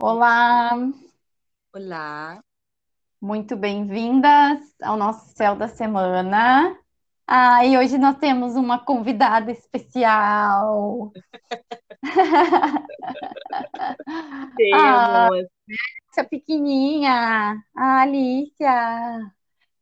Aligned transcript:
Olá, 0.00 0.72
Olá, 1.72 2.42
muito 3.20 3.56
bem-vindas 3.56 4.60
ao 4.82 4.96
nosso 4.96 5.34
Céu 5.36 5.54
da 5.54 5.68
Semana. 5.68 6.76
Ah, 7.26 7.64
e 7.64 7.78
hoje 7.78 7.96
nós 7.96 8.18
temos 8.18 8.56
uma 8.56 8.84
convidada 8.84 9.52
especial. 9.52 11.12
Ah, 14.72 15.28
temos 15.28 15.48
essa 16.10 16.24
pequenininha, 16.28 17.62
a 17.74 18.02
Alicia. 18.02 18.70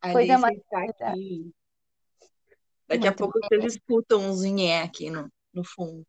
a 0.00 0.12
Coisa 0.12 0.34
Alice 0.34 0.40
mais 0.40 0.58
está 0.58 0.84
aqui. 0.84 1.52
Daqui 2.86 3.06
a 3.06 3.10
Muito 3.10 3.16
pouco 3.16 3.40
vocês 3.40 3.64
escutam 3.74 4.30
uns 4.30 4.42
nhé 4.42 4.82
aqui 4.82 5.10
no, 5.10 5.30
no 5.52 5.64
fundo. 5.64 6.06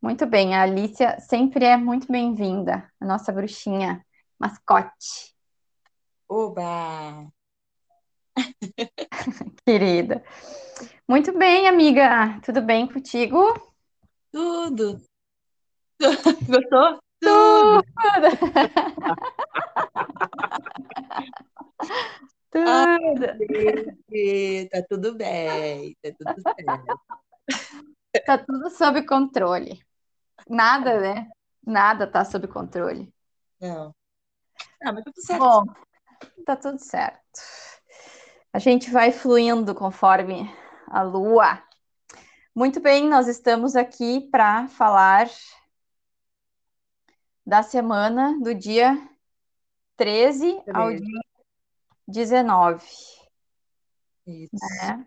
Muito 0.00 0.26
bem, 0.26 0.54
a 0.54 0.62
Alicia 0.62 1.18
sempre 1.20 1.64
é 1.64 1.76
muito 1.76 2.10
bem-vinda, 2.10 2.90
a 3.00 3.04
nossa 3.04 3.32
bruxinha, 3.32 4.04
mascote, 4.38 5.34
Oba! 6.28 7.30
querida. 9.64 10.24
Muito 11.08 11.36
bem, 11.38 11.68
amiga, 11.68 12.40
tudo 12.44 12.60
bem 12.60 12.86
contigo? 12.86 13.38
Tudo! 14.32 15.00
Gostou? 16.00 16.98
Tudo! 17.20 17.84
Tudo. 22.50 23.26
Gente, 23.50 24.68
Tá 24.70 24.82
tudo 24.88 25.14
bem, 25.14 25.96
tá 26.02 26.10
tudo 26.18 26.34
certo. 26.42 27.00
Tá 28.24 28.38
tudo 28.38 28.70
sob 28.70 29.04
controle. 29.06 29.84
Nada, 30.48 31.00
né? 31.00 31.28
Nada 31.64 32.06
tá 32.06 32.24
sob 32.24 32.46
controle. 32.46 33.12
Não. 33.60 33.94
Não, 34.82 34.92
mas 34.92 35.04
tá 35.04 35.12
tudo 35.12 35.26
certo. 35.26 35.40
Bom, 35.40 35.64
tá 36.44 36.56
tudo 36.56 36.78
certo. 36.78 37.40
A 38.52 38.58
gente 38.58 38.90
vai 38.90 39.12
fluindo 39.12 39.74
conforme 39.74 40.50
a 40.88 41.02
lua. 41.02 41.62
Muito 42.54 42.80
bem, 42.80 43.08
nós 43.08 43.28
estamos 43.28 43.76
aqui 43.76 44.28
para 44.30 44.66
falar 44.68 45.28
da 47.44 47.62
semana 47.62 48.38
do 48.40 48.54
dia 48.54 48.96
13 49.96 50.62
ao 50.72 50.88
13. 50.88 51.04
dia 51.04 51.22
19, 52.08 52.86
Isso. 54.26 54.50
né? 54.52 55.06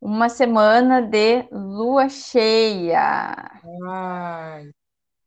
Uma 0.00 0.28
semana 0.28 1.02
de 1.02 1.42
lua 1.50 2.08
cheia. 2.08 3.34
Ai. 3.86 4.70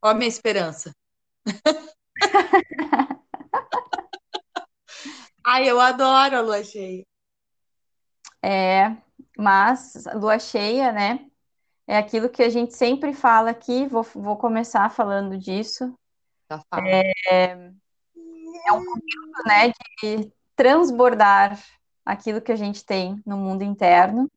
Ó 0.01 0.09
a 0.09 0.13
minha 0.13 0.29
esperança. 0.29 0.93
Ai, 5.45 5.69
eu 5.69 5.79
adoro 5.79 6.37
a 6.37 6.41
lua 6.41 6.63
cheia. 6.63 7.03
É, 8.43 8.95
mas 9.37 10.05
lua 10.15 10.39
cheia, 10.39 10.91
né? 10.91 11.27
É 11.85 11.97
aquilo 11.97 12.29
que 12.29 12.41
a 12.41 12.49
gente 12.49 12.73
sempre 12.73 13.13
fala 13.13 13.49
aqui, 13.51 13.85
vou, 13.87 14.03
vou 14.03 14.37
começar 14.37 14.89
falando 14.89 15.37
disso, 15.37 15.93
Tá 16.47 16.59
fácil. 16.69 16.85
é 16.87 18.73
um 18.73 18.83
momento, 18.85 19.45
né, 19.45 19.71
de 20.01 20.31
transbordar 20.55 21.61
aquilo 22.05 22.41
que 22.41 22.51
a 22.51 22.55
gente 22.55 22.85
tem 22.85 23.21
no 23.25 23.35
mundo 23.37 23.63
interno. 23.63 24.29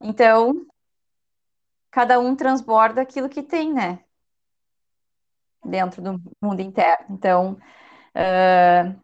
Então, 0.00 0.66
cada 1.90 2.18
um 2.18 2.34
transborda 2.34 3.02
aquilo 3.02 3.28
que 3.28 3.42
tem, 3.42 3.72
né? 3.72 4.00
Dentro 5.64 6.00
do 6.00 6.20
mundo 6.40 6.60
interno. 6.60 7.06
Então, 7.10 7.58
ah, 8.14 8.94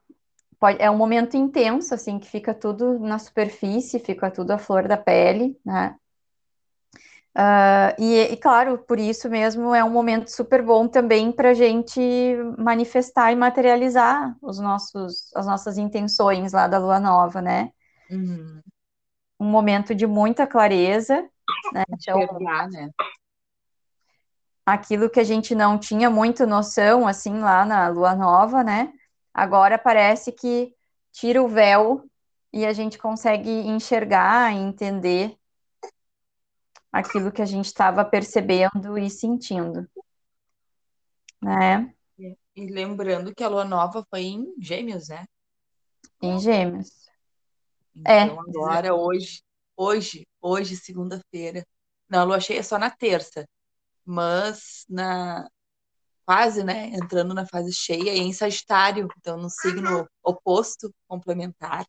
pode, 0.58 0.80
é 0.80 0.90
um 0.90 0.96
momento 0.96 1.36
intenso, 1.36 1.94
assim, 1.94 2.18
que 2.18 2.28
fica 2.28 2.54
tudo 2.54 2.98
na 2.98 3.18
superfície, 3.18 3.98
fica 3.98 4.30
tudo 4.30 4.52
à 4.52 4.58
flor 4.58 4.88
da 4.88 4.96
pele, 4.96 5.58
né? 5.64 5.96
Ah, 7.38 7.94
e, 7.98 8.32
e, 8.32 8.36
claro, 8.38 8.78
por 8.78 8.98
isso 8.98 9.28
mesmo 9.28 9.74
é 9.74 9.84
um 9.84 9.90
momento 9.90 10.28
super 10.28 10.62
bom 10.62 10.88
também 10.88 11.30
para 11.30 11.50
a 11.50 11.54
gente 11.54 12.00
manifestar 12.56 13.30
e 13.30 13.36
materializar 13.36 14.34
os 14.40 14.58
nossos, 14.58 15.30
as 15.36 15.46
nossas 15.46 15.76
intenções 15.76 16.54
lá 16.54 16.66
da 16.66 16.78
lua 16.78 16.98
nova, 16.98 17.42
né? 17.42 17.70
Uhum. 18.10 18.62
Um 19.38 19.46
momento 19.46 19.94
de 19.94 20.06
muita 20.06 20.46
clareza, 20.46 21.22
né? 21.72 21.84
Então, 21.90 22.20
Enxergar, 22.20 22.68
né? 22.70 22.90
aquilo 24.66 25.08
que 25.08 25.20
a 25.20 25.24
gente 25.24 25.54
não 25.54 25.78
tinha 25.78 26.10
muita 26.10 26.44
noção, 26.44 27.06
assim, 27.06 27.38
lá 27.38 27.64
na 27.64 27.86
lua 27.88 28.16
nova, 28.16 28.64
né? 28.64 28.92
Agora 29.32 29.78
parece 29.78 30.32
que 30.32 30.74
tira 31.12 31.40
o 31.40 31.48
véu 31.48 32.04
e 32.52 32.66
a 32.66 32.72
gente 32.72 32.98
consegue 32.98 33.48
enxergar 33.48 34.52
e 34.52 34.58
entender 34.58 35.36
aquilo 36.90 37.30
que 37.30 37.40
a 37.40 37.46
gente 37.46 37.66
estava 37.66 38.04
percebendo 38.04 38.98
e 38.98 39.08
sentindo, 39.08 39.88
né? 41.40 41.92
E 42.18 42.66
lembrando 42.66 43.34
que 43.34 43.44
a 43.44 43.48
lua 43.48 43.64
nova 43.64 44.04
foi 44.10 44.22
em 44.22 44.54
Gêmeos, 44.58 45.08
né? 45.08 45.26
Em 46.20 46.40
Gêmeos. 46.40 47.05
É. 48.04 48.24
Então 48.24 48.40
agora, 48.40 48.94
hoje, 48.94 49.42
hoje, 49.76 50.26
hoje, 50.40 50.76
segunda-feira. 50.76 51.64
Não, 52.08 52.20
a 52.20 52.24
lua 52.24 52.40
cheia 52.40 52.60
é 52.60 52.62
só 52.62 52.78
na 52.78 52.90
terça. 52.90 53.48
Mas 54.04 54.84
na 54.88 55.48
quase, 56.24 56.64
né? 56.64 56.88
Entrando 56.88 57.32
na 57.34 57.46
fase 57.46 57.72
cheia 57.72 58.14
e 58.14 58.18
em 58.18 58.32
Sagitário, 58.32 59.08
então 59.18 59.36
no 59.36 59.48
signo 59.48 60.08
oposto, 60.22 60.92
complementar. 61.06 61.86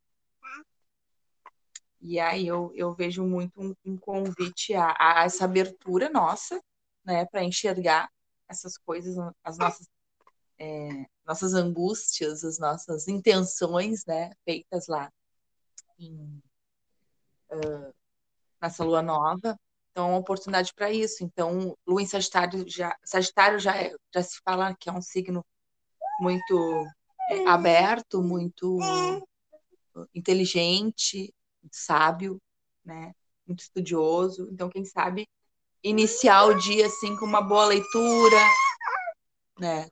E 1.99 2.19
aí 2.19 2.45
eu, 2.47 2.71
eu 2.75 2.93
vejo 2.93 3.25
muito 3.25 3.59
um, 3.59 3.75
um 3.83 3.97
convite 3.97 4.73
a, 4.75 4.95
a 4.99 5.23
essa 5.25 5.45
abertura 5.45 6.09
nossa, 6.09 6.61
né, 7.03 7.25
para 7.25 7.43
enxergar 7.43 8.09
essas 8.47 8.77
coisas, 8.77 9.17
as 9.43 9.57
nossas, 9.57 9.87
é, 10.59 11.05
nossas 11.25 11.53
angústias, 11.55 12.43
as 12.43 12.59
nossas 12.59 13.07
intenções, 13.07 14.05
né, 14.05 14.31
feitas 14.45 14.87
lá 14.87 15.11
em, 15.99 16.41
ah, 17.51 17.91
nessa 18.61 18.83
lua 18.83 19.01
nova. 19.01 19.57
Então, 19.91 20.07
é 20.07 20.09
uma 20.11 20.19
oportunidade 20.19 20.73
para 20.75 20.91
isso. 20.91 21.23
Então, 21.23 21.75
lua 21.87 22.01
em 22.01 22.07
Sagitário 22.07 22.65
já, 22.69 22.95
Sagitário 23.03 23.59
já, 23.59 23.75
é- 23.77 23.95
já 24.13 24.23
se 24.23 24.39
fala 24.43 24.75
que 24.75 24.89
é 24.89 24.93
um 24.93 25.01
signo 25.01 25.45
muito 26.21 26.85
é, 27.31 27.47
aberto, 27.47 28.21
muito 28.23 28.79
inteligente, 30.13 31.33
sábio, 31.71 32.41
né? 32.85 33.13
Muito 33.45 33.61
estudioso. 33.61 34.49
Então, 34.51 34.69
quem 34.69 34.85
sabe 34.85 35.27
iniciar 35.83 36.45
o 36.45 36.55
dia 36.55 36.87
assim 36.87 37.15
com 37.17 37.25
uma 37.25 37.41
boa 37.41 37.65
leitura, 37.65 38.37
né? 39.59 39.89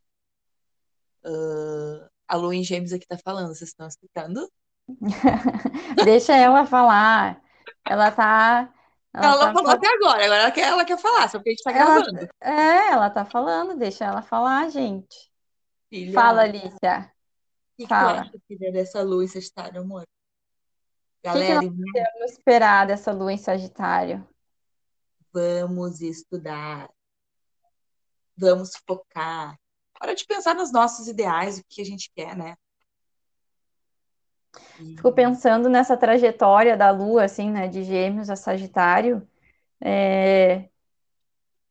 Ah, 1.24 2.10
a 2.28 2.36
Lua 2.38 2.56
em 2.56 2.64
Gêmeos 2.64 2.94
aqui 2.94 3.06
tá 3.08 3.18
falando, 3.24 3.50
vocês 3.50 3.70
estão 3.70 3.88
escutando? 3.88 4.50
Deixa 6.06 6.35
ela 6.35 6.66
falar. 6.66 7.41
Ela 7.88 8.12
tá. 8.12 8.72
Ela 9.13 9.25
Ela 9.28 9.47
tá 9.47 9.53
falou 9.53 9.72
até 9.72 9.88
agora, 9.88 10.25
agora 10.25 10.41
ela 10.41 10.51
quer, 10.51 10.68
ela 10.68 10.84
quer 10.85 10.97
falar, 10.97 11.29
só 11.29 11.38
porque 11.38 11.50
a 11.51 11.53
gente 11.53 11.63
tá 11.63 11.72
Ela- 11.72 12.01
gravando. 12.01 12.29
É, 12.41 12.90
ela 12.91 13.09
tá 13.09 13.23
falando, 13.25 13.78
deixa 13.78 14.03
ela 14.06 14.22
falar, 14.22 14.69
gente. 14.69 15.31
Filha, 15.90 16.13
Fala, 16.13 16.40
o 16.41 16.44
Alicia. 16.44 17.12
que, 17.78 17.84
que 17.84 17.84
tu 17.84 17.88
fala. 17.90 18.22
acha, 18.22 18.31
filha, 18.47 18.72
dessa 18.73 19.01
Lua 19.01 19.23
em 19.23 19.28
Sagitário, 19.28 19.81
amor? 19.81 20.01
que 20.03 21.29
Galera, 21.29 21.59
Vamos 21.62 22.31
esperar 22.31 22.85
dessa 22.85 23.12
lua 23.12 23.31
em 23.34 23.38
Sagitário. 23.38 24.28
vamos 25.34 26.02
estudar, 26.02 26.90
vamos 28.38 28.73
focar. 28.88 29.57
Hora 30.02 30.13
de 30.13 30.26
pensar 30.26 30.53
nos 30.53 30.72
nossos 30.72 31.08
ideais, 31.08 31.58
o 31.58 31.64
que 31.67 31.81
a 31.81 31.85
gente 31.85 32.11
quer, 32.16 32.35
né? 32.35 32.55
E- 34.79 34.96
Fico 34.96 35.11
pensando 35.11 35.69
nessa 35.69 35.97
trajetória 35.97 36.75
da 36.78 36.91
lua, 36.91 37.25
assim, 37.25 37.52
né, 37.52 37.67
de 37.67 37.84
Gêmeos 37.84 38.29
a 38.29 38.35
Sagitário. 38.35 39.28
É, 39.81 40.69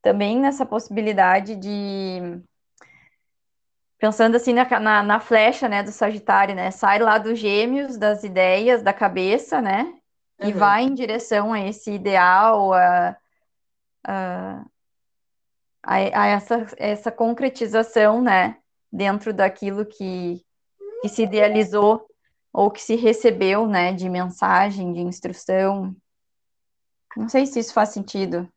também 0.01 0.39
nessa 0.39 0.65
possibilidade 0.65 1.55
de. 1.55 2.39
Pensando 3.97 4.35
assim 4.35 4.53
na, 4.53 4.79
na, 4.79 5.01
na 5.03 5.19
flecha, 5.19 5.67
né, 5.67 5.81
do 5.81 5.91
Sagitário, 5.91 6.53
né? 6.53 6.69
Sai 6.69 6.99
lá 6.99 7.17
dos 7.17 7.39
Gêmeos, 7.39 7.97
das 7.97 8.23
ideias, 8.23 8.83
da 8.83 8.93
cabeça, 8.93 9.61
né? 9.61 9.93
E 10.39 10.51
Uhum. 10.51 10.59
vai 10.59 10.83
em 10.83 10.93
direção 10.93 11.51
a 11.53 11.59
esse 11.61 11.91
ideal, 11.91 12.73
a, 12.73 13.17
a, 14.03 14.65
a, 15.83 15.95
a 15.95 16.27
essa, 16.27 16.67
essa 16.77 17.11
concretização, 17.11 18.21
né? 18.21 18.57
Dentro 18.91 19.33
daquilo 19.33 19.85
que, 19.85 20.41
que 21.01 21.09
se 21.09 21.23
idealizou 21.23 22.05
ou 22.57 22.71
que 22.71 22.81
se 22.81 22.95
recebeu, 22.95 23.67
né? 23.67 23.91
De 23.91 24.09
mensagem, 24.09 24.93
de 24.93 25.01
instrução. 25.01 25.93
Não 27.17 27.27
sei 27.27 27.45
se 27.45 27.59
isso 27.59 27.73
faz 27.73 27.89
sentido. 27.89 28.49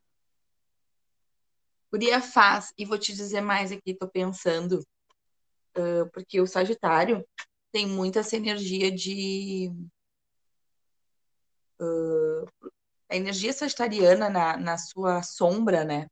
Guria 1.91 2.21
faz, 2.21 2.73
e 2.79 2.85
vou 2.85 2.97
te 2.97 3.13
dizer 3.13 3.41
mais 3.41 3.73
aqui, 3.73 3.95
tô 3.95 4.07
pensando 4.07 4.79
uh, 5.77 6.09
porque 6.13 6.41
o 6.41 6.47
Sagitário 6.47 7.27
tem 7.73 7.87
muita 7.89 8.21
essa 8.21 8.37
energia 8.37 8.89
de. 8.93 9.73
Uh, 11.81 12.71
a 13.11 13.17
energia 13.17 13.53
sagitariana 13.53 14.29
na, 14.31 14.57
na 14.57 14.79
sua 14.79 15.23
sombra, 15.25 15.83
né? 15.83 16.07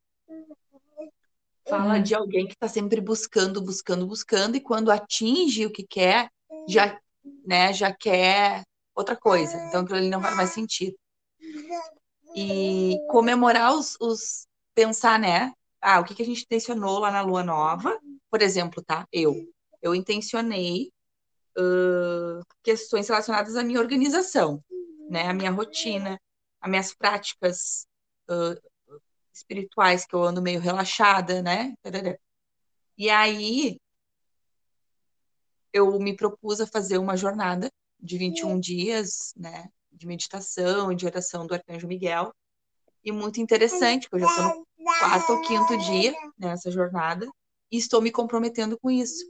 Fala 1.69 1.97
uhum. 1.97 2.03
de 2.03 2.15
alguém 2.17 2.47
que 2.47 2.55
está 2.55 2.67
sempre 2.67 3.01
buscando, 3.01 3.63
buscando, 3.63 4.07
buscando, 4.07 4.57
e 4.57 4.61
quando 4.61 4.91
atinge 4.91 5.67
o 5.67 5.73
que 5.73 5.87
quer, 5.87 6.31
já, 6.67 6.99
né, 7.47 7.73
já 7.73 7.93
quer 7.93 8.65
outra 8.95 9.17
coisa. 9.17 9.57
Então 9.69 9.83
aquilo 9.83 9.99
ali 9.99 10.09
não 10.09 10.21
faz 10.21 10.37
mais 10.37 10.51
sentido. 10.51 10.97
E 12.35 12.99
comemorar 13.09 13.75
os, 13.75 13.97
os 14.01 14.47
pensar, 14.75 15.19
né? 15.19 15.53
Ah, 15.81 16.01
o 16.01 16.05
que, 16.05 16.15
que 16.15 16.23
a 16.23 16.27
gente 16.27 16.43
intencionou 16.43 16.99
lá 16.99 17.11
na 17.11 17.23
lua 17.23 17.43
nova? 17.43 17.99
Por 18.31 18.43
exemplo, 18.43 18.83
tá? 18.83 19.07
Eu. 19.13 19.35
Eu 19.81 19.95
intencionei 19.95 20.91
uh, 21.57 22.45
questões 22.63 23.09
relacionadas 23.09 23.57
à 23.57 23.63
minha 23.63 23.81
organização, 23.81 24.63
né? 25.09 25.29
A 25.29 25.35
minha 25.35 25.51
rotina, 25.51 26.21
as 26.61 26.71
minhas 26.71 26.95
práticas 26.95 27.87
uh, 28.29 28.61
espirituais, 29.33 30.05
que 30.05 30.15
eu 30.15 30.23
ando 30.25 30.43
meio 30.43 30.61
relaxada, 30.61 31.43
né? 31.43 31.75
E 32.99 33.09
aí 33.09 33.79
eu 35.77 35.99
me 35.99 36.15
propus 36.17 36.61
a 36.61 36.67
fazer 36.67 36.99
uma 36.99 37.17
jornada 37.17 37.71
de 38.01 38.19
21 38.19 38.59
dias, 38.59 39.33
né? 39.37 39.69
De 39.93 40.07
meditação 40.07 40.93
e 40.93 40.97
de 40.97 41.07
oração 41.07 41.47
do 41.47 41.55
Arcanjo 41.55 41.87
Miguel. 41.87 42.33
E 43.05 43.13
muito 43.13 43.41
interessante, 43.41 44.09
porque 44.09 44.25
eu 44.25 44.29
já 44.29 44.35
estou 44.35 44.67
no 44.79 44.85
quarto 44.99 45.33
ou 45.33 45.41
quinto 45.43 45.79
dia 45.79 46.15
nessa 46.39 46.71
jornada 46.71 47.29
e 47.71 47.77
estou 47.79 48.01
me 48.01 48.11
comprometendo 48.11 48.79
com 48.79 48.91
isso. 48.91 49.25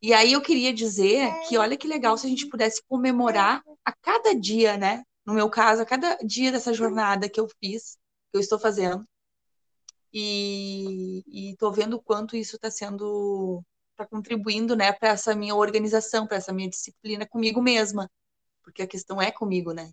E 0.00 0.12
aí 0.12 0.32
eu 0.32 0.42
queria 0.42 0.72
dizer 0.72 1.32
que 1.48 1.56
olha 1.56 1.76
que 1.76 1.88
legal 1.88 2.16
se 2.18 2.26
a 2.26 2.30
gente 2.30 2.48
pudesse 2.48 2.82
comemorar 2.88 3.62
a 3.84 3.92
cada 3.92 4.34
dia, 4.34 4.76
né? 4.76 5.02
No 5.24 5.34
meu 5.34 5.48
caso, 5.48 5.82
a 5.82 5.86
cada 5.86 6.16
dia 6.16 6.52
dessa 6.52 6.74
jornada 6.74 7.28
que 7.28 7.40
eu 7.40 7.48
fiz, 7.60 7.96
que 8.30 8.36
eu 8.36 8.40
estou 8.40 8.58
fazendo. 8.58 9.06
E 10.12 11.22
estou 11.52 11.72
vendo 11.72 11.94
o 11.94 12.02
quanto 12.02 12.36
isso 12.36 12.56
está 12.56 12.70
sendo, 12.70 13.62
está 14.02 14.06
contribuindo, 14.06 14.76
né, 14.76 14.92
para 14.92 15.10
essa 15.10 15.34
minha 15.34 15.54
organização, 15.54 16.26
para 16.26 16.36
essa 16.36 16.52
minha 16.52 16.68
disciplina 16.68 17.26
comigo 17.26 17.62
mesma, 17.62 18.10
porque 18.62 18.82
a 18.82 18.86
questão 18.86 19.20
é 19.20 19.30
comigo, 19.30 19.72
né? 19.72 19.90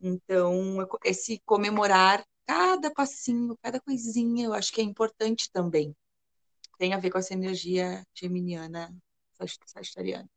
Então, 0.00 0.86
esse 1.04 1.40
comemorar 1.44 2.24
cada 2.46 2.90
passinho, 2.90 3.56
cada 3.62 3.80
coisinha, 3.80 4.46
eu 4.46 4.54
acho 4.54 4.72
que 4.72 4.80
é 4.80 4.84
importante 4.84 5.50
também. 5.52 5.94
Tem 6.78 6.94
a 6.94 6.98
ver 6.98 7.10
com 7.10 7.18
essa 7.18 7.34
energia 7.34 8.02
geminiana, 8.14 8.90
sagitariana. 9.66 10.28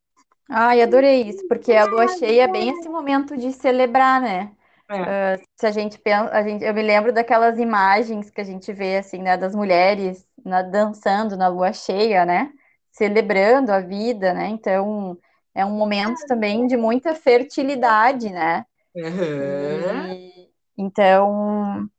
Ai, 0.50 0.82
adorei 0.82 1.22
isso, 1.24 1.48
porque 1.48 1.72
a 1.74 1.86
lua 1.86 2.08
cheia 2.18 2.44
é 2.44 2.48
bem 2.48 2.70
esse 2.70 2.90
momento 2.90 3.38
de 3.38 3.54
celebrar, 3.54 4.22
né? 4.22 4.56
É. 4.90 5.38
Uh, 5.38 5.44
se 5.56 5.66
a 5.66 5.72
gente 5.72 5.98
pensa, 5.98 6.30
a 6.30 6.44
gente, 6.44 6.64
eu 6.64 6.74
me 6.74 6.82
lembro 6.82 7.14
daquelas 7.14 7.58
imagens 7.58 8.30
que 8.30 8.42
a 8.42 8.44
gente 8.44 8.72
vê 8.74 8.98
assim, 8.98 9.20
né, 9.20 9.38
das 9.38 9.56
mulheres 9.56 10.28
na, 10.44 10.62
dançando 10.62 11.38
na 11.38 11.48
lua 11.48 11.74
cheia, 11.74 12.26
né? 12.26 12.52
Celebrando 12.92 13.72
a 13.72 13.80
vida, 13.80 14.34
né? 14.34 14.48
Então 14.48 15.18
é 15.56 15.66
um 15.66 15.72
momento 15.72 16.26
também 16.28 16.68
de 16.68 16.78
muita 16.78 17.16
fertilidade, 17.16 18.30
né? 18.30 18.66
Uhum. 18.96 20.14
E, 20.14 20.50
então 20.78 21.90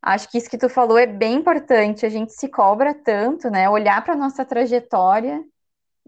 acho 0.00 0.30
que 0.30 0.38
isso 0.38 0.48
que 0.48 0.58
tu 0.58 0.68
falou 0.68 0.98
é 0.98 1.06
bem 1.06 1.34
importante. 1.34 2.06
A 2.06 2.08
gente 2.08 2.32
se 2.32 2.48
cobra 2.48 2.94
tanto, 2.94 3.50
né? 3.50 3.68
Olhar 3.68 4.04
para 4.04 4.16
nossa 4.16 4.44
trajetória 4.44 5.44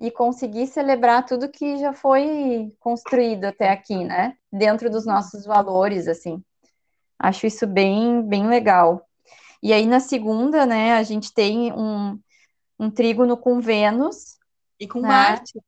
e 0.00 0.10
conseguir 0.10 0.66
celebrar 0.66 1.26
tudo 1.26 1.50
que 1.50 1.76
já 1.76 1.92
foi 1.92 2.72
construído 2.80 3.44
até 3.44 3.70
aqui, 3.70 4.04
né? 4.04 4.34
Dentro 4.50 4.88
dos 4.88 5.04
nossos 5.04 5.44
valores, 5.44 6.08
assim. 6.08 6.42
Acho 7.18 7.46
isso 7.46 7.66
bem, 7.66 8.22
bem 8.22 8.46
legal. 8.48 9.06
E 9.62 9.72
aí, 9.72 9.86
na 9.86 10.00
segunda, 10.00 10.64
né, 10.64 10.94
a 10.94 11.02
gente 11.02 11.32
tem 11.32 11.72
um, 11.72 12.18
um 12.78 12.90
trígono 12.90 13.36
com 13.36 13.60
Vênus. 13.60 14.38
E 14.78 14.88
com 14.88 15.00
né? 15.00 15.08
Marte. 15.08 15.60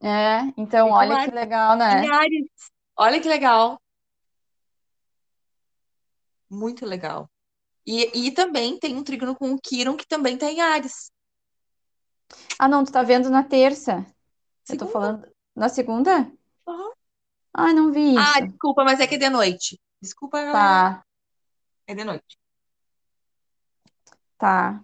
É, 0.00 0.40
então, 0.56 0.90
olha 0.90 1.14
Marte. 1.14 1.28
que 1.30 1.34
legal, 1.34 1.76
né? 1.76 2.02
Olha 2.96 3.20
que 3.20 3.28
legal. 3.28 3.80
Muito 6.50 6.84
legal. 6.84 7.30
E, 7.86 8.26
e 8.26 8.30
também 8.32 8.78
tem 8.78 8.96
um 8.96 9.02
trígono 9.02 9.34
com 9.34 9.52
o 9.52 9.60
Quiron, 9.60 9.96
que 9.96 10.06
também 10.06 10.36
tem 10.36 10.56
tá 10.56 10.66
Ares. 10.72 11.10
Ah, 12.58 12.68
não, 12.68 12.84
tu 12.84 12.92
tá 12.92 13.02
vendo 13.02 13.30
na 13.30 13.42
terça. 13.42 14.04
Eu 14.68 14.78
tô 14.78 14.86
falando. 14.86 15.30
Na 15.54 15.68
segunda? 15.68 16.30
Uhum. 16.66 16.92
Ai, 17.54 17.72
não 17.72 17.92
vi 17.92 18.16
Ah, 18.16 18.38
isso. 18.38 18.48
desculpa, 18.48 18.84
mas 18.84 19.00
é 19.00 19.06
que 19.06 19.16
é 19.16 19.18
de 19.18 19.28
noite. 19.28 19.80
Desculpa, 20.00 20.38
galera. 20.38 20.58
Tá, 20.98 21.04
É 21.86 21.94
de 21.94 22.04
noite. 22.04 22.41
Tá. 24.42 24.82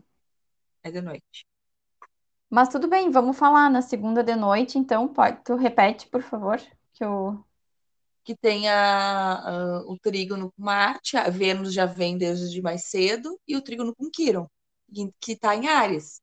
É 0.83 0.91
de 0.91 1.01
noite. 1.03 1.47
Mas 2.51 2.69
tudo 2.71 2.89
bem, 2.89 3.11
vamos 3.11 3.39
falar 3.39 3.71
na 3.71 3.83
segunda 3.83 4.23
de 4.25 4.35
noite, 4.35 4.79
então 4.79 5.07
pode. 5.13 5.43
Tu 5.45 5.55
repete, 5.57 6.09
por 6.09 6.23
favor, 6.23 6.59
que 6.95 7.05
eu. 7.05 7.45
Que 8.25 8.37
tem 8.37 8.69
a, 8.69 9.35
a- 9.81 9.83
o 9.87 9.99
trígono 9.99 10.53
com 10.53 10.63
Marte, 10.65 11.17
a 11.17 11.31
Vênus 11.31 11.73
já 11.75 11.87
vem 11.87 12.19
desde 12.19 12.63
mais 12.63 12.85
cedo, 12.85 13.39
e 13.49 13.57
o 13.57 13.63
trígono 13.63 13.95
com 13.97 14.11
Quiron, 14.11 14.49
que 14.95 15.11
que 15.21 15.37
tá 15.37 15.57
em 15.57 15.69
Áries. 15.69 16.21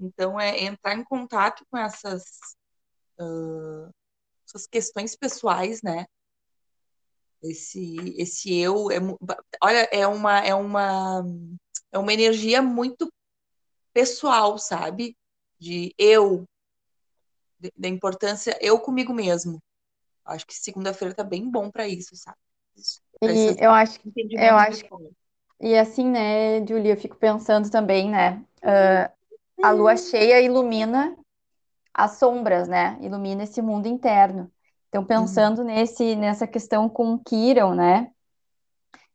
Então, 0.00 0.40
é 0.40 0.64
entrar 0.64 0.94
em 0.96 1.04
contato 1.04 1.64
com 1.70 1.78
essas, 1.78 2.24
uh, 3.20 3.90
essas 4.46 4.66
questões 4.68 5.16
pessoais, 5.16 5.82
né? 5.82 6.06
Esse, 7.42 7.96
esse 8.20 8.54
eu, 8.56 8.88
é, 8.90 8.98
olha, 9.62 9.88
é 9.92 10.06
uma, 10.06 10.38
é 10.40 10.54
uma, 10.54 11.24
é 11.92 11.98
uma 11.98 12.12
energia 12.12 12.62
muito 12.62 13.12
pessoal, 13.92 14.58
sabe? 14.58 15.16
De 15.58 15.94
eu, 15.96 16.44
da 17.76 17.88
importância 17.88 18.58
eu 18.60 18.80
comigo 18.80 19.12
mesmo. 19.12 19.62
Acho 20.24 20.46
que 20.46 20.54
segunda-feira 20.54 21.14
tá 21.14 21.22
bem 21.22 21.50
bom 21.50 21.70
para 21.70 21.86
isso, 21.86 22.16
sabe? 22.16 22.38
E 23.22 23.54
eu 23.60 23.70
acho, 23.70 24.00
eu 24.16 24.56
acho, 24.56 24.84
e 25.60 25.76
assim, 25.76 26.08
né, 26.08 26.66
Julia, 26.66 26.94
eu 26.94 26.96
fico 26.96 27.16
pensando 27.16 27.70
também, 27.70 28.10
né? 28.10 28.44
Uh, 28.62 29.12
a 29.62 29.70
lua 29.70 29.96
cheia 29.96 30.40
ilumina 30.40 31.16
as 31.94 32.18
sombras, 32.18 32.66
né? 32.66 32.98
Ilumina 33.00 33.44
esse 33.44 33.62
mundo 33.62 33.86
interno. 33.86 34.50
Então, 34.88 35.04
pensando 35.04 35.60
uhum. 35.60 35.66
nesse, 35.66 36.16
nessa 36.16 36.46
questão 36.46 36.88
com 36.88 37.18
Kiron, 37.18 37.74
né? 37.74 38.11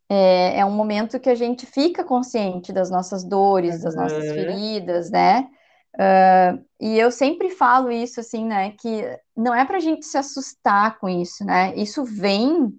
É, 0.09 0.59
é, 0.59 0.65
um 0.65 0.71
momento 0.71 1.19
que 1.19 1.29
a 1.29 1.35
gente 1.35 1.65
fica 1.65 2.03
consciente 2.03 2.71
das 2.71 2.89
nossas 2.89 3.23
dores, 3.25 3.81
das 3.81 3.95
nossas 3.95 4.31
feridas, 4.31 5.11
né? 5.11 5.49
Uh, 5.95 6.63
e 6.79 6.97
eu 6.97 7.11
sempre 7.11 7.49
falo 7.49 7.91
isso, 7.91 8.19
assim, 8.19 8.45
né? 8.45 8.73
Que 8.79 9.03
não 9.35 9.53
é 9.53 9.65
para 9.65 9.77
a 9.77 9.81
gente 9.81 10.05
se 10.05 10.17
assustar 10.17 10.97
com 10.99 11.09
isso, 11.09 11.43
né? 11.43 11.73
Isso 11.75 12.05
vem 12.05 12.71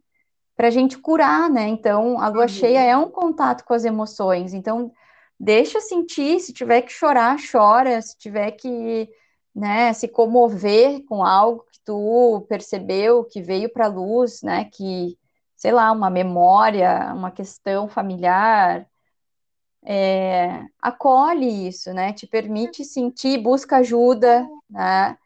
para 0.57 0.69
a 0.69 0.71
gente 0.71 0.99
curar, 0.99 1.51
né? 1.51 1.69
Então, 1.69 2.21
a 2.21 2.29
lua 2.29 2.43
uhum. 2.43 2.49
cheia 2.49 2.83
é 2.83 2.97
um 2.97 3.11
contato 3.11 3.65
com 3.65 3.75
as 3.75 3.85
emoções. 3.85 4.55
Então, 4.55 4.91
deixa 5.39 5.81
sentir, 5.81 6.41
se 6.41 6.53
tiver 6.53 6.83
que 6.83 6.93
chorar, 6.93 7.37
chora, 7.51 8.03
se 8.03 8.19
tiver 8.19 8.51
que, 8.53 9.09
né, 9.55 9.93
se 9.93 10.09
comover 10.09 11.05
com 11.07 11.23
algo 11.23 11.65
que 11.71 11.79
tu 11.85 12.45
percebeu, 12.49 13.25
que 13.25 13.41
veio 13.41 13.73
para 13.73 13.87
a 13.87 13.89
luz, 13.89 14.43
né, 14.43 14.65
que, 14.73 15.17
sei 15.59 15.73
lá, 15.73 15.91
uma 15.91 16.09
memória, 16.09 17.13
uma 17.13 17.33
questão 17.33 17.89
familiar, 17.89 18.87
é, 19.85 20.65
acolhe 20.81 21.69
isso, 21.69 21.93
né, 21.93 22.13
te 22.13 22.27
permite 22.27 22.85
sentir, 22.85 23.39
busca 23.39 23.79
ajuda, 23.79 24.49
né, 24.71 25.19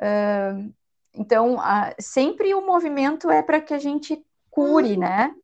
uh, 0.00 0.74
então, 1.14 1.58
a, 1.60 1.94
sempre 1.98 2.54
o 2.54 2.64
movimento 2.64 3.30
é 3.30 3.42
para 3.42 3.60
que 3.60 3.72
a 3.72 3.78
gente 3.78 4.22
cure, 4.50 4.96
né, 4.98 5.34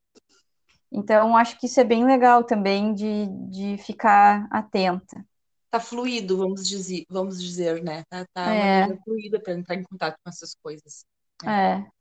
então, 0.92 1.36
acho 1.36 1.58
que 1.58 1.66
isso 1.66 1.80
é 1.80 1.84
bem 1.84 2.04
legal 2.04 2.44
também 2.44 2.94
de, 2.94 3.26
de 3.50 3.76
ficar 3.78 4.46
atenta. 4.48 5.26
Tá 5.68 5.80
fluido, 5.80 6.36
vamos 6.36 6.68
dizer, 6.68 7.04
vamos 7.10 7.42
dizer 7.42 7.82
né? 7.82 8.04
Tá, 8.08 8.24
tá 8.32 8.54
é. 8.54 8.96
fluida 9.02 9.40
para 9.40 9.54
entrar 9.54 9.74
em 9.74 9.82
contato 9.82 10.16
com 10.22 10.30
essas 10.30 10.54
coisas. 10.54 11.04
Né? 11.42 11.80
É. 11.80 11.93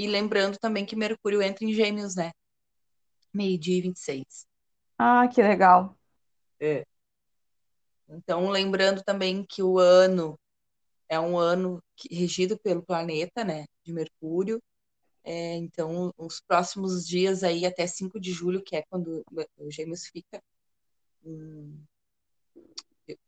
E 0.00 0.06
lembrando 0.08 0.56
também 0.58 0.86
que 0.86 0.96
Mercúrio 0.96 1.42
entra 1.42 1.62
em 1.62 1.74
Gêmeos, 1.74 2.16
né? 2.16 2.30
Meio-dia 3.34 3.76
e 3.76 3.82
26. 3.82 4.46
Ah, 4.96 5.28
que 5.28 5.42
legal. 5.42 5.94
É. 6.58 6.86
Então, 8.08 8.48
lembrando 8.48 9.02
também 9.04 9.44
que 9.44 9.62
o 9.62 9.78
ano 9.78 10.40
é 11.06 11.20
um 11.20 11.36
ano 11.36 11.84
regido 12.10 12.58
pelo 12.58 12.82
planeta, 12.82 13.44
né? 13.44 13.66
De 13.84 13.92
Mercúrio. 13.92 14.58
É, 15.22 15.56
então, 15.56 16.10
os 16.16 16.40
próximos 16.40 17.06
dias 17.06 17.44
aí, 17.44 17.66
até 17.66 17.86
5 17.86 18.18
de 18.18 18.32
julho, 18.32 18.62
que 18.64 18.76
é 18.76 18.82
quando 18.88 19.22
o 19.58 19.70
Gêmeos 19.70 20.06
fica. 20.06 20.42
Hum, 21.22 21.78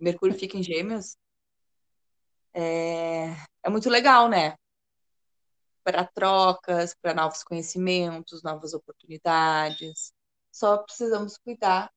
Mercúrio 0.01 0.39
fica 0.39 0.57
em 0.57 0.63
Gêmeos. 0.63 1.19
é, 2.55 3.37
é 3.63 3.69
muito 3.69 3.91
legal, 3.91 4.27
né? 4.27 4.55
Para 5.85 6.07
trocas, 6.07 6.95
para 6.95 7.15
novos 7.15 7.43
conhecimentos, 7.43 8.43
novas 8.43 8.73
oportunidades. 8.73 10.13
Só 10.51 10.79
precisamos 10.79 11.37
cuidar 11.39 11.91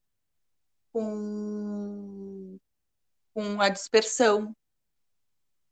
com, 0.92 2.58
com 3.34 3.60
a 3.60 3.68
dispersão, 3.68 4.56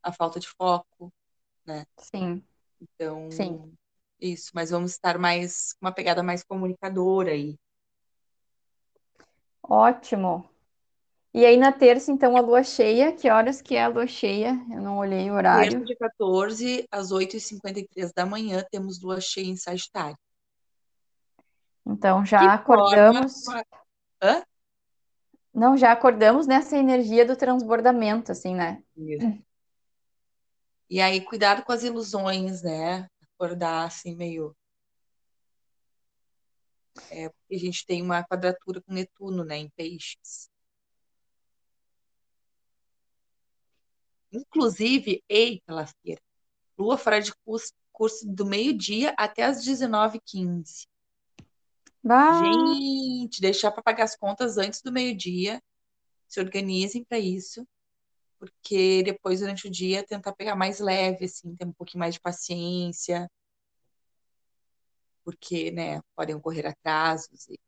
a 0.02 0.12
falta 0.12 0.38
de 0.38 0.48
foco, 0.48 1.12
né? 1.64 1.86
Sim. 1.98 2.44
Então, 2.80 3.30
Sim. 3.30 3.76
isso, 4.20 4.50
mas 4.54 4.70
vamos 4.70 4.92
estar 4.92 5.18
mais, 5.18 5.74
uma 5.80 5.92
pegada 5.92 6.22
mais 6.22 6.44
comunicadora 6.44 7.32
aí. 7.32 7.58
Ótimo. 9.62 10.48
E 11.34 11.44
aí 11.44 11.56
na 11.56 11.72
terça, 11.72 12.12
então, 12.12 12.36
a 12.36 12.40
lua 12.40 12.62
cheia, 12.62 13.12
que 13.12 13.28
horas 13.28 13.60
que 13.60 13.74
é 13.74 13.82
a 13.82 13.88
lua 13.88 14.06
cheia? 14.06 14.50
Eu 14.70 14.80
não 14.80 14.98
olhei 14.98 15.28
o 15.28 15.34
horário. 15.34 15.72
Terça 15.72 15.84
de 15.84 15.96
14 15.96 16.86
às 16.92 17.10
8h53 17.10 18.12
da 18.14 18.24
manhã, 18.24 18.64
temos 18.70 19.02
lua 19.02 19.20
cheia 19.20 19.48
em 19.48 19.56
Sagitário. 19.56 20.16
Então 21.84 22.24
já 22.24 22.38
Que 22.38 22.46
acordamos. 22.46 23.44
forma- 23.44 23.64
Hã? 24.22 24.44
Não, 25.52 25.76
já 25.76 25.90
acordamos 25.90 26.46
nessa 26.46 26.76
energia 26.76 27.26
do 27.26 27.36
transbordamento, 27.36 28.30
assim, 28.30 28.54
né? 28.54 28.82
E 30.88 31.00
aí, 31.00 31.20
cuidado 31.20 31.64
com 31.64 31.72
as 31.72 31.82
ilusões, 31.82 32.62
né? 32.62 33.08
Acordar 33.34 33.86
assim, 33.86 34.14
meio. 34.14 34.56
É, 37.10 37.28
porque 37.28 37.56
a 37.56 37.58
gente 37.58 37.84
tem 37.84 38.00
uma 38.02 38.22
quadratura 38.24 38.80
com 38.80 38.92
Netuno, 38.92 39.44
né, 39.44 39.56
em 39.58 39.68
peixes. 39.70 40.48
Inclusive, 44.34 45.22
eita, 45.28 45.72
lasqueira, 45.72 46.20
lua 46.76 46.98
fora 46.98 47.20
de 47.20 47.32
curso, 47.44 47.72
curso 47.92 48.26
do 48.26 48.44
meio-dia 48.44 49.14
até 49.16 49.44
as 49.44 49.64
19h15. 49.64 50.86
Bah, 52.02 52.38
Gente, 52.42 53.40
deixar 53.40 53.70
para 53.70 53.82
pagar 53.82 54.04
as 54.04 54.16
contas 54.16 54.58
antes 54.58 54.82
do 54.82 54.92
meio-dia. 54.92 55.62
Se 56.28 56.40
organizem 56.40 57.04
para 57.04 57.18
isso. 57.18 57.66
Porque 58.38 59.02
depois, 59.04 59.40
durante 59.40 59.68
o 59.68 59.70
dia, 59.70 60.04
tentar 60.04 60.34
pegar 60.34 60.56
mais 60.56 60.80
leve, 60.80 61.24
assim, 61.24 61.54
ter 61.54 61.64
um 61.64 61.72
pouquinho 61.72 62.00
mais 62.00 62.14
de 62.14 62.20
paciência. 62.20 63.30
Porque, 65.24 65.70
né, 65.70 66.02
podem 66.14 66.34
ocorrer 66.34 66.66
atrasos. 66.66 67.48
E... 67.48 67.58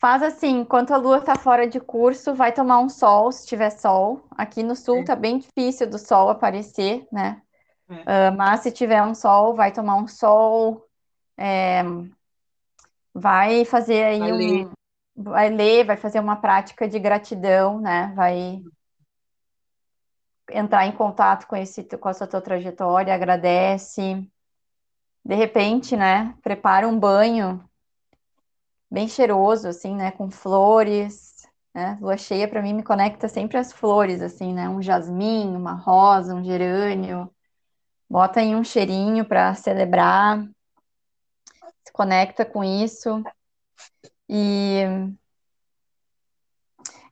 faz 0.00 0.22
assim, 0.22 0.60
enquanto 0.60 0.92
a 0.92 0.96
lua 0.96 1.20
tá 1.20 1.34
fora 1.36 1.66
de 1.66 1.80
curso, 1.80 2.34
vai 2.34 2.52
tomar 2.52 2.78
um 2.78 2.88
sol, 2.88 3.32
se 3.32 3.46
tiver 3.46 3.70
sol. 3.70 4.24
Aqui 4.30 4.62
no 4.62 4.76
sul 4.76 4.98
É. 4.98 5.04
tá 5.04 5.16
bem 5.16 5.38
difícil 5.38 5.88
do 5.88 5.98
sol 5.98 6.28
aparecer, 6.28 7.06
né? 7.12 7.42
É. 7.90 8.02
Ah, 8.06 8.30
mas 8.30 8.60
se 8.60 8.70
tiver 8.70 9.02
um 9.02 9.14
sol, 9.14 9.54
vai 9.54 9.72
tomar 9.72 9.96
um 9.96 10.06
sol. 10.06 10.84
é, 11.36 11.82
vai 13.14 13.64
fazer 13.64 14.04
aí 14.04 14.18
Vai 14.18 14.32
um. 14.32 14.36
ler. 14.36 14.70
Vai 15.16 15.50
ler, 15.50 15.84
vai 15.84 15.96
fazer 15.96 16.20
uma 16.20 16.36
prática 16.36 16.88
de 16.88 16.98
gratidão, 16.98 17.80
né? 17.80 18.12
Vai 18.14 18.62
entrar 20.50 20.86
em 20.86 20.92
contato 20.92 21.46
com 21.46 21.56
esse, 21.56 21.82
com 21.84 22.08
essa 22.08 22.26
tua 22.26 22.40
trajetória, 22.40 23.12
agradece. 23.14 24.24
De 25.24 25.34
repente, 25.34 25.96
né? 25.96 26.34
Prepara 26.42 26.86
um 26.86 26.98
banho 26.98 27.67
bem 28.90 29.08
cheiroso, 29.08 29.68
assim, 29.68 29.94
né? 29.94 30.10
Com 30.10 30.30
flores, 30.30 31.46
né? 31.74 31.98
Lua 32.00 32.16
cheia 32.16 32.48
para 32.48 32.62
mim 32.62 32.74
me 32.74 32.82
conecta 32.82 33.28
sempre 33.28 33.58
às 33.58 33.72
flores, 33.72 34.22
assim, 34.22 34.52
né? 34.52 34.68
Um 34.68 34.82
jasmim, 34.82 35.54
uma 35.54 35.74
rosa, 35.74 36.34
um 36.34 36.44
gerânio. 36.44 37.30
Bota 38.08 38.40
aí 38.40 38.54
um 38.54 38.64
cheirinho 38.64 39.24
para 39.24 39.54
celebrar. 39.54 40.42
Se 41.84 41.92
conecta 41.92 42.44
com 42.44 42.64
isso. 42.64 43.22
E 44.28 44.82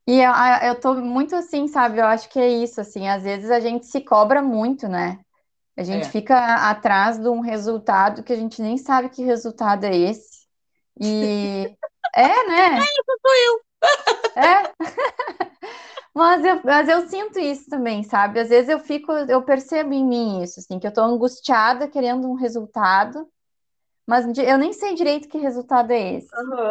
e 0.09 0.21
eu, 0.21 0.33
eu 0.63 0.81
tô 0.81 0.95
muito 0.95 1.35
assim, 1.35 1.67
sabe? 1.67 1.99
Eu 1.99 2.07
acho 2.07 2.29
que 2.29 2.39
é 2.39 2.49
isso, 2.49 2.81
assim. 2.81 3.09
Às 3.09 3.25
vezes 3.25 3.51
a 3.51 3.59
gente 3.59 3.87
se 3.87 4.01
cobra 4.01 4.41
muito, 4.41 4.87
né? 4.87 5.19
A 5.77 5.83
gente 5.83 6.07
É. 6.07 6.11
fica 6.11 6.71
atrás 6.71 7.19
de 7.19 7.29
um 7.29 7.41
resultado 7.41 8.23
que 8.23 8.33
a 8.33 8.37
gente 8.37 8.63
nem 8.63 8.79
sabe 8.79 9.11
que 9.11 9.25
resultado 9.25 9.85
é 9.85 9.97
esse. 9.97 10.36
E 11.01 11.77
é, 12.15 12.47
né? 12.47 12.79
É. 14.37 14.71
Mas 16.15 16.45
eu, 16.45 16.61
mas 16.65 16.89
eu 16.89 17.07
sinto 17.09 17.39
isso 17.39 17.69
também, 17.69 18.03
sabe? 18.03 18.41
Às 18.41 18.49
vezes 18.49 18.71
eu 18.71 18.79
fico, 18.81 19.13
eu 19.13 19.43
percebo 19.43 19.93
em 19.93 20.05
mim 20.05 20.43
isso, 20.43 20.61
assim, 20.61 20.79
que 20.79 20.87
eu 20.87 20.93
tô 20.93 21.03
angustiada 21.03 21.89
querendo 21.89 22.27
um 22.27 22.35
resultado, 22.35 23.29
mas 24.07 24.27
eu 24.39 24.59
nem 24.59 24.73
sei 24.73 24.95
direito 24.95 25.29
que 25.29 25.39
resultado 25.39 25.93
é 25.93 26.15
esse. 26.15 26.29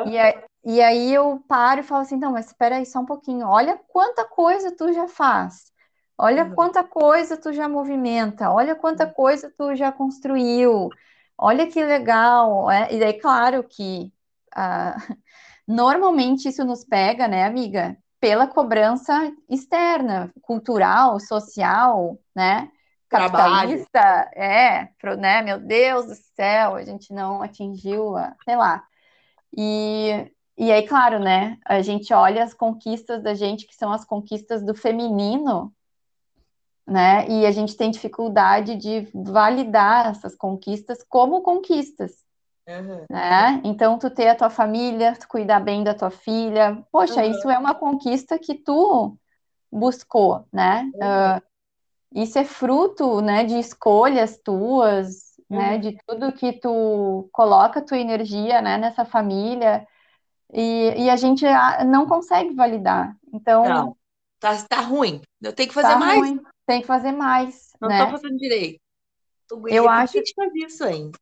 E, 0.07 0.17
a- 0.19 0.43
e 0.65 0.81
aí 0.81 1.13
eu 1.13 1.43
paro 1.47 1.81
e 1.81 1.83
falo 1.83 2.01
assim, 2.03 2.17
não, 2.17 2.31
mas 2.33 2.47
espera 2.47 2.77
aí 2.77 2.85
só 2.85 2.99
um 2.99 3.05
pouquinho. 3.05 3.47
Olha 3.47 3.77
quanta 3.89 4.25
coisa 4.25 4.75
tu 4.75 4.91
já 4.93 5.07
faz. 5.07 5.71
Olha 6.17 6.45
Uhum. 6.45 6.55
quanta 6.55 6.83
coisa 6.83 7.37
tu 7.37 7.53
já 7.53 7.67
movimenta. 7.69 8.51
Olha 8.51 8.75
quanta 8.75 9.05
coisa 9.07 9.53
tu 9.57 9.75
já 9.75 9.91
construiu. 9.91 10.89
Olha 11.37 11.67
que 11.67 11.83
legal. 11.83 12.71
é? 12.71 12.93
E 12.93 12.99
daí, 12.99 13.19
claro 13.19 13.63
que 13.63 14.11
ah, 14.55 14.95
normalmente 15.67 16.47
isso 16.49 16.63
nos 16.63 16.83
pega, 16.83 17.27
né, 17.27 17.43
amiga? 17.43 17.97
Pela 18.19 18.47
cobrança 18.47 19.31
externa, 19.49 20.31
cultural, 20.41 21.19
social, 21.19 22.17
né? 22.35 22.71
Trabalho. 23.09 23.53
Capitalista, 23.53 24.31
é, 24.33 24.89
pro, 24.99 25.15
né? 25.15 25.41
Meu 25.41 25.59
Deus 25.59 26.07
do 26.07 26.15
céu, 26.35 26.75
a 26.75 26.83
gente 26.83 27.13
não 27.13 27.41
atingiu, 27.41 28.17
a, 28.17 28.35
sei 28.43 28.55
lá. 28.55 28.83
E, 29.55 30.31
e 30.57 30.71
aí, 30.71 30.87
claro, 30.87 31.19
né? 31.19 31.57
A 31.65 31.81
gente 31.81 32.13
olha 32.13 32.43
as 32.43 32.53
conquistas 32.53 33.21
da 33.21 33.33
gente, 33.33 33.67
que 33.67 33.75
são 33.75 33.91
as 33.91 34.03
conquistas 34.03 34.63
do 34.63 34.73
feminino, 34.73 35.73
né? 36.87 37.27
E 37.29 37.45
a 37.45 37.51
gente 37.51 37.75
tem 37.75 37.91
dificuldade 37.91 38.75
de 38.75 39.07
validar 39.13 40.07
essas 40.07 40.35
conquistas 40.35 41.03
como 41.07 41.41
conquistas, 41.41 42.24
Uhum. 42.67 43.05
né? 43.09 43.61
Então, 43.63 43.99
tu 43.99 44.09
ter 44.09 44.27
a 44.29 44.35
tua 44.35 44.49
família, 44.49 45.15
tu 45.19 45.27
cuidar 45.27 45.59
bem 45.59 45.83
da 45.83 45.93
tua 45.93 46.09
filha, 46.09 46.83
poxa, 46.91 47.23
Uhum. 47.23 47.31
isso 47.31 47.49
é 47.49 47.57
uma 47.57 47.75
conquista 47.75 48.39
que 48.39 48.55
tu 48.55 49.15
buscou, 49.71 50.47
né? 50.51 50.89
Ah, 51.01 51.41
isso 52.13 52.39
é 52.39 52.45
fruto, 52.45 53.21
né, 53.21 53.43
de 53.43 53.59
escolhas 53.59 54.37
tuas, 54.43 55.35
né, 55.49 55.75
Uhum. 55.75 55.79
de 55.81 55.97
tudo 56.07 56.31
que 56.31 56.53
tu 56.53 57.29
coloca 57.31 57.81
tua 57.85 57.97
energia, 57.99 58.61
né, 58.61 58.77
nessa 58.77 59.05
família, 59.05 59.85
e, 60.53 60.93
e 61.05 61.09
a 61.09 61.15
gente 61.15 61.45
ah, 61.45 61.83
não 61.83 62.07
consegue 62.07 62.53
validar. 62.53 63.15
Então, 63.33 63.63
Não, 63.65 63.97
tá, 64.39 64.55
tá 64.67 64.81
ruim. 64.81 65.21
Eu 65.41 65.53
tenho 65.53 65.67
que 65.69 65.75
fazer 65.75 65.89
tá 65.89 65.99
mais. 65.99 66.19
ruim, 66.19 66.39
tem 66.65 66.81
que 66.81 66.87
fazer 66.87 67.11
mais, 67.11 67.71
Não 67.81 67.89
né? 67.89 68.05
tô 68.05 68.11
fazendo 68.11 68.37
direito. 68.37 68.79
Tu- 69.47 69.69
Eu 69.69 69.83
que 69.83 69.89
acho- 69.89 70.17
a 70.17 70.21
gente 70.21 70.33
faz 70.35 70.51
isso 70.55 70.83
ainda? 70.83 71.17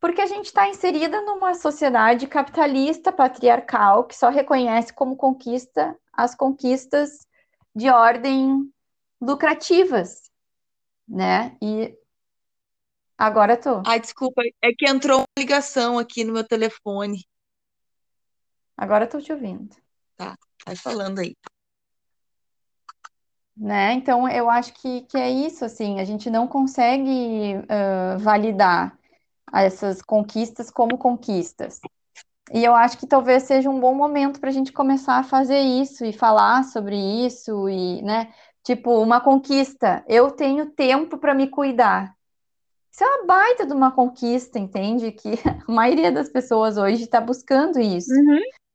Porque 0.00 0.22
a 0.22 0.26
gente 0.26 0.46
está 0.46 0.66
inserida 0.66 1.20
numa 1.20 1.54
sociedade 1.54 2.26
capitalista, 2.26 3.12
patriarcal, 3.12 4.04
que 4.04 4.16
só 4.16 4.30
reconhece 4.30 4.92
como 4.94 5.14
conquista 5.14 5.94
as 6.10 6.34
conquistas 6.34 7.28
de 7.74 7.90
ordem 7.90 8.72
lucrativas, 9.20 10.30
né? 11.06 11.54
E 11.62 11.94
agora 13.18 13.58
tô. 13.58 13.82
Ai, 13.86 14.00
desculpa, 14.00 14.42
é 14.62 14.70
que 14.76 14.88
entrou 14.88 15.18
uma 15.18 15.26
ligação 15.38 15.98
aqui 15.98 16.24
no 16.24 16.32
meu 16.32 16.44
telefone. 16.44 17.26
Agora 18.76 19.06
tô 19.06 19.20
te 19.20 19.30
ouvindo. 19.32 19.76
Vai 20.66 20.76
falando 20.76 21.18
aí. 21.18 21.36
né? 23.54 23.92
Então, 23.92 24.26
eu 24.26 24.48
acho 24.48 24.72
que, 24.72 25.02
que 25.02 25.18
é 25.18 25.28
isso, 25.30 25.64
assim, 25.64 26.00
a 26.00 26.04
gente 26.04 26.30
não 26.30 26.48
consegue 26.48 27.56
ah, 27.68 28.16
validar 28.18 28.98
essas 29.52 30.02
conquistas 30.02 30.70
como 30.70 30.98
conquistas. 30.98 31.80
E 32.52 32.64
eu 32.64 32.74
acho 32.74 32.98
que 32.98 33.06
talvez 33.06 33.44
seja 33.44 33.70
um 33.70 33.78
bom 33.80 33.94
momento 33.94 34.40
para 34.40 34.50
a 34.50 34.52
gente 34.52 34.72
começar 34.72 35.18
a 35.18 35.22
fazer 35.24 35.60
isso 35.60 36.04
e 36.04 36.12
falar 36.12 36.64
sobre 36.64 36.96
isso 36.96 37.68
e, 37.68 38.02
né? 38.02 38.32
Tipo, 38.64 39.00
uma 39.02 39.20
conquista, 39.20 40.04
eu 40.08 40.30
tenho 40.32 40.70
tempo 40.72 41.16
para 41.18 41.34
me 41.34 41.48
cuidar. 41.48 42.14
Isso 42.92 43.04
é 43.04 43.06
uma 43.06 43.26
baita 43.26 43.66
de 43.66 43.72
uma 43.72 43.92
conquista, 43.92 44.58
entende? 44.58 45.12
Que 45.12 45.30
a 45.68 45.72
maioria 45.72 46.10
das 46.12 46.28
pessoas 46.28 46.76
hoje 46.76 47.04
está 47.04 47.20
buscando 47.20 47.80
isso, 47.80 48.12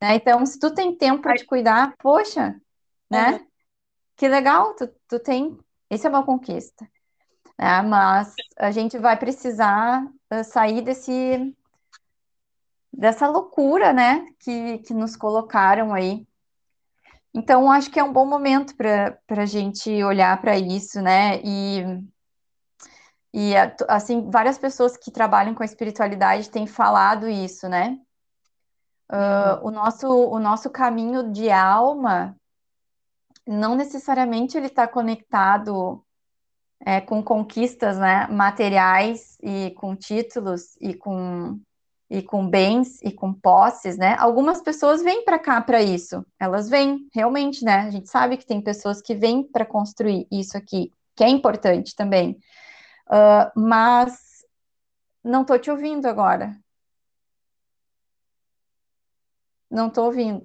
né? 0.01 0.15
Então, 0.15 0.45
se 0.45 0.59
tu 0.59 0.73
tem 0.73 0.95
tempo 0.97 1.21
para 1.21 1.35
te 1.35 1.45
cuidar, 1.45 1.95
poxa, 1.99 2.55
né? 3.09 3.33
Uhum. 3.33 3.47
Que 4.17 4.27
legal, 4.27 4.73
tu, 4.75 4.89
tu 5.07 5.19
tem. 5.19 5.57
Isso 5.89 6.07
é 6.07 6.09
uma 6.09 6.23
conquista. 6.25 6.87
né? 7.57 7.81
Mas 7.83 8.33
a 8.57 8.71
gente 8.71 8.97
vai 8.97 9.17
precisar 9.17 10.05
sair 10.43 10.81
desse 10.81 11.55
dessa 12.91 13.27
loucura, 13.27 13.91
né? 13.91 14.25
Que, 14.39 14.79
que 14.79 14.93
nos 14.93 15.15
colocaram 15.15 15.93
aí. 15.93 16.25
Então, 17.33 17.69
acho 17.69 17.91
que 17.91 17.99
é 17.99 18.03
um 18.03 18.13
bom 18.13 18.25
momento 18.25 18.75
para 18.77 19.19
a 19.27 19.45
gente 19.45 20.01
olhar 20.03 20.39
para 20.39 20.57
isso, 20.57 21.01
né? 21.01 21.41
E, 21.43 21.83
e, 23.33 23.53
assim, 23.89 24.29
várias 24.31 24.57
pessoas 24.57 24.95
que 24.95 25.11
trabalham 25.11 25.53
com 25.53 25.61
a 25.61 25.65
espiritualidade 25.65 26.49
têm 26.49 26.65
falado 26.65 27.27
isso, 27.27 27.67
né? 27.67 27.99
Uh, 29.11 29.67
o, 29.67 29.71
nosso, 29.71 30.07
o 30.07 30.39
nosso 30.39 30.69
caminho 30.69 31.31
de 31.31 31.51
alma 31.51 32.35
não 33.45 33.75
necessariamente 33.75 34.57
ele 34.57 34.67
está 34.67 34.87
conectado 34.87 36.04
é, 36.83 37.01
com 37.01 37.23
conquistas 37.23 37.97
né, 37.97 38.27
materiais 38.27 39.37
e 39.41 39.71
com 39.71 39.95
títulos 39.95 40.75
e 40.79 40.93
com, 40.93 41.59
e 42.09 42.21
com 42.21 42.47
bens 42.47 43.01
e 43.01 43.11
com 43.11 43.33
posses, 43.33 43.97
né? 43.97 44.15
Algumas 44.19 44.61
pessoas 44.61 45.03
vêm 45.03 45.23
para 45.23 45.39
cá 45.39 45.61
para 45.61 45.81
isso, 45.81 46.25
elas 46.39 46.69
vêm 46.69 47.07
realmente, 47.13 47.63
né? 47.63 47.81
A 47.81 47.89
gente 47.89 48.09
sabe 48.09 48.37
que 48.37 48.45
tem 48.45 48.61
pessoas 48.61 49.01
que 49.01 49.15
vêm 49.15 49.43
para 49.43 49.65
construir 49.65 50.27
isso 50.31 50.57
aqui, 50.57 50.91
que 51.15 51.23
é 51.23 51.29
importante 51.29 51.95
também. 51.95 52.37
Uh, 53.07 53.59
mas 53.59 54.43
não 55.23 55.41
estou 55.41 55.59
te 55.59 55.71
ouvindo 55.71 56.07
agora. 56.07 56.55
Não 59.69 59.87
estou 59.87 60.05
ouvindo. 60.05 60.43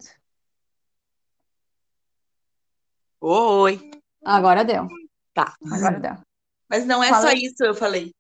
Oi. 3.21 3.91
Agora 4.25 4.65
deu. 4.65 4.89
Tá. 5.45 5.55
Agora 5.73 5.99
deu. 5.99 6.17
Mas 6.69 6.87
não 6.87 7.03
é 7.03 7.09
Fala... 7.09 7.23
só 7.23 7.33
isso, 7.33 7.65
eu 7.65 7.75
falei. 7.75 8.13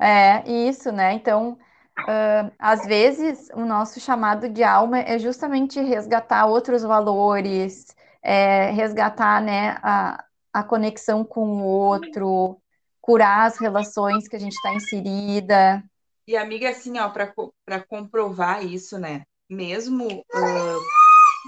É, 0.00 0.48
isso, 0.48 0.92
né? 0.92 1.14
Então, 1.14 1.58
uh, 2.00 2.52
às 2.58 2.86
vezes, 2.86 3.48
o 3.54 3.64
nosso 3.64 3.98
chamado 4.00 4.48
de 4.48 4.62
alma 4.62 5.00
é 5.00 5.18
justamente 5.18 5.80
resgatar 5.80 6.46
outros 6.46 6.82
valores, 6.82 7.86
é, 8.22 8.70
resgatar, 8.70 9.42
né, 9.42 9.78
a, 9.82 10.24
a 10.52 10.62
conexão 10.62 11.24
com 11.24 11.62
o 11.62 11.64
outro, 11.64 12.60
curar 13.00 13.46
as 13.46 13.58
relações 13.58 14.28
que 14.28 14.36
a 14.36 14.40
gente 14.40 14.54
está 14.54 14.74
inserida. 14.74 15.82
E, 16.26 16.36
amiga, 16.36 16.70
assim, 16.70 16.98
ó, 16.98 17.08
para 17.08 17.80
comprovar 17.88 18.64
isso, 18.64 18.98
né? 18.98 19.22
Mesmo 19.48 20.06
uh, 20.06 20.80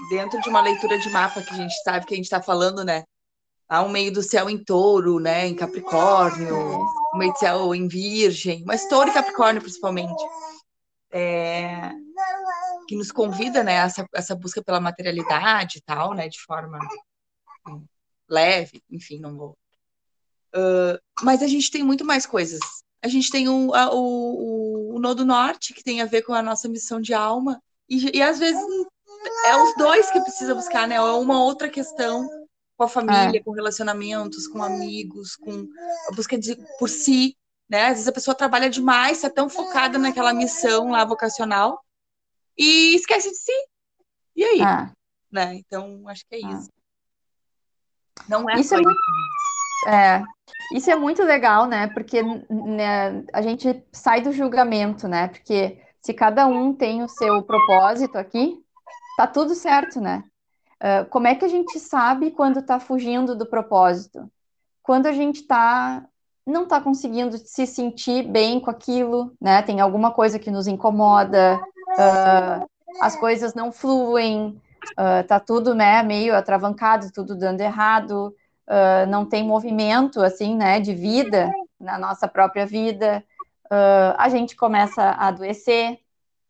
dentro 0.09 0.41
de 0.41 0.49
uma 0.49 0.59
leitura 0.59 0.99
de 0.99 1.09
mapa 1.09 1.41
que 1.41 1.53
a 1.53 1.57
gente 1.57 1.73
sabe 1.83 2.05
que 2.05 2.13
a 2.13 2.17
gente 2.17 2.25
está 2.25 2.41
falando, 2.41 2.83
né? 2.83 3.03
Há 3.67 3.81
um 3.81 3.89
meio 3.89 4.11
do 4.11 4.21
céu 4.21 4.49
em 4.49 4.63
touro, 4.63 5.19
né? 5.19 5.47
Em 5.47 5.55
Capricórnio, 5.55 6.79
um 7.13 7.17
meio 7.17 7.33
do 7.33 7.39
céu 7.39 7.73
em 7.73 7.87
Virgem, 7.87 8.63
mas 8.65 8.87
touro 8.87 9.09
e 9.09 9.13
Capricórnio 9.13 9.61
principalmente. 9.61 10.23
É, 11.11 11.91
que 12.87 12.95
nos 12.95 13.11
convida, 13.11 13.63
né? 13.63 13.75
Essa, 13.75 14.05
essa 14.13 14.35
busca 14.35 14.63
pela 14.63 14.79
materialidade 14.79 15.77
e 15.77 15.81
tal, 15.81 16.13
né? 16.13 16.27
De 16.27 16.39
forma 16.39 16.79
hum, 17.67 17.85
leve, 18.29 18.83
enfim, 18.89 19.19
não 19.19 19.35
vou. 19.35 19.57
Uh, 20.55 20.99
mas 21.21 21.41
a 21.41 21.47
gente 21.47 21.71
tem 21.71 21.83
muito 21.83 22.05
mais 22.05 22.25
coisas. 22.25 22.59
A 23.01 23.07
gente 23.07 23.29
tem 23.31 23.49
o, 23.49 23.73
a, 23.73 23.93
o, 23.93 23.97
o, 23.97 24.95
o 24.95 24.99
Nodo 24.99 25.25
Norte, 25.25 25.73
que 25.73 25.83
tem 25.83 26.01
a 26.01 26.05
ver 26.05 26.21
com 26.21 26.33
a 26.33 26.41
nossa 26.41 26.69
missão 26.69 27.01
de 27.01 27.13
alma, 27.13 27.61
e, 27.89 28.17
e 28.17 28.21
às 28.21 28.39
vezes 28.39 28.61
é 29.45 29.57
os 29.57 29.75
dois 29.75 30.09
que 30.11 30.21
precisa 30.21 30.55
buscar, 30.55 30.87
né? 30.87 30.95
É 30.95 31.01
uma 31.01 31.43
outra 31.43 31.69
questão 31.69 32.27
com 32.83 32.99
a 32.99 33.01
família, 33.01 33.39
é. 33.39 33.43
com 33.43 33.51
relacionamentos, 33.51 34.47
com 34.47 34.61
amigos, 34.61 35.35
com 35.35 35.67
a 36.09 36.15
busca 36.15 36.37
de, 36.37 36.57
por 36.77 36.89
si, 36.89 37.37
né? 37.69 37.85
Às 37.85 37.93
vezes 37.93 38.07
a 38.07 38.13
pessoa 38.13 38.35
trabalha 38.35 38.69
demais, 38.69 39.17
está 39.17 39.29
tão 39.29 39.49
focada 39.49 39.97
naquela 39.97 40.33
missão 40.33 40.91
lá 40.91 41.05
vocacional 41.05 41.81
e 42.57 42.95
esquece 42.95 43.29
de 43.29 43.37
si. 43.37 43.67
E 44.35 44.43
aí? 44.43 44.61
É. 44.61 44.91
Né? 45.31 45.55
Então, 45.55 46.03
acho 46.07 46.25
que 46.27 46.35
é, 46.35 46.39
é. 46.39 46.53
isso. 46.53 46.69
Não 48.27 48.49
é 48.49 48.59
isso 48.59 48.75
é 48.75 48.81
muito... 48.81 49.01
É, 49.85 50.23
isso 50.73 50.89
é 50.89 50.95
muito 50.95 51.23
legal, 51.23 51.65
né? 51.65 51.87
Porque 51.87 52.21
né, 52.21 53.23
a 53.33 53.41
gente 53.41 53.83
sai 53.91 54.21
do 54.21 54.31
julgamento, 54.31 55.07
né? 55.07 55.27
Porque 55.27 55.81
se 56.01 56.13
cada 56.13 56.47
um 56.47 56.73
tem 56.73 57.03
o 57.03 57.09
seu 57.09 57.41
propósito 57.43 58.17
aqui, 58.17 58.63
tá 59.17 59.27
tudo 59.27 59.55
certo, 59.55 59.99
né? 59.99 60.23
Uh, 60.83 61.05
como 61.09 61.27
é 61.27 61.35
que 61.35 61.45
a 61.45 61.47
gente 61.47 61.79
sabe 61.79 62.31
quando 62.31 62.59
está 62.59 62.77
fugindo 62.77 63.35
do 63.35 63.45
propósito? 63.45 64.29
Quando 64.81 65.05
a 65.05 65.13
gente 65.13 65.43
tá, 65.43 66.05
não 66.45 66.63
está 66.63 66.81
conseguindo 66.81 67.37
se 67.37 67.65
sentir 67.65 68.27
bem 68.27 68.59
com 68.59 68.69
aquilo, 68.69 69.33
né? 69.39 69.61
Tem 69.61 69.79
alguma 69.79 70.11
coisa 70.11 70.37
que 70.37 70.51
nos 70.51 70.67
incomoda, 70.67 71.57
uh, 71.93 72.67
as 73.01 73.15
coisas 73.15 73.53
não 73.53 73.71
fluem, 73.71 74.61
uh, 74.99 75.25
tá 75.25 75.39
tudo 75.39 75.73
né, 75.73 76.03
meio 76.03 76.35
atravancado, 76.35 77.13
tudo 77.13 77.33
dando 77.33 77.61
errado, 77.61 78.35
uh, 78.67 79.09
não 79.09 79.25
tem 79.25 79.41
movimento 79.41 80.21
assim, 80.21 80.53
né, 80.53 80.81
de 80.81 80.93
vida 80.93 81.49
na 81.79 81.97
nossa 81.97 82.27
própria 82.27 82.65
vida, 82.65 83.23
a 84.17 84.29
gente 84.29 84.55
começa 84.55 85.01
a 85.01 85.29
adoecer, 85.29 85.97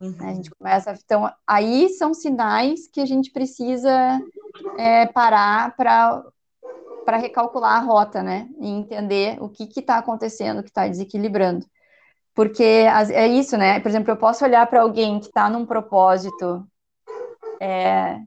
Uhum. 0.03 0.15
A 0.19 0.33
gente 0.33 0.51
começa. 0.51 0.93
Então, 1.03 1.31
aí 1.47 1.87
são 1.89 2.13
sinais 2.13 2.87
que 2.87 2.99
a 2.99 3.05
gente 3.05 3.31
precisa 3.31 4.19
é, 4.77 5.05
parar 5.05 5.73
para 5.77 7.17
recalcular 7.17 7.77
a 7.77 7.85
rota, 7.85 8.21
né? 8.21 8.49
E 8.59 8.67
entender 8.67 9.41
o 9.41 9.47
que 9.47 9.63
está 9.79 9.97
acontecendo, 9.97 10.59
o 10.59 10.63
que 10.63 10.69
está 10.69 10.85
desequilibrando. 10.85 11.65
Porque 12.35 12.63
é 12.63 13.27
isso, 13.27 13.55
né? 13.55 13.79
Por 13.79 13.87
exemplo, 13.87 14.11
eu 14.11 14.17
posso 14.17 14.43
olhar 14.43 14.67
para 14.67 14.81
alguém 14.81 15.19
que 15.19 15.27
está 15.27 15.49
num 15.49 15.65
propósito. 15.65 16.67
É, 17.61 18.19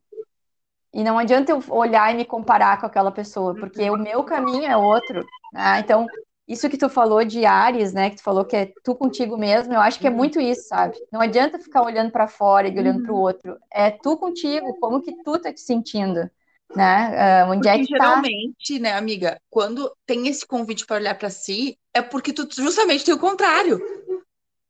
e 0.94 1.04
não 1.04 1.18
adianta 1.18 1.52
eu 1.52 1.62
olhar 1.68 2.10
e 2.10 2.16
me 2.16 2.24
comparar 2.24 2.80
com 2.80 2.86
aquela 2.86 3.12
pessoa, 3.12 3.54
porque 3.54 3.90
o 3.90 3.98
meu 3.98 4.24
caminho 4.24 4.64
é 4.64 4.76
outro. 4.78 5.26
Né? 5.52 5.80
Então, 5.80 6.06
isso 6.46 6.68
que 6.70 6.78
tu 6.78 6.88
falou 6.88 7.24
de 7.24 7.44
Ares, 7.44 7.92
né? 7.92 8.11
Que 8.11 8.16
tu 8.16 8.22
falou 8.22 8.44
que 8.44 8.56
é 8.56 8.72
tu 8.85 8.94
contigo 8.94 9.37
mesmo, 9.37 9.72
eu 9.72 9.80
acho 9.80 9.98
que 9.98 10.06
é 10.06 10.11
uhum. 10.11 10.16
muito 10.16 10.40
isso, 10.40 10.68
sabe? 10.68 10.96
Não 11.12 11.20
adianta 11.20 11.59
ficar 11.59 11.82
olhando 11.82 12.12
para 12.12 12.28
fora 12.28 12.68
e 12.68 12.78
olhando 12.78 12.98
uhum. 12.98 13.02
para 13.02 13.12
o 13.12 13.18
outro. 13.18 13.59
É 13.70 13.90
tu 13.90 14.16
contigo, 14.16 14.78
como 14.78 15.02
que 15.02 15.12
tu 15.24 15.38
tá 15.38 15.52
te 15.52 15.61
sentindo, 15.61 16.30
né? 16.74 17.44
Uh, 17.44 17.50
onde 17.50 17.68
porque 17.68 17.68
é 17.68 17.78
que 17.78 17.88
tá? 17.88 17.96
geralmente, 17.96 18.76
tá? 18.76 18.80
né, 18.80 18.92
amiga, 18.92 19.40
quando 19.50 19.92
tem 20.06 20.28
esse 20.28 20.46
convite 20.46 20.87
para 20.87 20.96
olhar 20.96 21.18
para 21.18 21.30
si, 21.30 21.76
é 21.92 22.00
porque 22.00 22.32
tu 22.32 22.48
justamente 22.54 23.04
tem 23.04 23.14
o 23.14 23.18
contrário. 23.18 23.80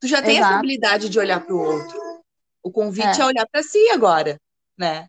Tu 0.01 0.09
já 0.09 0.23
tem 0.23 0.37
Exato. 0.37 0.53
essa 0.53 0.59
habilidade 0.59 1.09
de 1.11 1.19
olhar 1.19 1.45
para 1.45 1.55
o 1.55 1.61
outro. 1.61 1.99
O 2.63 2.71
convite 2.71 3.21
é, 3.21 3.23
é 3.23 3.27
olhar 3.27 3.47
para 3.51 3.63
si 3.63 3.91
agora, 3.91 4.41
né? 4.79 5.09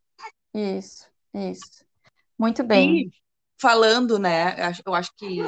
Isso, 0.53 1.05
isso. 1.33 1.85
Muito 2.37 2.63
bem. 2.63 2.97
E 2.97 3.11
falando, 3.59 4.19
né? 4.19 4.55
Eu 4.85 4.93
acho 4.93 5.11
que 5.15 5.41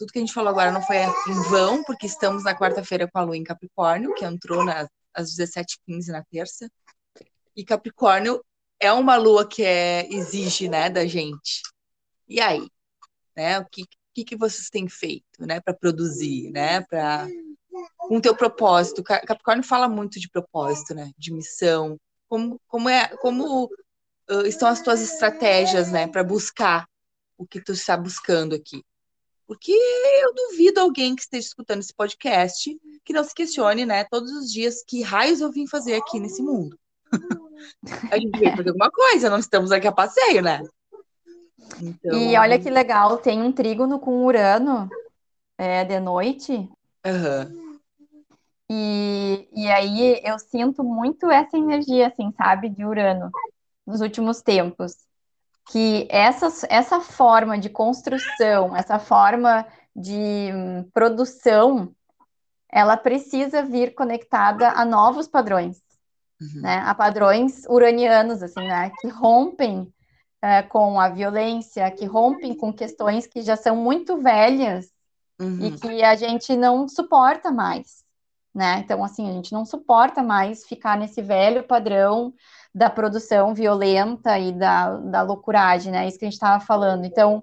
tudo 0.00 0.12
que 0.12 0.18
a 0.18 0.22
gente 0.22 0.32
falou 0.32 0.48
agora 0.48 0.72
não 0.72 0.80
foi 0.80 0.96
em 0.96 1.42
vão, 1.50 1.84
porque 1.84 2.06
estamos 2.06 2.42
na 2.42 2.58
quarta-feira 2.58 3.06
com 3.06 3.18
a 3.18 3.22
lua 3.22 3.36
em 3.36 3.44
Capricórnio, 3.44 4.14
que 4.14 4.24
entrou 4.24 4.64
nas, 4.64 4.88
às 5.12 5.36
17h15 5.36 6.06
na 6.06 6.24
terça. 6.24 6.70
E 7.54 7.62
Capricórnio 7.62 8.42
é 8.80 8.90
uma 8.90 9.16
lua 9.16 9.46
que 9.46 9.62
é, 9.62 10.08
exige 10.10 10.70
né, 10.70 10.88
da 10.88 11.04
gente. 11.04 11.60
E 12.26 12.40
aí? 12.40 12.66
Né, 13.36 13.58
o 13.58 13.66
que, 13.66 13.84
que, 14.14 14.24
que 14.24 14.36
vocês 14.36 14.70
têm 14.70 14.88
feito 14.88 15.44
né, 15.46 15.60
para 15.60 15.74
produzir, 15.74 16.50
né, 16.50 16.80
para 16.80 17.28
com 17.98 18.16
o 18.16 18.22
teu 18.22 18.34
propósito? 18.34 19.04
Capricórnio 19.04 19.62
fala 19.62 19.86
muito 19.86 20.18
de 20.18 20.30
propósito, 20.30 20.94
né, 20.94 21.12
de 21.18 21.30
missão. 21.30 22.00
Como, 22.26 22.58
como, 22.66 22.88
é, 22.88 23.08
como 23.18 23.66
uh, 23.66 24.46
estão 24.46 24.66
as 24.66 24.80
tuas 24.80 25.02
estratégias 25.02 25.92
né, 25.92 26.06
para 26.06 26.24
buscar 26.24 26.88
o 27.36 27.46
que 27.46 27.62
tu 27.62 27.72
está 27.72 27.98
buscando 27.98 28.54
aqui? 28.54 28.82
Porque 29.50 29.72
eu 29.72 30.32
duvido 30.32 30.78
alguém 30.78 31.16
que 31.16 31.22
esteja 31.22 31.48
escutando 31.48 31.80
esse 31.80 31.92
podcast 31.92 32.70
que 33.04 33.12
não 33.12 33.24
se 33.24 33.34
questione, 33.34 33.84
né, 33.84 34.04
todos 34.04 34.30
os 34.30 34.48
dias 34.48 34.84
que 34.86 35.02
raios 35.02 35.40
eu 35.40 35.50
vim 35.50 35.66
fazer 35.66 35.96
aqui 35.96 36.20
nesse 36.20 36.40
mundo. 36.40 36.78
a 38.12 38.16
gente 38.16 38.38
veio 38.38 38.56
fazer 38.56 38.68
alguma 38.68 38.92
coisa, 38.92 39.28
não 39.28 39.40
estamos 39.40 39.72
aqui 39.72 39.88
a 39.88 39.92
passeio, 39.92 40.40
né? 40.40 40.62
Então... 41.82 42.16
E 42.16 42.36
olha 42.36 42.60
que 42.60 42.70
legal, 42.70 43.18
tem 43.18 43.42
um 43.42 43.50
trígono 43.50 43.98
com 43.98 44.24
Urano 44.24 44.88
é, 45.58 45.84
de 45.84 45.98
noite. 45.98 46.52
Uhum. 47.04 47.80
E, 48.70 49.48
e 49.52 49.66
aí 49.66 50.20
eu 50.22 50.38
sinto 50.38 50.84
muito 50.84 51.28
essa 51.28 51.58
energia, 51.58 52.06
assim, 52.06 52.32
sabe, 52.36 52.68
de 52.68 52.84
Urano 52.84 53.32
nos 53.84 54.00
últimos 54.00 54.42
tempos 54.42 55.09
que 55.68 56.06
essa, 56.10 56.66
essa 56.68 57.00
forma 57.00 57.58
de 57.58 57.68
construção, 57.68 58.76
essa 58.76 58.98
forma 58.98 59.66
de 59.94 60.50
hum, 60.52 60.88
produção, 60.92 61.94
ela 62.70 62.96
precisa 62.96 63.62
vir 63.62 63.94
conectada 63.94 64.70
a 64.70 64.84
novos 64.84 65.26
padrões, 65.26 65.78
uhum. 66.40 66.62
né? 66.62 66.82
A 66.86 66.94
padrões 66.94 67.64
uranianos, 67.68 68.42
assim, 68.42 68.66
né? 68.66 68.90
Que 69.00 69.08
rompem 69.08 69.92
é, 70.42 70.62
com 70.62 71.00
a 71.00 71.08
violência, 71.08 71.90
que 71.90 72.06
rompem 72.06 72.54
com 72.54 72.72
questões 72.72 73.26
que 73.26 73.42
já 73.42 73.56
são 73.56 73.76
muito 73.76 74.16
velhas 74.18 74.90
uhum. 75.40 75.66
e 75.66 75.72
que 75.72 76.02
a 76.02 76.14
gente 76.14 76.56
não 76.56 76.88
suporta 76.88 77.50
mais, 77.50 78.04
né? 78.54 78.80
Então, 78.84 79.04
assim, 79.04 79.28
a 79.28 79.32
gente 79.32 79.52
não 79.52 79.64
suporta 79.64 80.22
mais 80.22 80.64
ficar 80.64 80.96
nesse 80.96 81.20
velho 81.20 81.64
padrão 81.64 82.32
da 82.74 82.88
produção 82.88 83.52
violenta 83.54 84.38
e 84.38 84.52
da, 84.52 84.96
da 84.96 85.22
loucuragem, 85.22 85.92
né? 85.92 86.06
Isso 86.06 86.18
que 86.18 86.24
a 86.24 86.28
gente 86.28 86.34
estava 86.34 86.64
falando. 86.64 87.04
Então, 87.04 87.40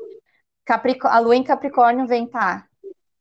a 1.03 1.19
lua 1.19 1.35
em 1.35 1.43
Capricórnio 1.43 2.07
vem, 2.07 2.27
tá? 2.27 2.65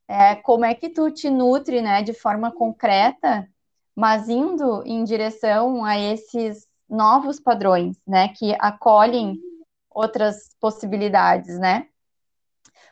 É, 0.08 0.36
como 0.36 0.64
é 0.64 0.74
que 0.74 0.88
tu 0.88 1.10
te 1.10 1.28
nutre, 1.28 1.82
né, 1.82 2.02
de 2.02 2.12
forma 2.12 2.52
concreta, 2.52 3.48
mas 3.94 4.28
indo 4.28 4.82
em 4.84 5.02
direção 5.02 5.84
a 5.84 5.98
esses 5.98 6.66
novos 6.88 7.40
padrões, 7.40 7.96
né, 8.06 8.28
que 8.28 8.54
acolhem 8.60 9.40
outras 9.90 10.54
possibilidades, 10.60 11.58
né? 11.58 11.88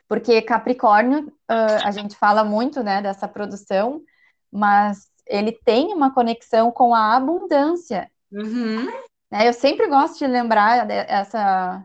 Porque 0.07 0.41
Capricórnio, 0.41 1.27
uh, 1.49 1.83
a 1.83 1.91
gente 1.91 2.15
fala 2.15 2.43
muito, 2.43 2.83
né, 2.83 3.01
dessa 3.01 3.27
produção, 3.27 4.01
mas 4.51 5.07
ele 5.25 5.51
tem 5.51 5.93
uma 5.93 6.13
conexão 6.13 6.71
com 6.71 6.93
a 6.93 7.15
abundância. 7.15 8.09
Uhum. 8.35 8.85
Né? 9.31 9.47
Eu 9.47 9.53
sempre 9.53 9.87
gosto 9.87 10.19
de 10.19 10.27
lembrar 10.27 10.89
essa, 10.89 11.83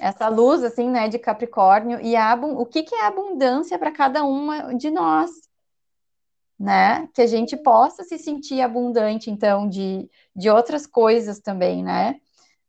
essa 0.00 0.28
luz, 0.28 0.62
assim, 0.62 0.88
né, 0.88 1.08
de 1.08 1.18
Capricórnio, 1.18 2.00
e 2.00 2.14
a, 2.14 2.34
o 2.34 2.64
que, 2.64 2.84
que 2.84 2.94
é 2.94 3.06
abundância 3.06 3.78
para 3.78 3.90
cada 3.90 4.22
uma 4.22 4.74
de 4.74 4.90
nós, 4.90 5.30
né? 6.58 7.08
Que 7.12 7.22
a 7.22 7.26
gente 7.26 7.56
possa 7.56 8.04
se 8.04 8.16
sentir 8.18 8.60
abundante, 8.60 9.30
então, 9.30 9.68
de, 9.68 10.08
de 10.34 10.48
outras 10.48 10.86
coisas 10.86 11.40
também, 11.40 11.82
né? 11.82 12.20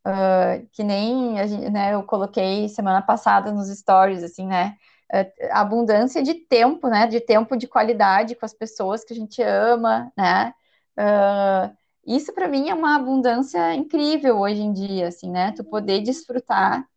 Uh, 0.06 0.67
que 0.73 0.84
nem 0.84 1.38
gente, 1.47 1.69
né, 1.69 1.93
eu 1.93 2.04
coloquei 2.04 2.67
semana 2.67 3.02
passada 3.02 3.52
nos 3.52 3.69
stories, 3.69 4.23
assim, 4.23 4.47
né? 4.47 4.76
Uh, 5.13 5.47
abundância 5.52 6.23
de 6.23 6.34
tempo, 6.34 6.88
né? 6.88 7.06
De 7.06 7.19
tempo 7.21 7.56
de 7.56 7.67
qualidade 7.67 8.36
com 8.36 8.45
as 8.45 8.54
pessoas 8.54 9.04
que 9.04 9.13
a 9.13 9.15
gente 9.15 9.41
ama, 9.43 10.12
né? 10.17 10.54
Uh, 10.97 11.83
isso 12.05 12.33
para 12.33 12.47
mim 12.47 12.69
é 12.69 12.73
uma 12.73 12.95
abundância 12.95 13.73
incrível 13.73 14.39
hoje 14.39 14.61
em 14.61 14.73
dia, 14.73 15.07
assim, 15.07 15.29
né? 15.31 15.51
Tu 15.53 15.63
poder 15.63 16.01
desfrutar 16.01 16.87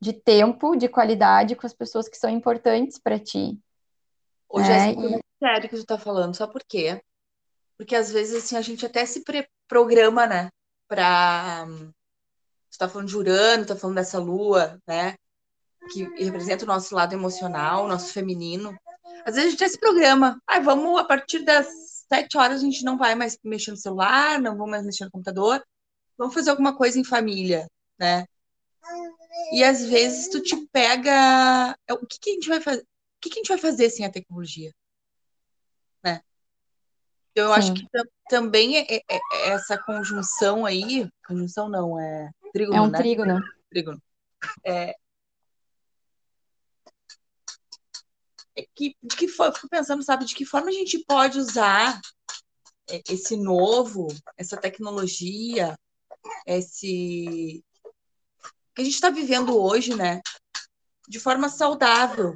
de 0.00 0.12
tempo, 0.12 0.76
de 0.76 0.88
qualidade 0.88 1.56
com 1.56 1.66
as 1.66 1.74
pessoas 1.74 2.08
que 2.08 2.16
são 2.16 2.30
importantes 2.30 2.98
para 2.98 3.18
ti. 3.18 3.58
Hoje 4.48 4.70
é 4.70 4.92
e... 4.92 5.20
sério 5.38 5.68
que 5.68 5.76
tu 5.76 5.84
tá 5.84 5.98
falando, 5.98 6.34
só 6.34 6.46
por 6.46 6.62
quê? 6.64 7.02
Porque 7.76 7.94
às 7.94 8.10
vezes 8.10 8.44
assim 8.44 8.56
a 8.56 8.62
gente 8.62 8.84
até 8.84 9.04
se 9.04 9.22
programa, 9.68 10.26
né, 10.26 10.48
para 10.88 11.66
você 12.68 12.78
tá 12.78 12.88
falando 12.88 13.08
de 13.08 13.16
Urano, 13.16 13.66
tá 13.66 13.76
falando 13.76 13.96
dessa 13.96 14.18
lua, 14.18 14.80
né? 14.86 15.14
Que 15.92 16.04
representa 16.22 16.64
o 16.64 16.68
nosso 16.68 16.94
lado 16.94 17.14
emocional, 17.14 17.84
o 17.84 17.88
nosso 17.88 18.12
feminino. 18.12 18.76
Às 19.24 19.34
vezes 19.34 19.48
a 19.48 19.50
gente 19.50 19.64
até 19.64 19.68
se 19.68 19.80
programa. 19.80 20.40
Ah, 20.46 20.60
vamos, 20.60 21.00
a 21.00 21.04
partir 21.04 21.40
das 21.40 21.68
sete 22.12 22.36
horas 22.36 22.60
a 22.60 22.64
gente 22.64 22.84
não 22.84 22.98
vai 22.98 23.14
mais 23.14 23.38
mexer 23.44 23.70
no 23.70 23.76
celular, 23.76 24.40
não 24.40 24.56
vamos 24.56 24.70
mais 24.70 24.84
mexer 24.84 25.04
no 25.04 25.10
computador. 25.10 25.64
Vamos 26.18 26.34
fazer 26.34 26.50
alguma 26.50 26.76
coisa 26.76 26.98
em 26.98 27.04
família, 27.04 27.66
né? 27.98 28.26
E 29.52 29.62
às 29.62 29.84
vezes 29.84 30.28
tu 30.28 30.42
te 30.42 30.56
pega. 30.72 31.76
É, 31.86 31.94
o 31.94 32.04
que, 32.04 32.18
que 32.18 32.30
a 32.30 32.34
gente 32.34 32.48
vai 32.48 32.60
fazer? 32.60 32.82
O 32.82 33.20
que, 33.20 33.30
que 33.30 33.38
a 33.38 33.42
gente 33.42 33.48
vai 33.48 33.58
fazer 33.58 33.90
sem 33.90 34.04
a 34.04 34.10
tecnologia? 34.10 34.72
Né? 36.02 36.20
Então, 37.30 37.46
eu 37.46 37.54
Sim. 37.54 37.58
acho 37.58 37.74
que 37.74 37.86
também 38.28 38.78
é, 38.78 38.96
é, 38.96 39.02
é, 39.08 39.48
essa 39.48 39.78
conjunção 39.78 40.66
aí. 40.66 41.08
Conjunção 41.26 41.68
não, 41.68 41.98
é 41.98 42.30
trígono, 42.52 42.76
É 42.76 42.80
um 42.80 42.90
né? 42.90 42.98
trígono. 42.98 43.40
Trígono. 43.70 44.02
É, 44.64 44.96
que, 48.74 48.96
de 49.02 49.16
que 49.16 49.28
forma, 49.28 49.54
fico 49.54 49.68
pensando, 49.68 50.02
sabe, 50.02 50.24
de 50.24 50.34
que 50.34 50.44
forma 50.44 50.68
a 50.68 50.72
gente 50.72 51.04
pode 51.06 51.38
usar 51.38 52.00
esse 53.08 53.36
novo, 53.36 54.08
essa 54.36 54.56
tecnologia, 54.56 55.78
esse 56.46 57.62
que 58.74 58.82
a 58.82 58.84
gente 58.84 58.94
está 58.94 59.10
vivendo 59.10 59.60
hoje, 59.60 59.94
né, 59.94 60.20
de 61.08 61.18
forma 61.18 61.48
saudável 61.48 62.32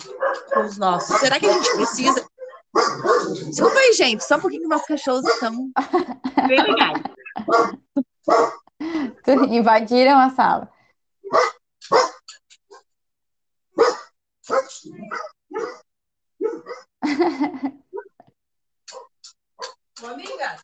com 0.52 0.64
os 0.64 0.76
nossos. 0.76 1.18
Será 1.20 1.38
que 1.38 1.46
a 1.46 1.52
gente 1.52 1.72
precisa? 1.74 2.26
Desculpa 3.46 3.78
aí, 3.78 3.92
gente, 3.92 4.24
só 4.24 4.36
um 4.36 4.40
pouquinho 4.40 4.62
que 4.62 4.68
nossos 4.68 4.86
cachorros 4.86 5.24
estão 5.26 5.70
bem 6.48 6.62
legais. 6.62 7.02
Invadiram 9.50 10.18
a 10.18 10.30
sala. 10.30 10.68
Ô, 20.02 20.06
amiga. 20.06 20.56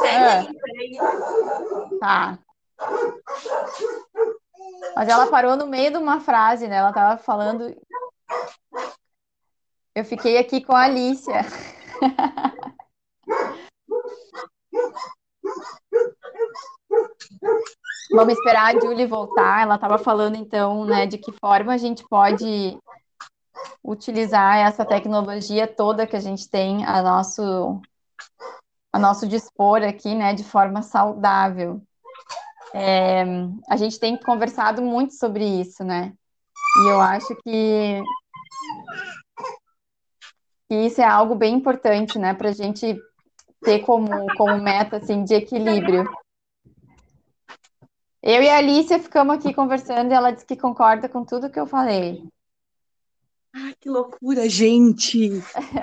Segue 0.00 0.96
é. 0.96 1.98
Tá. 1.98 2.38
Mas 4.94 5.08
ela 5.08 5.26
parou 5.26 5.56
no 5.56 5.66
meio 5.66 5.90
de 5.90 5.96
uma 5.96 6.20
frase, 6.20 6.68
né? 6.68 6.76
Ela 6.76 6.92
tava 6.92 7.20
falando. 7.20 7.74
Eu 9.94 10.04
fiquei 10.04 10.38
aqui 10.38 10.60
com 10.60 10.72
a 10.72 10.82
Alicia. 10.82 11.40
Vamos 18.10 18.34
esperar 18.34 18.74
a 18.74 18.80
Julie 18.80 19.06
voltar. 19.06 19.62
Ela 19.62 19.74
estava 19.74 19.98
falando 19.98 20.36
então, 20.36 20.84
né, 20.84 21.06
de 21.06 21.18
que 21.18 21.32
forma 21.32 21.72
a 21.74 21.76
gente 21.76 22.04
pode 22.08 22.78
utilizar 23.82 24.58
essa 24.58 24.84
tecnologia 24.84 25.66
toda 25.66 26.06
que 26.06 26.16
a 26.16 26.20
gente 26.20 26.48
tem 26.48 26.84
a 26.84 27.02
nosso 27.02 27.80
a 28.92 28.98
nosso 28.98 29.28
dispor 29.28 29.82
aqui, 29.82 30.14
né, 30.14 30.32
de 30.34 30.42
forma 30.42 30.82
saudável. 30.82 31.82
É, 32.74 33.22
a 33.68 33.76
gente 33.76 33.98
tem 33.98 34.16
conversado 34.16 34.82
muito 34.82 35.14
sobre 35.14 35.44
isso, 35.44 35.84
né? 35.84 36.12
E 36.82 36.88
eu 36.88 37.00
acho 37.00 37.34
que, 37.36 38.02
que 40.68 40.74
isso 40.74 41.00
é 41.00 41.04
algo 41.04 41.34
bem 41.34 41.54
importante, 41.54 42.18
né, 42.18 42.34
para 42.34 42.48
a 42.48 42.52
gente 42.52 42.98
ter 43.62 43.80
como, 43.80 44.08
como 44.36 44.62
meta 44.62 44.96
assim, 44.96 45.24
de 45.24 45.34
equilíbrio. 45.34 46.04
Eu 48.22 48.42
e 48.42 48.48
a 48.48 48.58
Alicia 48.58 48.98
ficamos 48.98 49.36
aqui 49.36 49.54
conversando 49.54 50.10
e 50.10 50.14
ela 50.14 50.30
disse 50.30 50.44
que 50.44 50.56
concorda 50.56 51.08
com 51.08 51.24
tudo 51.24 51.50
que 51.50 51.58
eu 51.58 51.66
falei. 51.66 52.22
Ai, 53.60 53.74
que 53.80 53.88
loucura, 53.88 54.48
gente! 54.48 55.42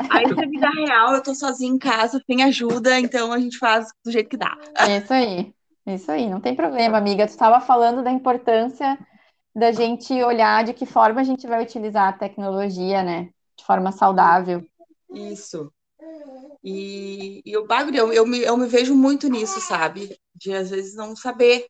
Aí 0.10 0.26
na 0.34 0.46
vida 0.46 0.70
real, 0.70 1.14
eu 1.14 1.22
tô 1.22 1.36
sozinha 1.36 1.74
em 1.74 1.78
casa, 1.78 2.24
tem 2.26 2.42
ajuda, 2.42 2.98
então 3.00 3.34
a 3.34 3.40
gente 3.40 3.58
faz 3.58 3.88
do 4.04 4.12
jeito 4.12 4.30
que 4.30 4.38
dá. 4.38 4.58
É 4.78 4.98
isso 4.98 5.14
aí, 5.14 5.54
é 5.86 5.96
isso 5.96 6.10
aí, 6.10 6.30
não 6.30 6.40
tem 6.40 6.56
problema, 6.56 6.98
amiga. 6.98 7.28
Tu 7.28 7.32
estava 7.32 7.60
falando 7.60 8.02
da 8.02 8.12
importância 8.12 8.98
da 9.54 9.74
gente 9.74 10.14
olhar 10.24 10.64
de 10.64 10.74
que 10.74 10.86
forma 10.86 11.20
a 11.20 11.24
gente 11.24 11.46
vai 11.48 11.62
utilizar 11.62 12.08
a 12.08 12.14
tecnologia, 12.18 13.04
né? 13.04 13.30
De 13.58 13.66
forma 13.66 13.92
saudável. 13.92 14.66
Isso. 15.14 15.70
E, 16.64 17.42
e 17.46 17.58
o 17.58 17.68
bagulho, 17.68 17.98
eu, 17.98 18.14
eu, 18.14 18.26
me, 18.26 18.40
eu 18.40 18.56
me 18.56 18.68
vejo 18.68 18.96
muito 18.96 19.28
nisso, 19.28 19.60
sabe? 19.60 20.18
De 20.34 20.54
às 20.54 20.70
vezes 20.70 20.96
não 20.96 21.14
saber 21.14 21.68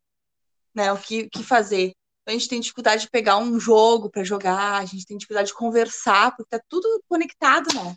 né, 0.73 0.93
o 0.93 0.97
que, 0.97 1.27
que 1.29 1.41
fazer 1.43 1.93
a 2.25 2.31
gente 2.31 2.47
tem 2.47 2.59
dificuldade 2.59 3.03
de 3.03 3.09
pegar 3.09 3.37
um 3.37 3.59
jogo 3.59 4.09
para 4.09 4.23
jogar, 4.23 4.81
a 4.81 4.85
gente 4.85 5.05
tem 5.05 5.17
dificuldade 5.17 5.49
de 5.49 5.53
conversar, 5.53 6.35
porque 6.35 6.49
tá 6.49 6.63
tudo 6.67 7.03
conectado, 7.07 7.67
né? 7.73 7.95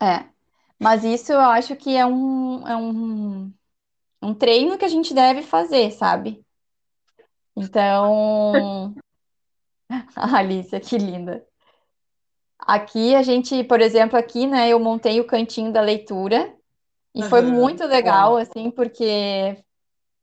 É. 0.00 0.24
Mas 0.78 1.04
isso 1.04 1.32
eu 1.32 1.40
acho 1.40 1.76
que 1.76 1.96
é 1.96 2.04
um, 2.04 2.66
é 2.66 2.76
um, 2.76 3.52
um 4.20 4.34
treino 4.34 4.76
que 4.78 4.84
a 4.84 4.88
gente 4.88 5.14
deve 5.14 5.42
fazer, 5.42 5.92
sabe? 5.92 6.42
Então. 7.56 8.94
a 10.16 10.38
Alicia, 10.38 10.80
que 10.80 10.96
linda. 10.96 11.46
Aqui 12.58 13.14
a 13.14 13.22
gente, 13.22 13.62
por 13.64 13.80
exemplo, 13.80 14.18
aqui, 14.18 14.46
né, 14.46 14.68
eu 14.68 14.78
montei 14.78 15.20
o 15.20 15.26
cantinho 15.26 15.72
da 15.72 15.80
leitura 15.80 16.54
e 17.14 17.22
foi 17.24 17.42
muito 17.42 17.84
legal, 17.84 18.36
assim, 18.36 18.70
porque 18.70 19.56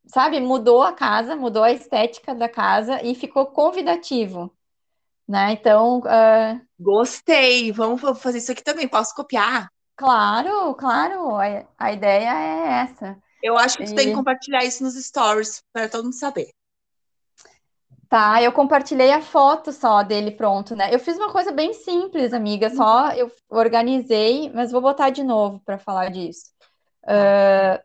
sabe, 0.10 0.40
mudou 0.40 0.82
a 0.82 0.94
casa, 0.94 1.36
mudou 1.36 1.64
a 1.64 1.72
estética 1.72 2.34
da 2.34 2.50
casa 2.50 3.02
e 3.04 3.16
ficou 3.16 3.46
convidativo, 3.48 4.52
né? 5.28 5.52
Então, 5.54 6.00
uh... 6.00 6.62
gostei. 6.80 7.72
Vamos 7.72 8.02
fazer 8.20 8.40
isso 8.40 8.52
aqui 8.52 8.64
também. 8.64 8.88
Posso 8.88 9.14
copiar? 9.16 9.70
Claro, 9.96 10.74
claro. 10.76 11.36
A, 11.78 11.94
ideia 11.94 12.30
é 12.30 12.84
essa. 12.84 13.18
Eu 13.44 13.58
acho 13.58 13.78
que 13.78 13.84
e... 13.84 13.86
tu 13.86 13.96
tem 13.96 14.10
que 14.10 14.16
compartilhar 14.16 14.64
isso 14.64 14.84
nos 14.84 14.96
stories 14.96 15.64
para 15.72 15.88
todo 15.88 16.06
mundo 16.06 16.16
saber. 16.16 16.50
Tá, 18.10 18.42
eu 18.42 18.52
compartilhei 18.52 19.12
a 19.12 19.22
foto 19.22 19.72
só 19.72 20.02
dele 20.02 20.32
pronto, 20.32 20.76
né? 20.76 20.92
Eu 20.92 20.98
fiz 20.98 21.16
uma 21.16 21.32
coisa 21.32 21.52
bem 21.52 21.74
simples, 21.74 22.34
amiga, 22.34 22.72
só 22.72 23.12
eu 23.12 23.32
organizei, 23.48 24.52
mas 24.52 24.72
vou 24.72 24.82
botar 24.82 25.12
de 25.12 25.24
novo 25.24 25.62
para 25.64 25.78
falar 25.78 26.10
disso. 26.10 26.46
Uh, 27.04 27.80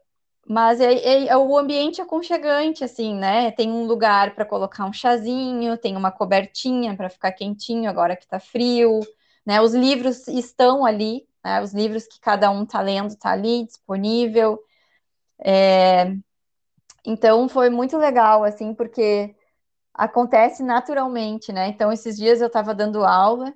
mas 0.46 0.80
é, 0.80 0.92
é, 0.94 1.26
é, 1.28 1.36
o 1.36 1.56
ambiente 1.56 2.00
aconchegante, 2.02 2.84
assim, 2.84 3.14
né? 3.14 3.50
Tem 3.52 3.70
um 3.70 3.86
lugar 3.86 4.34
para 4.34 4.44
colocar 4.44 4.84
um 4.86 4.92
chazinho, 4.92 5.78
tem 5.78 5.96
uma 5.96 6.12
cobertinha 6.12 6.96
para 6.96 7.08
ficar 7.08 7.32
quentinho 7.32 7.88
agora 7.88 8.16
que 8.16 8.26
tá 8.26 8.38
frio, 8.38 9.00
né? 9.46 9.60
Os 9.60 9.74
livros 9.74 10.28
estão 10.28 10.84
ali, 10.84 11.26
né? 11.44 11.62
Os 11.62 11.72
livros 11.72 12.06
que 12.06 12.20
cada 12.20 12.50
um 12.50 12.66
tá 12.66 12.80
lendo 12.80 13.16
tá 13.16 13.30
ali 13.32 13.64
disponível. 13.64 14.60
É... 15.38 16.14
Então 17.04 17.48
foi 17.48 17.70
muito 17.70 17.96
legal, 17.98 18.44
assim, 18.44 18.74
porque 18.74 19.34
acontece 19.94 20.62
naturalmente, 20.62 21.52
né? 21.52 21.68
Então 21.68 21.92
esses 21.92 22.16
dias 22.16 22.40
eu 22.40 22.48
estava 22.48 22.74
dando 22.74 23.04
aula 23.04 23.54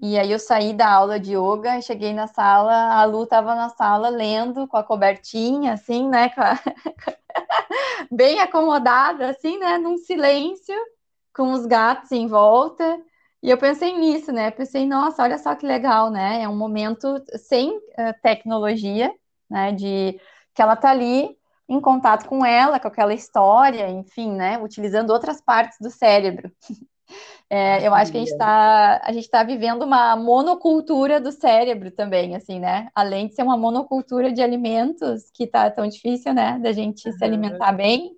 e 0.00 0.18
aí 0.18 0.30
eu 0.30 0.38
saí 0.38 0.72
da 0.72 0.90
aula 0.90 1.18
de 1.18 1.34
yoga 1.36 1.80
cheguei 1.80 2.12
na 2.12 2.26
sala, 2.26 2.94
a 2.94 3.04
Lu 3.04 3.24
estava 3.24 3.54
na 3.54 3.68
sala 3.68 4.08
lendo 4.08 4.66
com 4.68 4.76
a 4.76 4.84
cobertinha, 4.84 5.72
assim, 5.74 6.08
né? 6.08 6.32
A... 6.36 6.58
Bem 8.10 8.40
acomodada, 8.40 9.30
assim, 9.30 9.58
né? 9.58 9.78
Num 9.78 9.96
silêncio, 9.98 10.74
com 11.34 11.52
os 11.52 11.66
gatos 11.66 12.12
em 12.12 12.26
volta. 12.26 13.00
E 13.42 13.50
eu 13.50 13.58
pensei 13.58 13.96
nisso, 13.96 14.32
né? 14.32 14.50
Pensei, 14.50 14.86
nossa, 14.86 15.22
olha 15.22 15.38
só 15.38 15.54
que 15.54 15.66
legal, 15.66 16.10
né? 16.10 16.42
É 16.42 16.48
um 16.48 16.56
momento 16.56 17.22
sem 17.36 17.76
uh, 17.76 17.80
tecnologia, 18.22 19.12
né? 19.48 19.72
De 19.72 20.20
que 20.54 20.62
ela 20.62 20.76
tá 20.76 20.90
ali 20.90 21.36
em 21.68 21.80
contato 21.80 22.26
com 22.28 22.44
ela, 22.44 22.80
com 22.80 22.88
aquela 22.88 23.14
história, 23.14 23.88
enfim, 23.90 24.32
né? 24.32 24.58
Utilizando 24.58 25.10
outras 25.10 25.40
partes 25.40 25.78
do 25.80 25.90
cérebro. 25.90 26.50
É, 27.50 27.86
eu 27.86 27.94
acho 27.94 28.12
que 28.12 28.18
a 28.18 28.20
gente 28.20 28.30
está 28.30 29.00
a 29.02 29.10
gente 29.12 29.24
está 29.24 29.42
vivendo 29.42 29.82
uma 29.82 30.14
monocultura 30.16 31.18
do 31.18 31.32
cérebro 31.32 31.90
também, 31.90 32.36
assim, 32.36 32.60
né? 32.60 32.88
Além 32.94 33.26
de 33.26 33.34
ser 33.34 33.42
uma 33.42 33.56
monocultura 33.56 34.30
de 34.30 34.42
alimentos, 34.42 35.30
que 35.32 35.46
tá 35.46 35.70
tão 35.70 35.88
difícil, 35.88 36.34
né? 36.34 36.58
Da 36.58 36.72
gente 36.72 37.08
uhum. 37.08 37.14
se 37.16 37.24
alimentar 37.24 37.72
bem, 37.72 38.12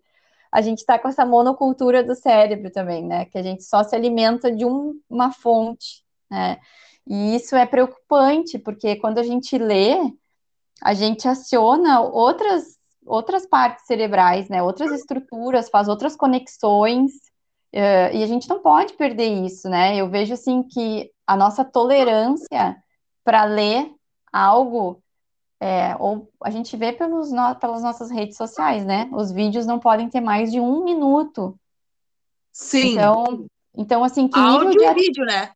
a 0.51 0.61
gente 0.61 0.79
está 0.79 0.99
com 0.99 1.09
essa 1.09 1.25
monocultura 1.25 2.03
do 2.03 2.15
cérebro 2.15 2.71
também, 2.73 3.07
né? 3.07 3.25
Que 3.27 3.39
a 3.39 3.43
gente 3.43 3.63
só 3.63 3.85
se 3.85 3.95
alimenta 3.95 4.51
de 4.51 4.65
um, 4.65 5.01
uma 5.09 5.31
fonte, 5.33 6.05
né? 6.29 6.59
E 7.07 7.37
isso 7.37 7.55
é 7.55 7.65
preocupante, 7.67 8.59
porque 8.59 8.97
quando 8.97 9.19
a 9.19 9.23
gente 9.23 9.57
lê, 9.57 9.97
a 10.83 10.93
gente 10.93 11.29
aciona 11.29 12.01
outras, 12.01 12.79
outras 13.07 13.47
partes 13.47 13.87
cerebrais, 13.87 14.49
né? 14.49 14.61
Outras 14.63 14.91
estruturas, 14.91 15.69
faz 15.71 15.89
outras 15.89 16.17
conexões, 16.17 17.13
uh, 17.75 18.17
e 18.17 18.23
a 18.23 18.27
gente 18.27 18.49
não 18.49 18.61
pode 18.61 18.93
perder 18.95 19.45
isso, 19.45 19.69
né? 19.69 19.97
Eu 19.97 20.09
vejo, 20.09 20.35
assim, 20.35 20.63
que 20.63 21.11
a 21.27 21.37
nossa 21.37 21.65
tolerância 21.65 22.77
para 23.25 23.45
ler 23.45 23.93
algo 24.33 25.03
é, 25.61 25.95
ou 25.99 26.33
a 26.43 26.51
gente 26.51 26.75
vê 26.75 26.91
pelos 26.91 27.31
no, 27.31 27.55
pelas 27.57 27.83
nossas 27.83 28.11
redes 28.11 28.37
sociais, 28.37 28.85
né? 28.85 29.11
Os 29.13 29.31
vídeos 29.31 29.67
não 29.67 29.79
podem 29.79 30.09
ter 30.09 30.21
mais 30.21 30.51
de 30.51 30.59
um 30.59 30.83
minuto. 30.83 31.55
Sim. 32.51 32.93
Então, 32.93 33.47
então 33.77 34.03
assim, 34.03 34.27
que 34.27 34.39
Áudio 34.39 34.71
nível 34.71 34.95
de 34.95 35.01
vídeo, 35.03 35.25
né? 35.27 35.53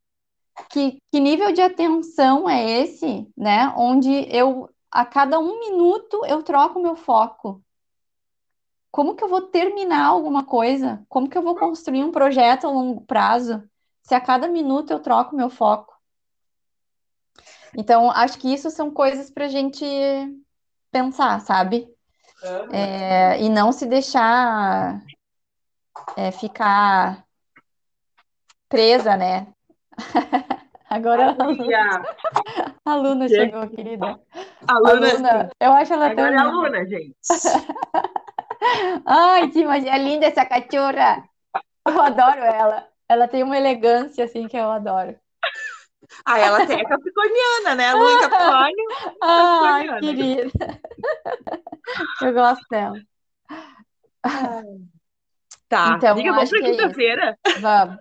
Que, 0.70 0.98
que 1.10 1.18
nível 1.18 1.52
de 1.52 1.62
atenção 1.62 2.48
é 2.48 2.82
esse, 2.82 3.26
né? 3.36 3.72
Onde 3.76 4.28
eu 4.30 4.68
a 4.90 5.04
cada 5.04 5.40
um 5.40 5.58
minuto 5.58 6.24
eu 6.26 6.42
troco 6.42 6.80
meu 6.80 6.94
foco. 6.94 7.62
Como 8.94 9.16
que 9.16 9.24
eu 9.24 9.28
vou 9.28 9.42
terminar 9.42 10.06
alguma 10.06 10.44
coisa? 10.44 11.04
Como 11.08 11.28
que 11.28 11.36
eu 11.36 11.42
vou 11.42 11.56
construir 11.56 12.04
um 12.04 12.12
projeto 12.12 12.64
a 12.64 12.70
longo 12.70 13.00
prazo 13.00 13.60
se 14.04 14.14
a 14.14 14.20
cada 14.20 14.46
minuto 14.46 14.92
eu 14.92 15.00
troco 15.00 15.34
meu 15.34 15.50
foco? 15.50 15.92
Então, 17.76 18.08
acho 18.12 18.38
que 18.38 18.54
isso 18.54 18.70
são 18.70 18.92
coisas 18.92 19.32
para 19.32 19.46
a 19.46 19.48
gente 19.48 19.84
pensar, 20.92 21.40
sabe? 21.40 21.92
É, 22.70 23.42
e 23.42 23.48
não 23.48 23.72
se 23.72 23.84
deixar 23.84 25.02
é, 26.16 26.30
ficar 26.30 27.26
presa, 28.68 29.16
né? 29.16 29.48
Agora 30.88 31.30
a 31.30 31.46
Luna, 31.48 31.66
a 32.86 32.94
Luna 32.94 33.28
chegou, 33.28 33.68
querida. 33.70 34.20
A 34.68 34.78
Luna, 34.78 35.08
a 35.08 35.14
Luna 35.14 35.50
eu 35.60 35.72
acho 35.72 35.92
ela 35.94 36.10
Agora 36.10 36.30
tão. 36.30 36.32
é 36.32 36.38
a 36.38 36.44
Luna, 36.44 36.86
gente. 36.86 37.16
Ai, 39.06 39.50
que 39.50 39.62
é 39.62 39.98
linda 39.98 40.26
essa 40.26 40.44
cachorra. 40.44 41.28
Eu 41.86 42.00
adoro 42.00 42.40
ela. 42.40 42.88
Ela 43.08 43.28
tem 43.28 43.42
uma 43.42 43.56
elegância 43.56 44.24
assim 44.24 44.48
que 44.48 44.56
eu 44.56 44.70
adoro. 44.70 45.18
Ah, 46.24 46.38
ela 46.38 46.66
tem 46.66 46.80
a 46.80 46.88
capricorniana, 46.88 47.74
né? 47.74 47.88
A 47.88 47.94
lua 47.94 48.20
Capricórnio. 48.20 48.88
Ai, 49.22 50.00
querida. 50.00 50.80
Eu 52.22 52.32
gosto 52.32 52.64
dela. 52.70 52.98
Tá, 55.68 55.94
então, 55.96 56.14
Diga, 56.14 56.32
vamos 56.32 56.50
para 56.50 56.58
é 56.58 56.70
quinta-feira? 56.70 57.38
É 57.44 57.58
vamos, 57.58 57.98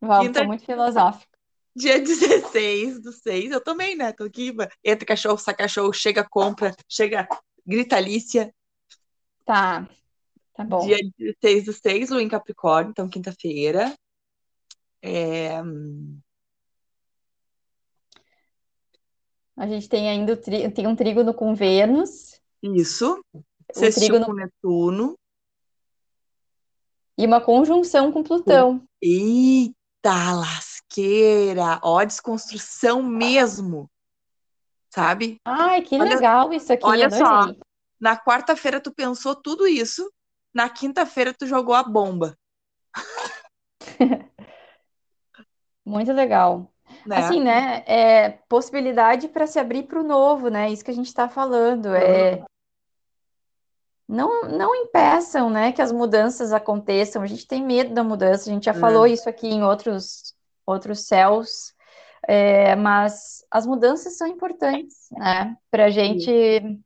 vamos, 0.00 0.26
Quinta... 0.26 0.40
tô 0.40 0.46
muito 0.46 0.64
filosófico. 0.64 1.30
Dia 1.74 1.98
16 1.98 3.00
do 3.00 3.12
6, 3.12 3.50
eu 3.52 3.60
também, 3.62 3.96
né? 3.96 4.12
Tô 4.12 4.24
aqui, 4.24 4.54
entra 4.84 5.06
cachorro, 5.06 5.38
sai 5.38 5.54
cachorro, 5.54 5.92
chega, 5.92 6.26
compra, 6.28 6.74
chega, 6.88 7.26
grita 7.66 7.96
Alicia. 7.96 8.52
Tá, 9.44 9.88
tá 10.54 10.64
bom. 10.64 10.86
Dia 10.86 10.98
16 11.18 11.64
do 11.64 11.72
6, 11.72 12.10
lua 12.10 12.22
em 12.22 12.28
Capricórnio, 12.28 12.90
então 12.90 13.08
quinta-feira. 13.08 13.94
É... 15.02 15.60
A 19.56 19.66
gente 19.66 19.88
tem 19.88 20.08
ainda 20.08 20.36
tri... 20.36 20.70
tem 20.70 20.86
um 20.86 20.96
trígono 20.96 21.34
com 21.34 21.54
Vênus. 21.54 22.40
Isso. 22.62 23.22
Sextil 23.72 24.08
trígono... 24.08 24.26
com 24.26 24.32
Netuno. 24.32 25.18
E 27.18 27.26
uma 27.26 27.40
conjunção 27.40 28.10
com 28.10 28.22
Plutão. 28.22 28.82
Eita, 29.00 30.32
lasqueira! 30.32 31.78
Ó, 31.82 32.02
desconstrução 32.02 33.02
mesmo. 33.02 33.90
Sabe? 34.88 35.40
Ai, 35.44 35.82
que 35.82 35.94
olha, 35.96 36.14
legal 36.14 36.52
isso 36.52 36.72
aqui. 36.72 36.84
Olha 36.84 37.10
só. 37.10 37.46
Na 38.02 38.16
quarta-feira 38.16 38.80
tu 38.80 38.92
pensou 38.92 39.36
tudo 39.36 39.64
isso. 39.64 40.12
Na 40.52 40.68
quinta-feira 40.68 41.32
tu 41.32 41.46
jogou 41.46 41.72
a 41.72 41.84
bomba. 41.84 42.36
Muito 45.86 46.12
legal. 46.12 46.68
Né? 47.06 47.16
Assim, 47.16 47.40
né? 47.40 47.84
É 47.86 48.30
possibilidade 48.48 49.28
para 49.28 49.46
se 49.46 49.56
abrir 49.60 49.84
para 49.84 50.00
o 50.00 50.02
novo, 50.02 50.48
né? 50.48 50.68
Isso 50.68 50.84
que 50.84 50.90
a 50.90 50.94
gente 50.94 51.06
está 51.06 51.28
falando. 51.28 51.94
É... 51.94 52.44
Não, 54.08 54.48
não 54.48 54.74
impeçam, 54.74 55.48
né, 55.48 55.70
que 55.70 55.80
as 55.80 55.92
mudanças 55.92 56.52
aconteçam. 56.52 57.22
A 57.22 57.26
gente 57.26 57.46
tem 57.46 57.64
medo 57.64 57.94
da 57.94 58.02
mudança. 58.02 58.50
A 58.50 58.52
gente 58.52 58.64
já 58.64 58.74
falou 58.74 59.06
isso 59.06 59.28
aqui 59.28 59.46
em 59.46 59.62
outros, 59.62 60.34
outros 60.66 61.06
céus. 61.06 61.72
É, 62.26 62.74
mas 62.74 63.44
as 63.48 63.64
mudanças 63.64 64.18
são 64.18 64.26
importantes, 64.26 65.06
né? 65.12 65.56
Para 65.70 65.84
a 65.84 65.90
gente 65.90 66.82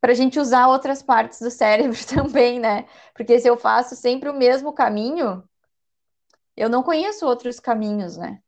para 0.00 0.12
a 0.12 0.14
gente 0.14 0.40
usar 0.40 0.68
outras 0.68 1.02
partes 1.02 1.40
do 1.40 1.50
cérebro 1.50 1.98
também, 2.06 2.58
né? 2.58 2.86
Porque 3.14 3.38
se 3.38 3.48
eu 3.48 3.56
faço 3.56 3.94
sempre 3.94 4.28
o 4.28 4.34
mesmo 4.34 4.72
caminho, 4.72 5.44
eu 6.56 6.68
não 6.68 6.82
conheço 6.82 7.26
outros 7.26 7.60
caminhos, 7.60 8.16
né? 8.16 8.40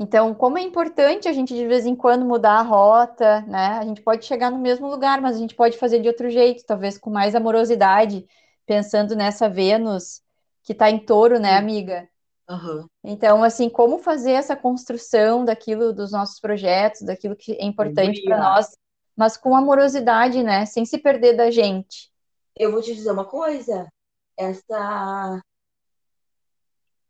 Então, 0.00 0.32
como 0.32 0.58
é 0.58 0.62
importante 0.62 1.28
a 1.28 1.32
gente 1.32 1.52
de 1.52 1.66
vez 1.66 1.84
em 1.84 1.96
quando 1.96 2.24
mudar 2.24 2.58
a 2.58 2.62
rota, 2.62 3.40
né? 3.42 3.78
A 3.78 3.84
gente 3.84 4.00
pode 4.00 4.24
chegar 4.24 4.50
no 4.50 4.58
mesmo 4.58 4.88
lugar, 4.88 5.20
mas 5.20 5.36
a 5.36 5.38
gente 5.40 5.56
pode 5.56 5.76
fazer 5.76 6.00
de 6.00 6.06
outro 6.06 6.30
jeito, 6.30 6.64
talvez 6.64 6.96
com 6.96 7.10
mais 7.10 7.34
amorosidade, 7.34 8.24
pensando 8.64 9.16
nessa 9.16 9.48
Vênus 9.48 10.22
que 10.62 10.72
está 10.72 10.88
em 10.88 10.98
touro, 10.98 11.40
né, 11.40 11.56
amiga? 11.56 12.08
Uhum. 12.48 12.86
Então, 13.02 13.42
assim, 13.42 13.68
como 13.68 13.98
fazer 13.98 14.32
essa 14.32 14.54
construção 14.54 15.44
daquilo 15.44 15.92
dos 15.92 16.12
nossos 16.12 16.38
projetos, 16.38 17.02
daquilo 17.02 17.34
que 17.34 17.52
é 17.52 17.64
importante 17.64 18.22
para 18.22 18.38
nós, 18.38 18.76
mas 19.18 19.36
com 19.36 19.56
amorosidade, 19.56 20.44
né? 20.44 20.64
Sem 20.64 20.84
se 20.86 20.96
perder 20.96 21.34
da 21.34 21.50
gente. 21.50 22.08
Eu 22.54 22.70
vou 22.70 22.80
te 22.80 22.94
dizer 22.94 23.10
uma 23.10 23.24
coisa. 23.24 23.92
Essa 24.36 25.42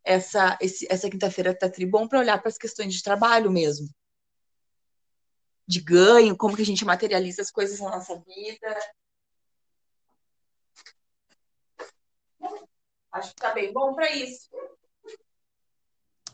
essa, 0.02 0.56
esse, 0.58 0.86
essa 0.90 1.10
quinta-feira 1.10 1.54
tá 1.54 1.68
tri 1.68 1.84
bom 1.84 2.08
para 2.08 2.20
olhar 2.20 2.38
para 2.38 2.48
as 2.48 2.56
questões 2.56 2.94
de 2.94 3.02
trabalho 3.02 3.50
mesmo. 3.50 3.90
De 5.66 5.82
ganho, 5.82 6.34
como 6.34 6.56
que 6.56 6.62
a 6.62 6.64
gente 6.66 6.82
materializa 6.82 7.42
as 7.42 7.50
coisas 7.50 7.78
na 7.78 7.90
nossa 7.90 8.16
vida. 8.16 8.78
Acho 13.12 13.34
que 13.34 13.36
tá 13.36 13.52
bem 13.52 13.70
bom 13.70 13.92
para 13.92 14.10
isso. 14.12 14.48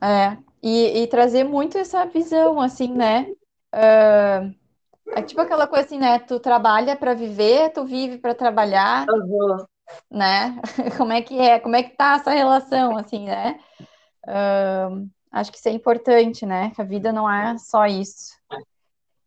É, 0.00 0.38
e, 0.62 1.02
e, 1.02 1.06
trazer 1.08 1.42
muito 1.42 1.76
essa 1.76 2.04
visão, 2.04 2.60
assim, 2.60 2.92
né? 2.92 3.26
Uh, 3.74 4.54
é 5.08 5.22
tipo 5.22 5.40
aquela 5.40 5.66
coisa 5.66 5.84
assim, 5.84 5.98
né? 5.98 6.18
Tu 6.18 6.38
trabalha 6.40 6.96
para 6.96 7.14
viver, 7.14 7.70
tu 7.70 7.84
vive 7.84 8.18
para 8.18 8.34
trabalhar. 8.34 9.06
Uhum 9.08 9.64
né? 10.10 10.60
Como 10.96 11.12
é 11.12 11.22
que 11.22 11.38
é? 11.38 11.58
Como 11.58 11.76
é 11.76 11.82
que 11.82 11.96
tá 11.96 12.16
essa 12.16 12.30
relação, 12.30 12.96
assim, 12.96 13.24
né? 13.24 13.60
Uh, 14.26 15.08
acho 15.30 15.52
que 15.52 15.58
isso 15.58 15.68
é 15.68 15.72
importante, 15.72 16.46
né? 16.46 16.72
Que 16.74 16.80
a 16.80 16.84
vida 16.84 17.12
não 17.12 17.30
é 17.30 17.56
só 17.58 17.86
isso. 17.86 18.34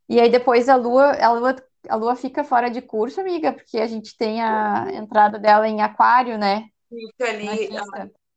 E 0.10 0.20
aí 0.20 0.30
depois 0.30 0.70
a 0.70 0.76
lua, 0.76 1.12
a 1.14 1.32
lua, 1.32 1.56
a 1.90 1.96
lua 1.96 2.16
fica 2.16 2.44
fora 2.44 2.70
de 2.70 2.82
curso, 2.82 3.20
amiga, 3.20 3.54
porque 3.54 3.78
a 3.78 3.88
gente 3.88 4.18
tem 4.18 4.42
a 4.42 4.88
entrada 4.94 5.38
dela 5.38 5.68
em 5.68 5.82
aquário, 5.82 6.38
né? 6.38 6.70
Fica 6.90 7.30
ali 7.30 7.70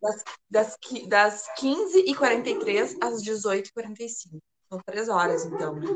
das, 0.02 0.24
das, 0.50 0.74
das 1.06 1.46
15h43 1.60 2.98
às 3.00 3.22
18h45. 3.22 4.38
São 4.68 4.80
três 4.84 5.08
horas, 5.08 5.44
então, 5.46 5.74
né? 5.74 5.86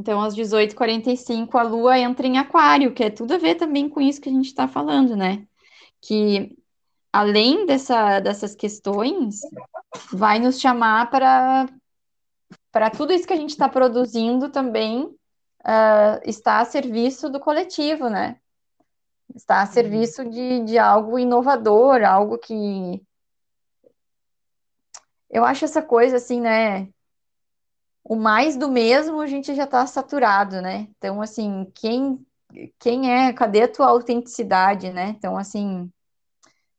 Então, 0.00 0.18
às 0.22 0.34
18h45, 0.34 1.54
a 1.56 1.62
Lua 1.62 1.98
entra 1.98 2.26
em 2.26 2.38
Aquário, 2.38 2.94
que 2.94 3.04
é 3.04 3.10
tudo 3.10 3.34
a 3.34 3.38
ver 3.38 3.56
também 3.56 3.86
com 3.86 4.00
isso 4.00 4.18
que 4.18 4.30
a 4.30 4.32
gente 4.32 4.46
está 4.46 4.66
falando, 4.66 5.14
né? 5.14 5.46
Que 6.00 6.56
além 7.12 7.66
dessa, 7.66 8.18
dessas 8.18 8.54
questões, 8.54 9.40
vai 10.10 10.38
nos 10.38 10.58
chamar 10.58 11.10
para 11.10 11.66
para 12.72 12.88
tudo 12.88 13.12
isso 13.12 13.26
que 13.26 13.32
a 13.34 13.36
gente 13.36 13.50
está 13.50 13.68
produzindo 13.68 14.48
também 14.48 15.02
uh, 15.02 16.20
está 16.24 16.60
a 16.60 16.64
serviço 16.64 17.28
do 17.28 17.38
coletivo, 17.38 18.08
né? 18.08 18.40
Está 19.34 19.60
a 19.60 19.66
serviço 19.66 20.24
de, 20.24 20.60
de 20.60 20.78
algo 20.78 21.18
inovador, 21.18 22.02
algo 22.04 22.38
que 22.38 23.02
eu 25.28 25.44
acho 25.44 25.66
essa 25.66 25.82
coisa 25.82 26.16
assim, 26.16 26.40
né? 26.40 26.88
O 28.10 28.16
mais 28.16 28.56
do 28.56 28.68
mesmo 28.68 29.20
a 29.20 29.26
gente 29.28 29.54
já 29.54 29.62
está 29.62 29.86
saturado, 29.86 30.60
né? 30.60 30.88
Então, 30.98 31.22
assim, 31.22 31.70
quem, 31.72 32.26
quem 32.76 33.08
é, 33.08 33.32
cadê 33.32 33.62
a 33.62 33.68
tua 33.68 33.86
autenticidade, 33.86 34.90
né? 34.90 35.10
Então, 35.16 35.38
assim, 35.38 35.88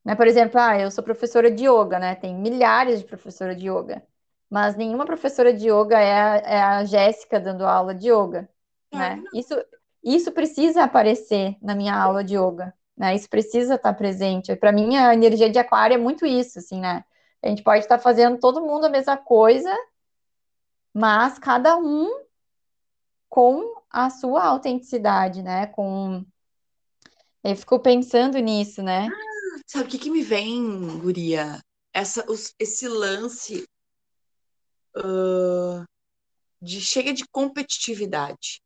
né? 0.04 0.14
Por 0.14 0.26
exemplo, 0.26 0.60
ah, 0.60 0.78
eu 0.78 0.90
sou 0.90 1.02
professora 1.02 1.50
de 1.50 1.64
yoga, 1.66 1.98
né? 1.98 2.14
Tem 2.14 2.36
milhares 2.36 3.00
de 3.00 3.06
professoras 3.06 3.56
de 3.56 3.66
yoga, 3.66 4.02
mas 4.50 4.76
nenhuma 4.76 5.06
professora 5.06 5.54
de 5.54 5.70
yoga 5.70 5.98
é 5.98 6.12
a, 6.12 6.36
é 6.36 6.62
a 6.62 6.84
Jéssica 6.84 7.40
dando 7.40 7.64
aula 7.64 7.94
de 7.94 8.10
yoga, 8.10 8.46
né? 8.92 9.22
Isso, 9.34 9.54
isso 10.04 10.32
precisa 10.32 10.84
aparecer 10.84 11.56
na 11.62 11.74
minha 11.74 11.96
aula 11.96 12.22
de 12.22 12.36
yoga, 12.36 12.74
né? 12.94 13.14
Isso 13.14 13.30
precisa 13.30 13.76
estar 13.76 13.94
presente. 13.94 14.54
Para 14.54 14.70
mim, 14.70 14.98
a 14.98 15.14
energia 15.14 15.48
de 15.48 15.58
aquário 15.58 15.94
é 15.94 15.98
muito 15.98 16.26
isso, 16.26 16.58
assim, 16.58 16.78
né? 16.78 17.02
A 17.42 17.48
gente 17.48 17.62
pode 17.62 17.80
estar 17.80 17.98
fazendo 17.98 18.38
todo 18.38 18.60
mundo 18.60 18.84
a 18.84 18.90
mesma 18.90 19.16
coisa, 19.16 19.74
mas 20.92 21.38
cada 21.38 21.76
um 21.76 22.24
com 23.28 23.80
a 23.90 24.10
sua 24.10 24.44
autenticidade, 24.44 25.42
né? 25.42 25.66
Com 25.66 26.24
eu 27.44 27.56
fico 27.56 27.80
pensando 27.80 28.38
nisso, 28.38 28.82
né? 28.82 29.08
Sabe 29.66 29.84
o 29.84 29.88
que, 29.88 29.98
que 29.98 30.10
me 30.10 30.22
vem, 30.22 30.98
Guria? 30.98 31.60
Essa, 31.92 32.24
os, 32.30 32.54
esse 32.58 32.86
lance 32.86 33.66
uh, 34.96 35.84
de 36.60 36.80
chega 36.80 37.12
de 37.12 37.26
competitividade. 37.28 38.62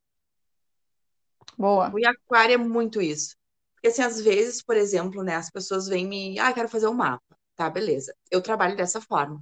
Boa. 1.57 1.91
O 1.91 2.07
aquário 2.07 2.55
é 2.55 2.59
muito 2.59 3.01
isso. 3.01 3.35
Porque, 3.75 3.89
assim, 3.89 4.03
às 4.03 4.21
vezes, 4.21 4.62
por 4.62 4.77
exemplo, 4.77 5.23
né, 5.23 5.37
as 5.37 5.51
pessoas 5.51 5.87
vêm 5.87 6.07
me. 6.07 6.39
Ah, 6.39 6.53
quero 6.53 6.69
fazer 6.69 6.89
um 6.89 6.95
mapa. 6.95 7.23
Tá, 7.55 7.71
beleza. 7.71 8.15
Eu 8.31 8.43
trabalho 8.43 8.77
dessa 8.77 9.01
forma. 9.01 9.41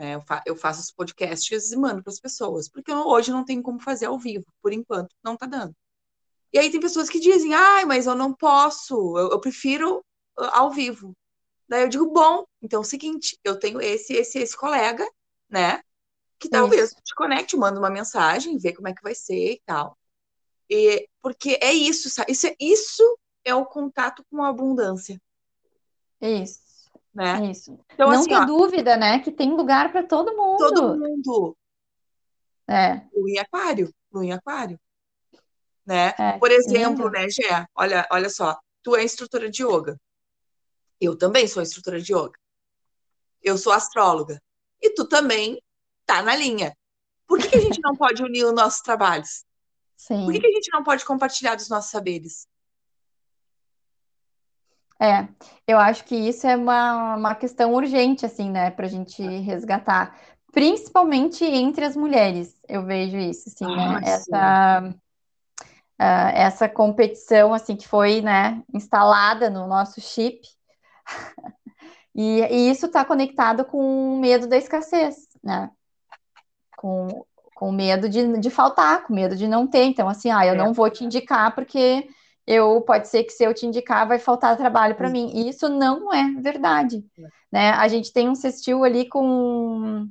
É, 0.00 0.14
eu, 0.14 0.22
fa 0.22 0.42
eu, 0.46 0.56
faço 0.56 0.80
os 0.80 0.90
podcasts 0.90 1.70
e 1.70 1.76
mando 1.76 2.02
para 2.02 2.10
as 2.10 2.18
pessoas. 2.18 2.70
Porque 2.70 2.90
eu, 2.90 3.06
hoje 3.06 3.30
não 3.30 3.44
tenho 3.44 3.62
como 3.62 3.78
fazer 3.78 4.06
ao 4.06 4.18
vivo. 4.18 4.46
Por 4.62 4.72
enquanto, 4.72 5.14
não 5.22 5.36
tá 5.36 5.44
dando. 5.44 5.76
E 6.50 6.58
aí 6.58 6.70
tem 6.70 6.80
pessoas 6.80 7.10
que 7.10 7.20
dizem, 7.20 7.52
ai, 7.52 7.84
mas 7.84 8.06
eu 8.06 8.14
não 8.14 8.32
posso, 8.32 8.94
eu, 9.18 9.30
eu 9.30 9.40
prefiro 9.40 10.02
ao 10.36 10.70
vivo. 10.70 11.14
Daí 11.68 11.82
eu 11.82 11.88
digo, 11.88 12.10
bom, 12.10 12.46
então 12.62 12.78
é 12.78 12.80
o 12.80 12.84
seguinte, 12.84 13.38
eu 13.44 13.58
tenho 13.58 13.78
esse, 13.78 14.14
esse, 14.14 14.38
esse 14.38 14.56
colega, 14.56 15.06
né? 15.50 15.82
Que 16.38 16.48
talvez 16.48 16.90
isso. 16.92 17.02
te 17.04 17.14
conecte, 17.14 17.54
manda 17.54 17.78
uma 17.78 17.90
mensagem, 17.90 18.56
vê 18.56 18.72
como 18.72 18.88
é 18.88 18.94
que 18.94 19.02
vai 19.02 19.14
ser 19.14 19.52
e 19.52 19.62
tal. 19.66 19.98
E, 20.68 21.06
porque 21.20 21.58
é 21.60 21.72
isso, 21.74 22.08
sabe? 22.08 22.32
Isso 22.32 22.46
é, 22.46 22.56
isso 22.58 23.18
é 23.44 23.54
o 23.54 23.66
contato 23.66 24.24
com 24.30 24.42
a 24.42 24.48
abundância. 24.48 25.20
Isso. 26.22 26.69
Né? 27.14 27.50
Isso. 27.50 27.78
Então, 27.92 28.10
Não 28.10 28.20
assim, 28.20 28.28
tem 28.28 28.38
ó, 28.38 28.44
dúvida, 28.44 28.96
né? 28.96 29.18
Que 29.18 29.32
tem 29.32 29.52
lugar 29.54 29.90
para 29.90 30.02
todo 30.04 30.36
mundo. 30.36 30.58
Todo 30.58 30.96
mundo. 30.96 31.56
É. 32.68 33.02
O 33.12 33.28
em 33.28 33.38
aquário. 33.38 33.92
No 34.12 34.22
em 34.22 34.32
aquário. 34.32 34.78
Né? 35.84 36.14
É, 36.18 36.38
Por 36.38 36.50
exemplo, 36.50 37.06
lindo. 37.06 37.10
né, 37.10 37.28
Gé? 37.28 37.66
Olha, 37.74 38.06
olha 38.12 38.30
só. 38.30 38.58
Tu 38.82 38.94
é 38.94 39.02
instrutora 39.02 39.50
de 39.50 39.64
yoga. 39.64 40.00
Eu 41.00 41.16
também 41.16 41.48
sou 41.48 41.62
instrutora 41.62 42.00
de 42.00 42.12
yoga. 42.12 42.38
Eu 43.42 43.58
sou 43.58 43.72
astróloga. 43.72 44.40
E 44.80 44.90
tu 44.90 45.06
também 45.08 45.60
tá 46.06 46.22
na 46.22 46.36
linha. 46.36 46.76
Por 47.26 47.38
que, 47.40 47.48
que 47.48 47.56
a 47.56 47.60
gente 47.60 47.80
não 47.82 47.94
pode 47.96 48.22
unir 48.22 48.44
os 48.44 48.54
nossos 48.54 48.80
trabalhos? 48.82 49.44
Sim. 49.96 50.24
Por 50.24 50.32
que, 50.32 50.40
que 50.40 50.46
a 50.46 50.52
gente 50.52 50.70
não 50.72 50.84
pode 50.84 51.04
compartilhar 51.04 51.56
dos 51.56 51.68
nossos 51.68 51.90
saberes? 51.90 52.46
É, 55.00 55.26
eu 55.66 55.78
acho 55.78 56.04
que 56.04 56.14
isso 56.14 56.46
é 56.46 56.54
uma, 56.54 57.16
uma 57.16 57.34
questão 57.34 57.72
urgente, 57.72 58.26
assim, 58.26 58.50
né, 58.50 58.70
para 58.70 58.84
a 58.84 58.88
gente 58.88 59.22
resgatar, 59.22 60.14
principalmente 60.52 61.42
entre 61.42 61.86
as 61.86 61.96
mulheres, 61.96 62.54
eu 62.68 62.84
vejo 62.84 63.16
isso, 63.16 63.48
assim, 63.48 63.64
né, 63.64 63.96
ah, 63.96 64.00
essa, 64.04 64.94
uh, 65.98 66.30
essa 66.34 66.68
competição, 66.68 67.54
assim, 67.54 67.76
que 67.76 67.88
foi, 67.88 68.20
né, 68.20 68.62
instalada 68.74 69.48
no 69.48 69.66
nosso 69.66 70.02
chip, 70.02 70.46
e, 72.14 72.42
e, 72.42 72.70
isso 72.70 72.84
está 72.84 73.02
conectado 73.02 73.64
com 73.64 74.16
o 74.16 74.20
medo 74.20 74.46
da 74.46 74.58
escassez, 74.58 75.28
né? 75.42 75.70
Com, 76.76 77.24
com 77.54 77.72
medo 77.72 78.08
de, 78.08 78.38
de 78.38 78.50
faltar, 78.50 79.04
com 79.04 79.14
medo 79.14 79.36
de 79.36 79.48
não 79.48 79.66
ter. 79.66 79.84
Então, 79.84 80.08
assim, 80.08 80.30
ah, 80.30 80.46
eu 80.46 80.54
é. 80.54 80.56
não 80.56 80.72
vou 80.72 80.88
te 80.88 81.04
indicar 81.04 81.54
porque 81.54 82.08
eu 82.50 82.80
pode 82.80 83.06
ser 83.06 83.22
que 83.22 83.32
se 83.32 83.44
eu 83.44 83.54
te 83.54 83.64
indicar 83.64 84.08
vai 84.08 84.18
faltar 84.18 84.56
trabalho 84.56 84.96
para 84.96 85.08
mim. 85.08 85.30
E 85.32 85.48
isso 85.48 85.68
não 85.68 86.12
é 86.12 86.32
verdade, 86.40 87.04
né? 87.50 87.70
A 87.70 87.86
gente 87.86 88.12
tem 88.12 88.28
um 88.28 88.34
sextil 88.34 88.82
ali 88.82 89.08
com 89.08 90.08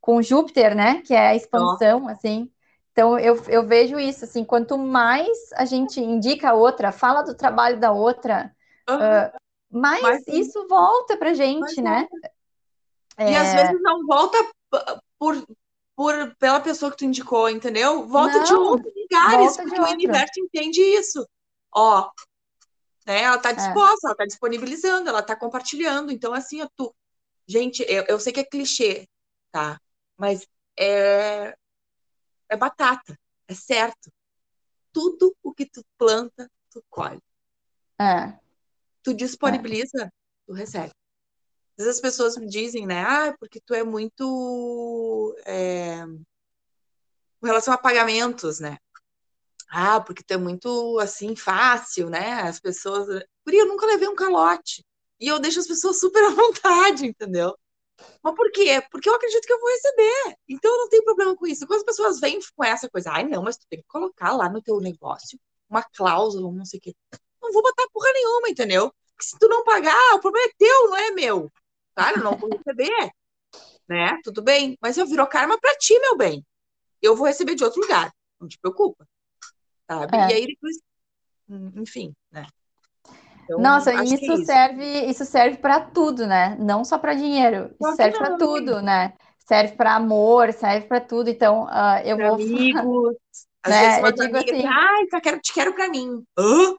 com 0.00 0.20
Júpiter, 0.20 0.74
né? 0.74 1.00
Que 1.02 1.14
é 1.14 1.28
a 1.28 1.36
expansão, 1.36 2.00
Nossa. 2.00 2.12
assim. 2.14 2.50
Então 2.90 3.16
eu, 3.20 3.40
eu 3.46 3.64
vejo 3.64 4.00
isso 4.00 4.24
assim, 4.24 4.44
quanto 4.44 4.76
mais 4.76 5.28
a 5.54 5.64
gente 5.64 6.00
indica 6.00 6.50
a 6.50 6.54
outra, 6.54 6.90
fala 6.90 7.22
do 7.22 7.36
trabalho 7.36 7.78
da 7.78 7.92
outra, 7.92 8.52
uhum. 8.88 8.96
uh, 8.96 9.40
mas, 9.70 10.02
mas 10.02 10.26
isso 10.26 10.66
volta 10.66 11.16
pra 11.16 11.32
gente, 11.32 11.80
né? 11.80 12.08
É... 13.16 13.30
E 13.30 13.36
às 13.36 13.54
vezes 13.54 13.80
não 13.80 14.04
volta 14.04 14.36
por, 15.16 15.46
por, 15.94 16.34
pela 16.36 16.58
pessoa 16.58 16.90
que 16.90 16.96
tu 16.96 17.04
indicou, 17.04 17.48
entendeu? 17.48 18.08
Volta 18.08 18.38
não, 18.38 18.44
de 18.44 18.54
outros 18.54 18.92
lugares, 18.92 19.56
porque 19.56 19.80
o 19.80 19.88
universo 19.88 20.40
entende 20.40 20.80
isso. 20.80 21.24
Ó, 21.72 22.10
né? 23.06 23.22
Ela 23.22 23.38
tá 23.38 23.50
é. 23.50 23.54
disposta, 23.54 24.06
é. 24.06 24.08
ela 24.08 24.16
tá 24.16 24.24
disponibilizando, 24.26 25.08
ela 25.08 25.22
tá 25.22 25.36
compartilhando. 25.36 26.12
Então, 26.12 26.32
assim, 26.32 26.60
tu. 26.76 26.94
Gente, 27.46 27.84
eu, 27.88 28.04
eu 28.08 28.20
sei 28.20 28.32
que 28.32 28.40
é 28.40 28.44
clichê, 28.44 29.08
tá? 29.50 29.80
Mas 30.16 30.46
é, 30.78 31.56
é 32.48 32.56
batata, 32.56 33.18
é 33.48 33.54
certo. 33.54 34.12
Tudo 34.92 35.36
o 35.42 35.52
que 35.52 35.66
tu 35.66 35.84
planta, 35.98 36.48
tu 36.70 36.84
colhe. 36.88 37.20
É. 37.98 38.38
Tu 39.02 39.14
disponibiliza, 39.14 40.04
é. 40.04 40.10
tu 40.46 40.52
recebe. 40.52 40.92
Às 41.78 41.84
vezes 41.86 41.96
as 41.96 42.00
pessoas 42.00 42.36
me 42.36 42.46
dizem, 42.46 42.86
né? 42.86 43.02
Ah, 43.02 43.34
porque 43.38 43.60
tu 43.60 43.74
é 43.74 43.82
muito. 43.82 45.36
É... 45.46 46.04
Com 47.40 47.46
relação 47.46 47.72
a 47.72 47.78
pagamentos, 47.78 48.60
né? 48.60 48.78
Ah, 49.70 50.00
porque 50.00 50.22
tu 50.24 50.32
é 50.34 50.36
muito 50.36 50.98
assim, 51.00 51.36
fácil, 51.36 52.10
né? 52.10 52.42
As 52.42 52.60
pessoas. 52.60 53.06
Por 53.44 53.54
eu 53.54 53.66
nunca 53.66 53.86
levei 53.86 54.08
um 54.08 54.14
calote. 54.14 54.84
E 55.20 55.28
eu 55.28 55.38
deixo 55.38 55.60
as 55.60 55.66
pessoas 55.66 56.00
super 56.00 56.22
à 56.24 56.30
vontade, 56.30 57.06
entendeu? 57.06 57.54
Mas 58.22 58.34
por 58.34 58.50
quê? 58.52 58.82
Porque 58.90 59.08
eu 59.08 59.14
acredito 59.14 59.46
que 59.46 59.52
eu 59.52 59.60
vou 59.60 59.70
receber. 59.70 60.36
Então 60.48 60.70
eu 60.72 60.78
não 60.78 60.88
tenho 60.88 61.04
problema 61.04 61.36
com 61.36 61.46
isso. 61.46 61.66
Quando 61.66 61.80
as 61.80 61.84
pessoas 61.84 62.20
vêm 62.20 62.38
com 62.56 62.64
essa 62.64 62.88
coisa, 62.90 63.10
ai, 63.12 63.24
não, 63.24 63.42
mas 63.42 63.56
tu 63.58 63.66
tem 63.70 63.80
que 63.80 63.86
colocar 63.88 64.32
lá 64.36 64.48
no 64.48 64.62
teu 64.62 64.80
negócio 64.80 65.38
uma 65.68 65.82
cláusula, 65.82 66.50
não 66.52 66.64
sei 66.64 66.78
o 66.78 66.82
quê 66.82 66.94
não 67.40 67.52
vou 67.52 67.62
botar 67.62 67.88
porra 67.92 68.12
nenhuma, 68.12 68.48
entendeu? 68.48 68.92
Porque 69.14 69.28
se 69.28 69.38
tu 69.38 69.48
não 69.48 69.64
pagar, 69.64 70.14
o 70.14 70.20
problema 70.20 70.46
é 70.48 70.54
teu, 70.56 70.90
não 70.90 70.96
é 70.96 71.10
meu. 71.10 71.52
Cara, 71.94 72.18
eu 72.18 72.22
não 72.22 72.36
vou 72.36 72.50
receber. 72.50 73.10
né? 73.88 74.18
Tudo 74.24 74.42
bem, 74.42 74.78
mas 74.80 74.98
eu 74.98 75.06
virou 75.06 75.26
karma 75.26 75.58
para 75.60 75.76
ti, 75.76 75.98
meu 76.00 76.16
bem. 76.16 76.44
Eu 77.02 77.16
vou 77.16 77.26
receber 77.26 77.54
de 77.54 77.64
outro 77.64 77.80
lugar. 77.82 78.12
Não 78.40 78.48
te 78.48 78.58
preocupa. 78.58 79.06
Sabe? 79.90 80.16
É. 80.16 80.30
E 80.30 80.32
aí 80.34 80.46
depois, 80.46 80.76
enfim, 81.74 82.14
né? 82.30 82.46
Então, 83.42 83.58
Nossa, 83.58 83.92
isso, 83.92 84.14
é 84.14 84.16
isso, 84.16 84.44
serve, 84.44 84.84
isso 85.06 85.24
serve 85.24 85.56
para 85.56 85.80
tudo, 85.80 86.26
né? 86.28 86.56
Não 86.60 86.84
só 86.84 86.96
para 86.96 87.14
dinheiro, 87.14 87.74
isso 87.80 87.96
serve 87.96 88.16
para 88.16 88.36
tudo, 88.36 88.80
né? 88.80 89.14
Serve 89.40 89.74
para 89.74 89.96
amor, 89.96 90.52
serve 90.52 90.86
para 90.86 91.00
tudo. 91.00 91.28
Então, 91.28 91.64
uh, 91.64 91.98
eu 92.04 92.16
pra 92.16 92.28
vou 92.28 92.34
amigos. 92.36 93.16
Às 93.62 93.72
né? 93.72 93.80
vezes 93.80 93.98
eu 93.98 94.12
digo 94.12 94.36
amiga, 94.36 94.56
assim, 94.56 94.66
ai, 94.66 95.06
só 95.10 95.20
quero, 95.20 95.40
te 95.40 95.52
quero 95.52 95.74
para 95.74 95.88
mim. 95.88 96.24
Hã? 96.38 96.74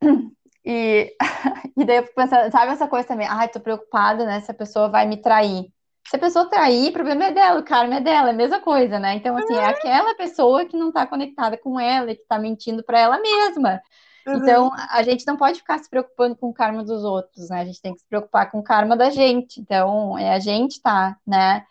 E, 0.64 1.16
e 1.76 1.84
daí 1.84 1.96
eu 1.96 2.02
fico 2.04 2.14
pensando, 2.14 2.48
sabe 2.52 2.70
essa 2.70 2.86
coisa 2.86 3.08
também? 3.08 3.26
Ai, 3.26 3.48
tô 3.48 3.58
preocupada, 3.58 4.24
né? 4.24 4.40
Se 4.42 4.48
a 4.52 4.54
pessoa 4.54 4.88
vai 4.88 5.04
me 5.08 5.16
trair. 5.16 5.64
Se 6.08 6.16
a 6.16 6.18
pessoa 6.18 6.48
trair, 6.48 6.90
o 6.90 6.92
problema 6.92 7.24
é 7.24 7.32
dela, 7.32 7.60
o 7.60 7.64
karma 7.64 7.96
é 7.96 8.00
dela, 8.00 8.28
é 8.28 8.32
a 8.32 8.36
mesma 8.36 8.60
coisa, 8.60 8.98
né? 8.98 9.14
Então, 9.14 9.36
assim, 9.36 9.54
é 9.54 9.66
aquela 9.66 10.14
pessoa 10.14 10.64
que 10.64 10.76
não 10.76 10.92
tá 10.92 11.06
conectada 11.06 11.56
com 11.56 11.78
ela 11.78 12.10
e 12.10 12.16
que 12.16 12.24
tá 12.26 12.38
mentindo 12.38 12.82
para 12.82 12.98
ela 12.98 13.20
mesma. 13.20 13.80
Uhum. 14.26 14.34
Então, 14.36 14.70
a 14.90 15.02
gente 15.02 15.26
não 15.26 15.36
pode 15.36 15.58
ficar 15.58 15.78
se 15.78 15.88
preocupando 15.88 16.36
com 16.36 16.50
o 16.50 16.54
karma 16.54 16.84
dos 16.84 17.04
outros, 17.04 17.48
né? 17.48 17.60
A 17.60 17.64
gente 17.64 17.80
tem 17.80 17.94
que 17.94 18.00
se 18.00 18.06
preocupar 18.06 18.50
com 18.50 18.58
o 18.58 18.64
karma 18.64 18.96
da 18.96 19.10
gente. 19.10 19.60
Então, 19.60 20.18
é 20.18 20.34
a 20.34 20.38
gente 20.38 20.80
tá, 20.80 21.16
né, 21.26 21.64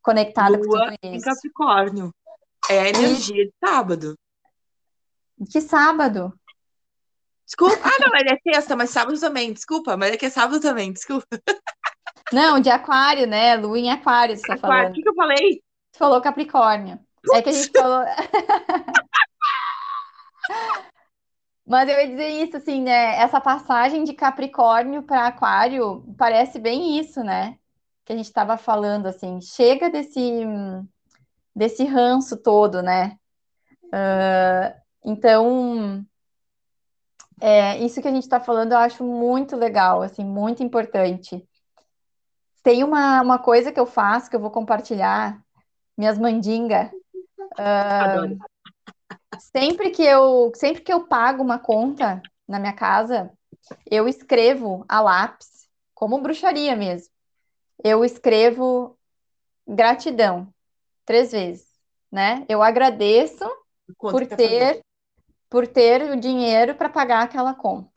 conectada 0.00 0.56
Lua 0.56 0.66
com 0.66 0.72
tudo 0.72 0.92
isso. 1.02 1.14
Em 1.14 1.20
Capricórnio. 1.20 2.14
É 2.70 2.80
a 2.80 2.88
energia 2.88 3.44
de 3.44 3.52
sábado. 3.62 4.16
Que 5.50 5.60
sábado? 5.60 6.32
Desculpa. 7.44 7.76
Ah, 7.82 7.98
não, 8.00 8.08
mas 8.10 8.22
é 8.22 8.38
sexta, 8.52 8.76
mas 8.76 8.90
sábado 8.90 9.18
também. 9.18 9.52
Desculpa, 9.52 9.96
mas 9.96 10.12
é 10.12 10.16
que 10.16 10.26
é 10.26 10.30
sábado 10.30 10.60
também. 10.60 10.92
Desculpa. 10.92 11.26
Não, 12.32 12.60
de 12.60 12.70
aquário, 12.70 13.26
né? 13.26 13.54
Lua 13.56 13.78
em 13.78 13.90
aquário, 13.90 14.36
você 14.36 14.46
tá 14.46 14.54
Aquário, 14.54 14.76
o 14.76 14.78
falando. 14.78 14.94
que, 14.94 15.02
que 15.02 15.08
eu 15.08 15.14
falei? 15.14 15.62
Tu 15.92 15.98
falou 15.98 16.20
Capricórnio. 16.20 16.98
É 17.32 17.42
que 17.42 17.48
a 17.50 17.52
gente 17.52 17.70
falou. 17.70 18.04
Mas 21.64 21.88
eu 21.88 21.96
ia 22.00 22.08
dizer 22.08 22.28
isso, 22.28 22.56
assim, 22.56 22.82
né? 22.82 23.16
Essa 23.16 23.40
passagem 23.40 24.02
de 24.04 24.12
Capricórnio 24.12 25.02
para 25.02 25.26
Aquário 25.26 26.04
parece 26.18 26.58
bem 26.58 26.98
isso, 26.98 27.22
né? 27.22 27.56
Que 28.04 28.12
a 28.12 28.16
gente 28.16 28.26
estava 28.26 28.56
falando, 28.56 29.06
assim. 29.06 29.40
Chega 29.40 29.88
desse, 29.88 30.44
desse 31.54 31.84
ranço 31.84 32.36
todo, 32.36 32.82
né? 32.82 33.16
Ah, 33.92 34.74
então, 35.04 36.04
é, 37.40 37.78
isso 37.78 38.00
que 38.00 38.08
a 38.08 38.12
gente 38.12 38.24
está 38.24 38.40
falando 38.40 38.72
eu 38.72 38.78
acho 38.78 39.04
muito 39.04 39.56
legal, 39.56 40.02
assim, 40.02 40.24
muito 40.24 40.62
importante. 40.62 41.46
Tem 42.62 42.84
uma, 42.84 43.20
uma 43.20 43.38
coisa 43.38 43.72
que 43.72 43.80
eu 43.80 43.86
faço 43.86 44.30
que 44.30 44.36
eu 44.36 44.40
vou 44.40 44.50
compartilhar, 44.50 45.42
minhas 45.96 46.18
mandingas. 46.18 46.90
Adoro. 47.56 48.38
Sempre 49.38 49.90
que 49.90 50.02
eu, 50.02 50.52
sempre 50.54 50.82
que 50.82 50.92
eu 50.92 51.06
pago 51.06 51.42
uma 51.42 51.58
conta 51.58 52.22
na 52.46 52.58
minha 52.58 52.72
casa, 52.72 53.30
eu 53.90 54.08
escrevo 54.08 54.84
a 54.88 55.00
lápis, 55.00 55.68
como 55.94 56.20
bruxaria 56.20 56.76
mesmo. 56.76 57.12
Eu 57.82 58.04
escrevo 58.04 58.96
gratidão 59.66 60.52
três 61.04 61.32
vezes, 61.32 61.66
né? 62.10 62.44
Eu 62.48 62.62
agradeço 62.62 63.44
por 63.98 64.24
fazer? 64.24 64.36
ter 64.36 64.82
por 65.52 65.66
ter 65.66 66.10
o 66.10 66.16
dinheiro 66.16 66.74
para 66.74 66.88
pagar 66.88 67.22
aquela 67.22 67.52
conta, 67.52 67.91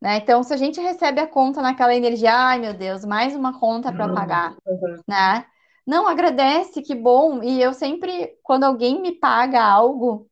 né? 0.00 0.18
Então, 0.18 0.42
se 0.42 0.54
a 0.54 0.56
gente 0.56 0.80
recebe 0.80 1.20
a 1.20 1.26
conta 1.26 1.60
naquela 1.62 1.94
energia, 1.94 2.32
ai 2.34 2.58
meu 2.60 2.74
Deus, 2.74 3.04
mais 3.04 3.34
uma 3.34 3.58
conta 3.58 3.92
para 3.92 4.08
pagar, 4.08 4.56
Uhum. 4.66 5.02
né? 5.06 5.46
Não 5.86 6.06
agradece, 6.06 6.82
que 6.82 6.94
bom. 6.94 7.42
E 7.42 7.60
eu 7.62 7.72
sempre, 7.74 8.36
quando 8.42 8.64
alguém 8.64 9.00
me 9.00 9.12
paga 9.12 9.62
algo, 9.62 10.28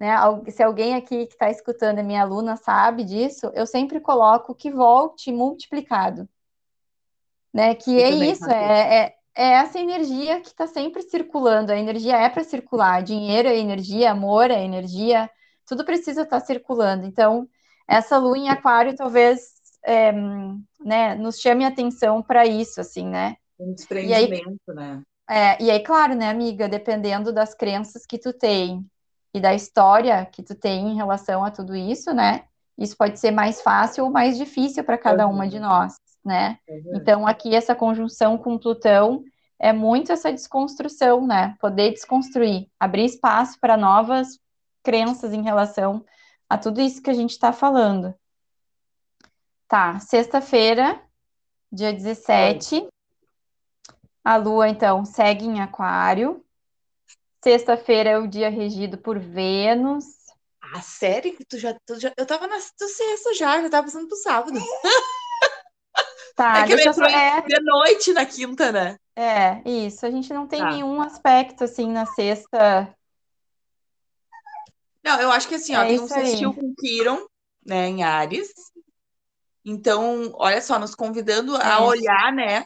né? 0.00 0.16
Se 0.50 0.62
alguém 0.62 0.94
aqui 0.94 1.26
que 1.26 1.32
está 1.34 1.50
escutando, 1.50 1.98
é 1.98 2.02
minha 2.02 2.22
aluna, 2.22 2.56
sabe 2.56 3.04
disso, 3.04 3.50
eu 3.54 3.66
sempre 3.66 4.00
coloco 4.00 4.54
que 4.54 4.70
volte 4.70 5.32
multiplicado, 5.32 6.28
né? 7.52 7.74
Que 7.74 7.90
Eu 7.98 8.00
é 8.00 8.10
isso, 8.10 8.50
é, 8.50 9.04
é, 9.06 9.14
é 9.34 9.44
essa 9.54 9.78
energia 9.78 10.40
que 10.40 10.48
está 10.48 10.66
sempre 10.66 11.02
circulando. 11.02 11.72
A 11.72 11.76
energia 11.78 12.16
é 12.16 12.28
para 12.28 12.44
circular, 12.44 13.02
dinheiro 13.02 13.48
é 13.48 13.56
energia, 13.56 14.10
amor 14.12 14.50
é 14.50 14.64
energia, 14.64 15.30
tudo 15.66 15.84
precisa 15.84 16.22
estar 16.22 16.40
circulando. 16.40 17.06
Então, 17.06 17.48
essa 17.88 18.18
lua 18.18 18.38
em 18.38 18.48
aquário 18.48 18.94
talvez, 18.94 19.52
é, 19.84 20.12
né, 20.80 21.14
nos 21.14 21.38
chame 21.40 21.64
a 21.64 21.68
atenção 21.68 22.22
para 22.22 22.46
isso, 22.46 22.80
assim, 22.80 23.06
né? 23.06 23.36
Um 23.58 23.74
E 23.92 24.14
aí, 24.14 24.26
desprendimento, 24.26 24.74
né? 24.74 25.02
é, 25.28 25.62
e 25.62 25.70
aí, 25.70 25.80
claro, 25.80 26.14
né, 26.14 26.28
amiga, 26.28 26.68
dependendo 26.68 27.32
das 27.32 27.54
crenças 27.54 28.04
que 28.06 28.18
tu 28.18 28.32
tem 28.32 28.84
e 29.34 29.40
da 29.40 29.54
história 29.54 30.26
que 30.26 30.42
tu 30.42 30.54
tem 30.54 30.88
em 30.88 30.96
relação 30.96 31.44
a 31.44 31.50
tudo 31.50 31.74
isso, 31.74 32.12
né? 32.12 32.44
Isso 32.76 32.96
pode 32.96 33.18
ser 33.18 33.30
mais 33.30 33.60
fácil 33.60 34.04
ou 34.04 34.10
mais 34.10 34.36
difícil 34.36 34.82
para 34.84 34.98
cada 34.98 35.26
uma 35.26 35.46
de 35.48 35.60
nós, 35.60 35.94
né? 36.24 36.58
Uhum. 36.68 36.92
Então, 36.94 37.26
aqui 37.26 37.54
essa 37.54 37.74
conjunção 37.74 38.36
com 38.36 38.58
Plutão 38.58 39.22
é 39.58 39.72
muito 39.72 40.10
essa 40.10 40.32
desconstrução, 40.32 41.26
né? 41.26 41.54
Poder 41.60 41.92
desconstruir, 41.92 42.66
abrir 42.80 43.04
espaço 43.04 43.58
para 43.60 43.76
novas 43.76 44.38
crenças 44.82 45.32
em 45.32 45.42
relação 45.42 46.04
a 46.52 46.58
tudo 46.58 46.82
isso 46.82 47.00
que 47.00 47.08
a 47.08 47.14
gente 47.14 47.30
está 47.30 47.50
falando. 47.50 48.14
Tá, 49.66 49.98
sexta-feira, 50.00 51.00
dia 51.72 51.88
Oi. 51.88 51.94
17, 51.94 52.86
a 54.22 54.36
Lua, 54.36 54.68
então, 54.68 55.02
segue 55.02 55.46
em 55.46 55.62
Aquário. 55.62 56.44
Sexta-feira 57.42 58.10
é 58.10 58.18
o 58.18 58.26
dia 58.28 58.50
regido 58.50 58.98
por 58.98 59.18
Vênus. 59.18 60.04
Ah, 60.60 60.82
sério 60.82 61.34
que 61.34 61.42
tu 61.42 61.58
já, 61.58 61.74
tu 61.86 61.98
já. 61.98 62.12
Eu 62.18 62.26
tava 62.26 62.46
na 62.46 62.60
sexta 62.60 63.34
já, 63.34 63.62
já 63.62 63.70
tava 63.70 63.86
passando 63.86 64.08
pro 64.08 64.16
sábado. 64.18 64.52
Tá, 66.34 66.60
É 66.60 66.66
que 66.66 66.74
deixa 66.76 66.88
eu 66.88 66.94
só. 66.94 67.04
É, 67.04 67.42
de 67.42 67.60
noite 67.60 68.12
na 68.14 68.24
quinta, 68.24 68.72
né? 68.72 68.96
é, 69.14 69.60
isso. 69.68 70.06
A 70.06 70.10
gente 70.10 70.32
não 70.32 70.46
tem 70.46 70.60
Tá. 70.60 70.70
nenhum 70.70 71.02
aspecto 71.02 71.64
assim 71.64 71.90
na 71.92 72.06
sexta. 72.06 72.94
Não, 75.02 75.20
eu 75.20 75.30
acho 75.30 75.48
que 75.48 75.56
assim, 75.56 75.74
ó, 75.74 75.82
É 75.82 75.88
tem 75.88 76.00
um 76.00 76.06
sextil 76.08 76.54
com 76.54 76.74
Quiron, 76.74 77.26
né, 77.64 77.88
em 77.88 78.02
Ares. 78.02 78.52
Então, 79.64 80.32
olha 80.34 80.60
só, 80.60 80.78
nos 80.78 80.94
convidando 80.94 81.56
a 81.56 81.74
Isso. 81.74 81.82
olhar, 81.82 82.32
né, 82.32 82.64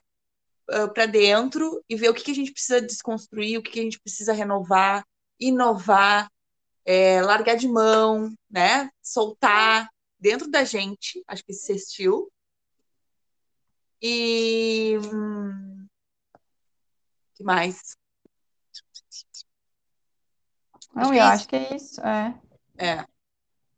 para 0.94 1.06
dentro 1.06 1.82
e 1.88 1.96
ver 1.96 2.08
o 2.10 2.14
que 2.14 2.24
que 2.24 2.30
a 2.30 2.34
gente 2.34 2.52
precisa 2.52 2.80
desconstruir, 2.80 3.58
o 3.58 3.62
que 3.62 3.70
que 3.70 3.80
a 3.80 3.82
gente 3.82 4.00
precisa 4.00 4.32
renovar, 4.32 5.04
inovar, 5.38 6.30
é, 6.84 7.20
largar 7.22 7.56
de 7.56 7.68
mão, 7.68 8.32
né, 8.50 8.90
soltar 9.02 9.88
dentro 10.18 10.50
da 10.50 10.64
gente, 10.64 11.22
acho 11.28 11.44
que 11.44 11.52
esse 11.52 11.66
sextil. 11.66 12.30
E 14.00 14.98
hum, 15.12 15.86
que 17.34 17.44
mais? 17.44 17.96
Não, 20.96 21.12
eu 21.12 21.20
é 21.20 21.20
acho 21.20 21.46
que 21.46 21.56
é 21.56 21.76
isso. 21.76 22.00
É. 22.00 22.40
É. 22.78 23.06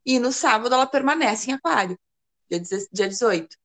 E 0.07 0.19
no 0.19 0.33
sábado 0.33 0.75
ela 0.75 0.87
permanece 0.87 1.51
em 1.51 1.55
Aquário, 1.55 1.99
dia 2.49 2.61
10 2.61 2.89
dia 2.93 3.09
18. 3.09 3.57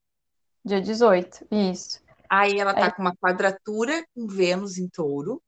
Dia 0.64 0.80
18, 0.80 1.46
isso. 1.50 2.02
Aí 2.28 2.58
ela 2.58 2.74
tá 2.74 2.86
Aí, 2.86 2.92
com 2.92 3.02
uma 3.02 3.14
quadratura 3.16 4.04
com 4.14 4.26
Vênus 4.26 4.76
em 4.78 4.88
touro. 4.88 5.42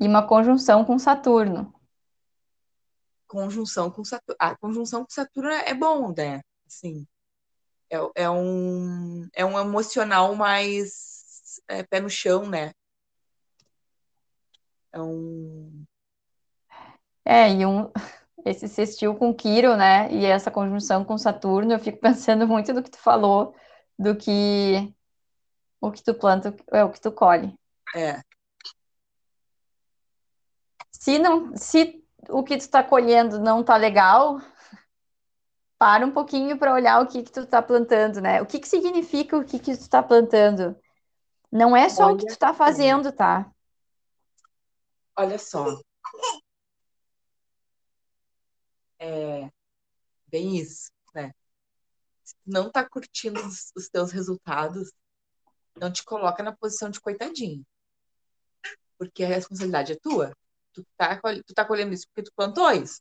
e 0.00 0.06
uma 0.06 0.26
conjunção 0.26 0.84
com 0.84 0.98
Saturno. 0.98 1.72
conjunção 3.26 3.90
com 3.90 4.04
Saturno. 4.04 4.36
A 4.38 4.56
conjunção 4.56 5.02
com 5.02 5.10
Saturno 5.10 5.50
é 5.50 5.74
bom, 5.74 6.12
né? 6.16 6.42
Assim, 6.66 7.06
é, 7.90 7.96
é 8.14 8.30
um, 8.30 9.26
é 9.32 9.44
um 9.44 9.58
emocional 9.58 10.34
mais 10.34 11.60
é, 11.66 11.82
pé 11.82 12.00
no 12.00 12.10
chão, 12.10 12.46
né? 12.48 12.72
É 14.94 15.00
um. 15.00 15.84
É, 17.24 17.50
e 17.50 17.66
um, 17.66 17.90
esse 18.46 18.68
sextil 18.68 19.16
com 19.16 19.34
Quirón, 19.34 19.76
né? 19.76 20.08
E 20.12 20.24
essa 20.24 20.52
conjunção 20.52 21.04
com 21.04 21.18
Saturno, 21.18 21.72
eu 21.72 21.80
fico 21.80 21.98
pensando 22.00 22.46
muito 22.46 22.72
do 22.72 22.82
que 22.82 22.90
tu 22.90 22.98
falou, 22.98 23.54
do 23.98 24.14
que 24.14 24.94
o 25.80 25.90
que 25.90 26.02
tu 26.02 26.14
planta 26.14 26.54
é 26.72 26.84
o 26.84 26.90
que 26.90 27.00
tu 27.00 27.10
colhe. 27.10 27.52
É, 27.94 28.20
Se 30.92 31.18
não, 31.18 31.54
se 31.56 32.02
o 32.30 32.42
que 32.44 32.56
tu 32.56 32.70
tá 32.70 32.82
colhendo 32.82 33.38
não 33.40 33.62
tá 33.64 33.76
legal, 33.76 34.38
para 35.78 36.06
um 36.06 36.12
pouquinho 36.12 36.56
para 36.56 36.72
olhar 36.72 37.02
o 37.02 37.06
que 37.06 37.22
que 37.22 37.32
tu 37.32 37.44
tá 37.44 37.60
plantando, 37.60 38.20
né? 38.20 38.40
O 38.40 38.46
que 38.46 38.60
que 38.60 38.68
significa 38.68 39.36
o 39.36 39.44
que 39.44 39.58
que 39.58 39.76
tu 39.76 39.90
tá 39.90 40.02
plantando? 40.02 40.76
Não 41.52 41.76
é 41.76 41.88
só 41.88 42.12
o 42.12 42.16
que 42.16 42.24
olha 42.24 42.34
tu 42.34 42.38
tá 42.38 42.54
fazendo, 42.54 43.12
tá? 43.12 43.50
Olha 45.16 45.38
só. 45.38 45.80
É 48.98 49.50
bem 50.26 50.56
isso, 50.56 50.90
né? 51.14 51.32
Se 52.24 52.34
não 52.44 52.70
tá 52.70 52.88
curtindo 52.88 53.40
os, 53.40 53.70
os 53.76 53.88
teus 53.88 54.10
resultados, 54.10 54.90
não 55.76 55.92
te 55.92 56.04
coloca 56.04 56.42
na 56.42 56.56
posição 56.56 56.90
de 56.90 57.00
coitadinho, 57.00 57.64
porque 58.98 59.24
a 59.24 59.28
responsabilidade 59.28 59.92
é 59.92 59.96
tua. 59.96 60.32
Tu 60.72 60.84
tá, 60.96 61.20
tu 61.46 61.54
tá 61.54 61.64
colhendo 61.64 61.94
isso 61.94 62.06
porque 62.08 62.28
tu 62.28 62.32
plantou 62.34 62.70
isso. 62.72 63.00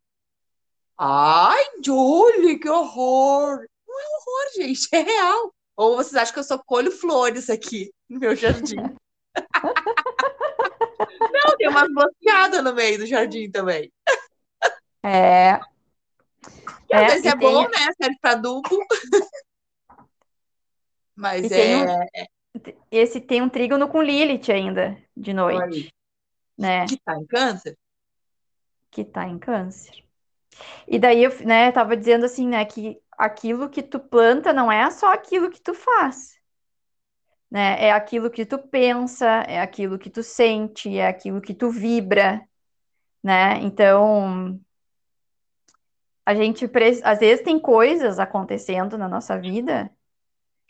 Ai, 0.98 1.64
Julie, 1.84 2.60
que 2.60 2.70
horror! 2.70 3.66
Não 3.88 4.00
é 4.00 4.04
horror, 4.04 4.54
gente, 4.56 4.88
é 4.92 5.02
real. 5.02 5.54
Ou 5.76 5.96
vocês 5.96 6.16
acham 6.16 6.34
que 6.34 6.40
eu 6.40 6.44
só 6.44 6.58
colho 6.58 6.92
flores 6.92 7.50
aqui 7.50 7.92
no 8.08 8.20
meu 8.20 8.36
jardim? 8.36 8.76
Não, 11.20 11.58
tem 11.58 11.68
umas 11.68 11.88
boceadas 11.94 12.64
no 12.64 12.74
meio 12.74 12.98
do 12.98 13.06
jardim 13.06 13.50
também. 13.50 13.92
É, 15.04 15.60
Que 16.88 16.96
às 16.96 17.02
é, 17.02 17.08
vezes 17.08 17.26
é 17.26 17.36
bom, 17.36 17.70
tem, 17.70 17.72
né? 17.72 17.94
Serve 18.02 18.18
pra 18.22 18.32
adubo, 18.32 18.70
mas 21.16 21.46
e 21.46 21.50
tem 21.50 21.76
um, 21.76 21.90
é. 21.90 22.28
esse 22.90 23.20
tem 23.20 23.42
um 23.42 23.50
trígono 23.50 23.88
com 23.90 24.02
Lilith 24.02 24.52
ainda, 24.52 24.98
de 25.16 25.34
noite, 25.34 25.94
né? 26.58 26.86
que 26.86 26.98
tá 26.98 27.16
em 27.18 27.26
câncer. 27.26 27.78
Que 28.90 29.04
tá 29.04 29.28
em 29.28 29.38
câncer. 29.38 30.04
E 30.88 31.00
daí 31.00 31.24
eu, 31.24 31.32
né, 31.46 31.72
tava 31.72 31.98
dizendo 31.98 32.26
assim, 32.26 32.48
né, 32.48 32.64
que 32.64 33.02
aquilo 33.18 33.70
que 33.70 33.82
tu 33.82 34.00
planta 34.00 34.54
não 34.54 34.72
é 34.72 34.90
só 34.92 35.12
aquilo 35.12 35.50
que 35.50 35.62
tu 35.62 35.74
faz, 35.74 36.33
né? 37.54 37.78
É 37.86 37.92
aquilo 37.94 38.32
que 38.32 38.48
tu 38.48 38.58
pensa, 38.60 39.28
é 39.48 39.62
aquilo 39.62 40.00
que 40.00 40.10
tu 40.10 40.24
sente, 40.24 40.98
é 40.98 41.08
aquilo 41.08 41.40
que 41.42 41.54
tu 41.54 41.70
vibra, 41.70 42.42
né? 43.24 43.60
Então, 43.64 44.60
a 46.26 46.36
gente 46.36 46.70
às 47.04 47.20
vezes 47.20 47.44
tem 47.46 47.58
coisas 47.60 48.20
acontecendo 48.20 48.98
na 48.98 49.08
nossa 49.08 49.38
vida 49.40 49.90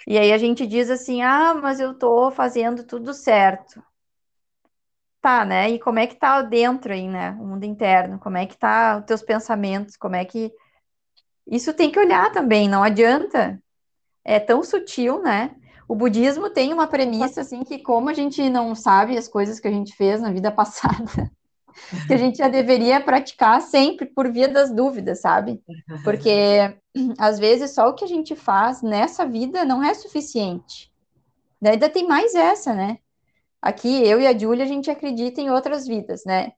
e 0.08 0.18
aí 0.18 0.34
a 0.34 0.38
gente 0.40 0.68
diz 0.68 0.90
assim: 0.90 1.22
"Ah, 1.24 1.54
mas 1.56 1.80
eu 1.80 1.94
tô 1.98 2.32
fazendo 2.32 2.86
tudo 2.86 3.14
certo". 3.14 3.84
Tá, 5.22 5.46
né? 5.46 5.70
E 5.72 5.80
como 5.80 6.00
é 6.00 6.08
que 6.08 6.16
tá 6.16 6.42
dentro 6.42 6.92
aí, 6.92 7.08
né? 7.08 7.32
O 7.40 7.46
mundo 7.48 7.64
interno, 7.64 8.20
como 8.20 8.38
é 8.38 8.46
que 8.46 8.58
tá 8.58 8.98
os 9.00 9.06
teus 9.06 9.22
pensamentos, 9.22 9.96
como 9.96 10.16
é 10.18 10.26
que 10.26 10.52
isso 11.48 11.74
tem 11.74 11.92
que 11.92 12.00
olhar 12.00 12.32
também, 12.32 12.70
não 12.70 12.84
adianta. 12.84 13.62
É 14.26 14.40
tão 14.40 14.64
sutil, 14.64 15.22
né? 15.22 15.56
O 15.94 15.96
budismo 15.96 16.50
tem 16.50 16.74
uma 16.74 16.88
premissa 16.88 17.42
assim 17.42 17.64
que 17.64 17.78
como 17.78 18.10
a 18.10 18.16
gente 18.16 18.50
não 18.50 18.74
sabe 18.74 19.16
as 19.16 19.28
coisas 19.28 19.60
que 19.60 19.68
a 19.68 19.72
gente 19.72 19.96
fez 19.96 20.20
na 20.20 20.32
vida 20.32 20.50
passada, 20.52 21.32
que 22.08 22.14
a 22.16 22.18
gente 22.18 22.40
já 22.40 22.48
deveria 22.48 23.00
praticar 23.00 23.62
sempre 23.62 24.08
por 24.08 24.32
via 24.32 24.48
das 24.48 24.72
dúvidas, 24.72 25.22
sabe? 25.22 25.62
Porque 26.04 26.76
às 27.20 27.38
vezes 27.38 27.76
só 27.76 27.90
o 27.90 27.94
que 27.94 28.04
a 28.04 28.08
gente 28.08 28.36
faz 28.36 28.82
nessa 28.82 29.24
vida 29.24 29.64
não 29.66 29.84
é 29.84 29.94
suficiente. 29.94 30.92
Ainda 31.64 31.88
tem 31.88 32.08
mais 32.08 32.34
essa, 32.34 32.74
né? 32.74 32.98
Aqui 33.62 34.04
eu 34.04 34.20
e 34.20 34.26
a 34.26 34.36
Júlia 34.36 34.66
a 34.66 34.68
gente 34.68 34.90
acredita 34.90 35.42
em 35.42 35.52
outras 35.52 35.86
vidas, 35.86 36.24
né? 36.26 36.54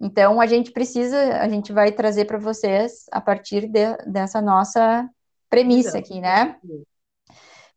Então 0.00 0.40
a 0.40 0.46
gente 0.46 0.70
precisa, 0.70 1.40
a 1.40 1.48
gente 1.48 1.72
vai 1.72 1.90
trazer 1.90 2.24
para 2.26 2.38
vocês 2.38 3.06
a 3.10 3.20
partir 3.20 3.66
de, 3.66 3.96
dessa 4.06 4.40
nossa 4.40 5.10
premissa 5.50 5.98
aqui, 5.98 6.20
né? 6.20 6.56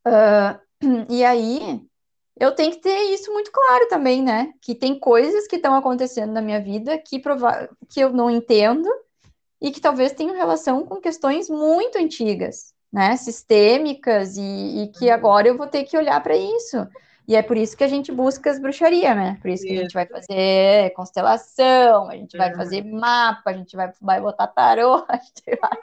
Uh, 0.05 0.68
e 1.09 1.23
aí 1.23 1.81
eu 2.39 2.53
tenho 2.53 2.71
que 2.71 2.77
ter 2.81 2.97
isso 3.13 3.31
muito 3.33 3.51
claro 3.51 3.87
também, 3.89 4.23
né? 4.23 4.53
Que 4.61 4.73
tem 4.73 4.97
coisas 4.97 5.45
que 5.47 5.57
estão 5.57 5.75
acontecendo 5.75 6.31
na 6.31 6.41
minha 6.41 6.61
vida 6.61 6.97
que, 6.97 7.19
prova 7.19 7.69
que 7.89 7.99
eu 7.99 8.11
não 8.11 8.29
entendo 8.29 8.87
e 9.61 9.71
que 9.71 9.81
talvez 9.81 10.13
tenham 10.13 10.35
relação 10.35 10.85
com 10.85 11.01
questões 11.01 11.49
muito 11.49 11.97
antigas, 11.97 12.73
né? 12.91 13.17
Sistêmicas 13.17 14.37
e, 14.37 14.83
e 14.83 14.87
que 14.87 15.07
uhum. 15.07 15.13
agora 15.13 15.49
eu 15.49 15.57
vou 15.57 15.67
ter 15.67 15.83
que 15.83 15.97
olhar 15.97 16.21
para 16.23 16.37
isso. 16.37 16.87
E 17.27 17.35
é 17.35 17.43
por 17.43 17.57
isso 17.57 17.77
que 17.77 17.83
a 17.83 17.87
gente 17.87 18.11
busca 18.11 18.49
as 18.49 18.57
bruxarias, 18.57 19.15
né? 19.15 19.37
Por 19.39 19.51
isso 19.51 19.63
que 19.63 19.77
a 19.77 19.81
gente 19.81 19.93
vai 19.93 20.07
fazer 20.07 20.91
constelação, 20.95 22.09
a 22.09 22.15
gente 22.15 22.35
vai 22.35 22.55
fazer 22.55 22.83
mapa, 22.83 23.51
a 23.51 23.53
gente 23.53 23.75
vai, 23.75 23.91
vai 24.01 24.19
botar 24.19 24.47
tarô, 24.47 25.05
a 25.07 25.17
gente 25.17 25.59
faz, 25.59 25.79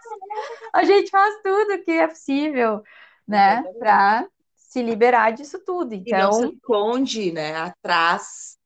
a 0.72 0.84
gente 0.84 1.10
faz 1.10 1.34
tudo 1.44 1.84
que 1.84 1.92
é 1.92 2.08
possível, 2.08 2.82
né? 3.28 3.62
Para 3.78 4.26
se 4.68 4.82
liberar 4.82 5.32
disso 5.32 5.58
tudo. 5.64 5.94
Então, 5.94 6.18
e 6.18 6.22
não 6.22 6.32
se 6.32 6.38
então 6.40 6.52
esconde, 6.52 7.32
né? 7.32 7.56
Atrás 7.56 8.58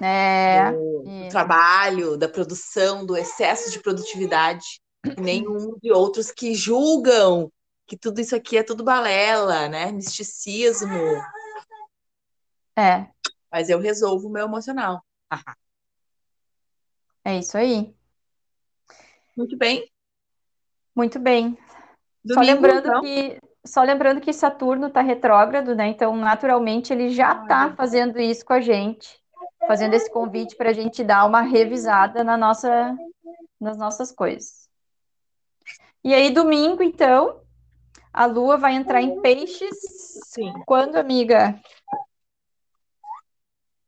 é, 0.00 0.72
do, 0.72 1.02
do 1.02 1.28
trabalho, 1.28 2.16
da 2.16 2.28
produção, 2.28 3.04
do 3.04 3.16
excesso 3.16 3.70
de 3.70 3.80
produtividade. 3.80 4.80
Nenhum 5.18 5.76
de 5.82 5.92
outros 5.92 6.30
que 6.30 6.54
julgam 6.54 7.50
que 7.86 7.96
tudo 7.96 8.20
isso 8.20 8.34
aqui 8.34 8.56
é 8.56 8.62
tudo 8.62 8.82
balela, 8.82 9.68
né? 9.68 9.92
Misticismo. 9.92 10.96
É. 12.74 13.06
Mas 13.50 13.68
eu 13.68 13.78
resolvo 13.78 14.28
o 14.28 14.32
meu 14.32 14.46
emocional. 14.46 15.04
é 17.22 17.38
isso 17.38 17.58
aí. 17.58 17.94
Muito 19.36 19.58
bem. 19.58 19.86
Muito 20.96 21.18
bem. 21.18 21.58
Domingo, 22.24 22.34
Só 22.34 22.40
lembrando 22.40 22.88
então. 22.88 23.00
que 23.02 23.40
só 23.64 23.82
lembrando 23.82 24.20
que 24.20 24.32
Saturno 24.32 24.88
está 24.88 25.00
retrógrado, 25.00 25.74
né? 25.74 25.88
Então, 25.88 26.16
naturalmente, 26.16 26.92
ele 26.92 27.10
já 27.10 27.42
está 27.42 27.72
fazendo 27.74 28.18
isso 28.18 28.44
com 28.44 28.52
a 28.52 28.60
gente, 28.60 29.20
fazendo 29.66 29.94
esse 29.94 30.10
convite 30.10 30.56
para 30.56 30.70
a 30.70 30.72
gente 30.72 31.04
dar 31.04 31.24
uma 31.24 31.42
revisada 31.42 32.24
na 32.24 32.36
nossa, 32.36 32.96
nas 33.60 33.78
nossas 33.78 34.10
coisas. 34.10 34.68
E 36.02 36.12
aí, 36.12 36.30
domingo, 36.30 36.82
então, 36.82 37.40
a 38.12 38.26
Lua 38.26 38.56
vai 38.56 38.74
entrar 38.74 39.00
em 39.00 39.20
peixes. 39.20 39.76
Sim. 40.26 40.52
Quando, 40.66 40.96
amiga? 40.96 41.58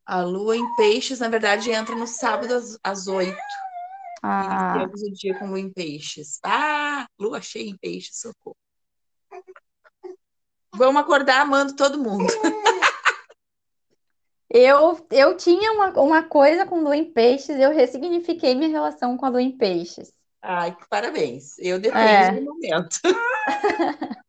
A 0.05 0.21
Lua 0.21 0.55
em 0.55 0.75
peixes, 0.75 1.19
na 1.19 1.27
verdade, 1.27 1.71
entra 1.71 1.95
no 1.95 2.07
sábado 2.07 2.53
às 2.81 3.07
oito. 3.07 3.37
Ah. 4.23 4.77
Iniciamos 4.77 5.01
o 5.01 5.11
dia 5.11 5.37
com 5.37 5.47
Lua 5.47 5.59
em 5.59 5.69
peixes. 5.69 6.39
Ah, 6.43 7.05
Lua 7.19 7.41
cheia 7.41 7.69
em 7.69 7.77
peixes, 7.77 8.21
socorro. 8.21 8.55
Vamos 10.77 11.01
acordar 11.01 11.41
amando 11.41 11.75
todo 11.75 11.97
mundo. 11.97 12.25
Eu, 14.57 15.05
eu 15.11 15.35
tinha 15.35 15.71
uma, 15.73 15.89
uma 15.99 16.23
coisa 16.23 16.65
com 16.65 16.79
lua 16.79 16.95
em 16.95 17.11
peixes, 17.11 17.59
eu 17.59 17.73
ressignifiquei 17.73 18.55
minha 18.55 18.69
relação 18.69 19.17
com 19.17 19.25
a 19.25 19.29
lua 19.29 19.41
em 19.41 19.51
peixes. 19.51 20.13
Ai, 20.41 20.77
parabéns. 20.89 21.59
Eu 21.59 21.77
dependo 21.77 21.99
é. 21.99 22.31
do 22.31 22.45
momento. 22.45 22.99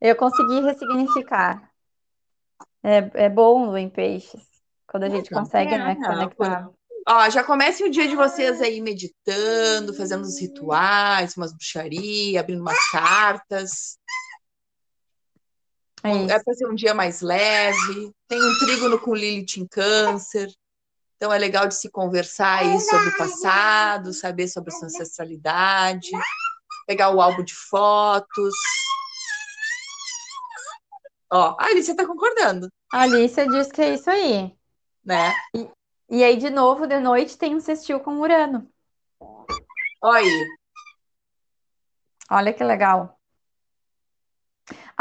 eu 0.00 0.16
consegui 0.16 0.60
ressignificar. 0.62 1.70
É, 2.82 3.10
é 3.26 3.28
bom 3.28 3.66
lua 3.66 3.80
em 3.80 3.90
peixes, 3.90 4.40
quando 4.86 5.02
a 5.02 5.10
gente 5.10 5.28
consegue, 5.28 5.76
né, 5.76 5.92
é, 5.92 5.94
né, 5.94 6.06
conectar. 6.06 6.70
Ó, 7.06 7.28
já 7.28 7.44
comece 7.44 7.84
o 7.84 7.90
dia 7.90 8.08
de 8.08 8.16
vocês 8.16 8.62
aí 8.62 8.80
meditando, 8.80 9.92
fazendo 9.92 10.22
os 10.22 10.40
rituais, 10.40 11.36
umas 11.36 11.52
bruxarias, 11.52 12.40
abrindo 12.40 12.62
umas 12.62 12.90
cartas. 12.90 13.98
É, 16.02 16.32
é 16.32 16.42
para 16.42 16.54
ser 16.54 16.66
um 16.66 16.74
dia 16.74 16.94
mais 16.94 17.20
leve. 17.20 18.12
Tem 18.26 18.42
um 18.42 18.58
trígono 18.58 18.98
com 18.98 19.14
Lilith 19.14 19.58
em 19.58 19.66
câncer. 19.66 20.50
Então 21.16 21.32
é 21.32 21.36
legal 21.36 21.66
de 21.68 21.74
se 21.74 21.90
conversar 21.90 22.60
aí 22.60 22.80
sobre 22.80 23.10
o 23.10 23.16
passado, 23.18 24.12
saber 24.14 24.48
sobre 24.48 24.72
a 24.72 24.76
sua 24.76 24.86
ancestralidade, 24.86 26.08
pegar 26.86 27.10
o 27.10 27.20
álbum 27.20 27.44
de 27.44 27.54
fotos. 27.54 28.54
Ó, 31.30 31.56
a 31.60 31.66
Alicia 31.66 31.94
tá 31.94 32.06
concordando. 32.06 32.68
A 32.90 33.02
Alicia 33.02 33.46
diz 33.46 33.70
que 33.70 33.82
é 33.82 33.94
isso 33.94 34.08
aí. 34.08 34.56
Né? 35.04 35.34
E, 35.54 35.68
e 36.08 36.24
aí, 36.24 36.38
de 36.38 36.48
novo, 36.48 36.86
de 36.86 36.98
noite, 36.98 37.36
tem 37.36 37.54
um 37.54 37.60
sextil 37.60 38.00
com 38.00 38.18
Urano. 38.18 38.66
Olha. 40.00 40.46
Olha 42.30 42.52
que 42.54 42.64
legal. 42.64 43.19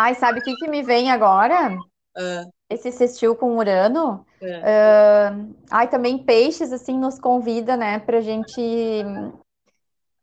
Ai, 0.01 0.15
sabe 0.15 0.39
o 0.39 0.41
que, 0.41 0.55
que 0.55 0.69
me 0.69 0.81
vem 0.81 1.11
agora? 1.11 1.75
Uh. 2.17 2.49
Esse 2.69 2.89
sextil 2.89 3.35
com 3.35 3.57
Urano. 3.57 4.25
Uh. 4.41 4.45
Uh, 4.45 5.55
ai, 5.69 5.89
também 5.89 6.23
peixes, 6.23 6.71
assim, 6.71 6.97
nos 6.97 7.19
convida, 7.19 7.75
né, 7.75 7.99
pra 7.99 8.21
gente 8.21 9.03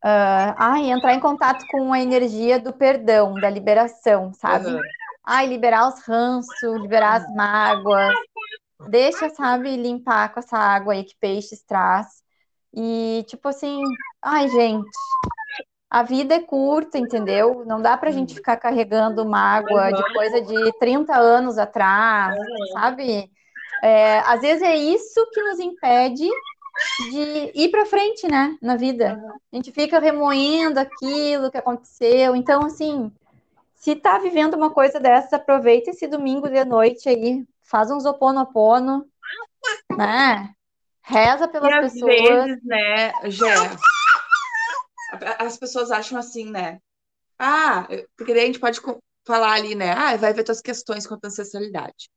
ai, 0.03 0.91
entrar 0.91 1.12
em 1.12 1.20
contato 1.20 1.62
com 1.70 1.93
a 1.93 2.01
energia 2.01 2.59
do 2.59 2.72
perdão, 2.72 3.35
da 3.35 3.51
liberação, 3.51 4.33
sabe? 4.33 4.68
Uhum. 4.68 4.81
Ai, 5.22 5.47
liberar 5.47 5.89
os 5.89 6.01
ranços, 6.07 6.81
liberar 6.81 7.16
as 7.16 7.35
mágoas. 7.35 8.14
Deixa, 8.89 9.29
sabe, 9.29 9.77
limpar 9.77 10.33
com 10.33 10.41
essa 10.41 10.57
água 10.57 10.95
aí 10.95 11.05
que 11.05 11.16
peixes 11.20 11.62
traz. 11.62 12.07
E, 12.72 13.27
tipo 13.29 13.47
assim, 13.49 13.79
ai, 14.22 14.49
gente, 14.49 14.89
a 15.91 16.03
vida 16.03 16.34
é 16.34 16.41
curta, 16.41 16.99
entendeu? 16.99 17.64
Não 17.64 17.80
dá 17.80 17.97
pra 17.97 18.11
gente 18.11 18.34
ficar 18.34 18.57
carregando 18.57 19.24
mágoa 19.24 19.93
de 19.93 20.12
coisa 20.12 20.41
de 20.41 20.72
30 20.78 21.16
anos 21.16 21.59
atrás, 21.59 22.37
sabe? 22.72 23.30
É, 23.82 24.18
às 24.20 24.41
vezes 24.41 24.62
é 24.62 24.76
isso 24.76 25.26
que 25.32 25.43
nos 25.43 25.61
impede 25.61 26.28
de 27.11 27.53
ir 27.55 27.70
para 27.70 27.87
frente, 27.87 28.26
né, 28.28 28.57
na 28.61 28.76
vida. 28.76 29.18
A 29.53 29.57
gente 29.57 29.70
fica 29.72 29.99
remoendo 29.99 30.78
aquilo 30.80 31.51
que 31.51 31.57
aconteceu. 31.57 32.34
Então, 32.34 32.64
assim, 32.64 33.11
se 33.74 33.95
tá 33.95 34.18
vivendo 34.18 34.55
uma 34.55 34.70
coisa 34.70 34.99
dessa, 34.99 35.37
aproveita 35.37 35.91
esse 35.91 36.07
domingo 36.07 36.49
de 36.49 36.64
noite 36.64 37.09
aí, 37.09 37.47
faz 37.62 37.91
uns 37.91 38.05
oponopono, 38.05 39.07
né? 39.97 40.51
Reza 41.03 41.47
pelas 41.47 41.72
e 41.72 41.80
pessoas. 41.80 42.12
Às 42.12 42.45
vezes, 42.45 42.64
né, 42.64 43.12
Gé, 43.30 43.55
as 45.39 45.57
pessoas 45.57 45.91
acham 45.91 46.19
assim, 46.19 46.51
né? 46.51 46.81
Ah, 47.39 47.87
porque 48.17 48.33
daí 48.33 48.45
a 48.45 48.47
gente 48.47 48.61
pode 48.61 48.81
falar 49.27 49.53
ali, 49.53 49.75
né? 49.75 49.93
Ah, 49.93 50.17
vai 50.17 50.33
ver 50.33 50.45
tuas 50.45 50.61
questões 50.61 51.07
quanto 51.07 51.25
à 51.25 51.29
ancestralidade. 51.29 52.11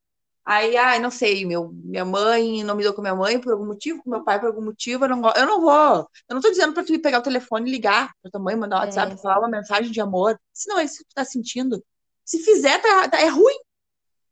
Aí, 0.46 0.76
ah, 0.78 0.98
não 1.00 1.12
sei, 1.12 1.46
meu, 1.46 1.72
minha 1.72 2.04
mãe 2.04 2.64
não 2.64 2.76
me 2.76 2.82
deu 2.82 2.94
com 2.94 3.02
minha 3.02 3.16
mãe 3.16 3.40
por 3.40 3.54
algum 3.54 3.68
motivo, 3.68 4.02
com 4.02 4.10
meu 4.10 4.24
pai 4.24 4.40
por 4.40 4.48
algum 4.48 4.64
motivo, 4.64 5.06
eu 5.06 5.10
não, 5.10 5.22
eu 5.36 5.46
não 5.46 5.62
vou. 5.62 6.10
Eu 6.28 6.34
não 6.34 6.42
tô 6.42 6.50
dizendo 6.50 6.74
para 6.74 6.84
tu 6.84 7.00
pegar 7.00 7.20
o 7.20 7.24
telefone 7.24 7.70
e 7.70 7.72
ligar 7.72 8.12
pra 8.22 8.32
tua 8.32 8.42
mãe, 8.42 8.56
mandar 8.56 8.78
um 8.78 8.80
WhatsApp, 8.80 9.14
é. 9.14 9.18
falar 9.18 9.40
uma 9.40 9.50
mensagem 9.50 9.92
de 9.92 10.02
amor. 10.02 10.40
Se 10.54 10.68
não 10.68 10.80
é 10.80 10.86
isso 10.86 11.00
que 11.00 11.10
tu 11.10 11.14
tá 11.14 11.26
sentindo. 11.26 11.84
Se 12.26 12.40
fizer, 12.40 12.82
tá, 12.82 13.10
tá 13.10 13.22
é 13.22 13.28
ruim. 13.28 13.60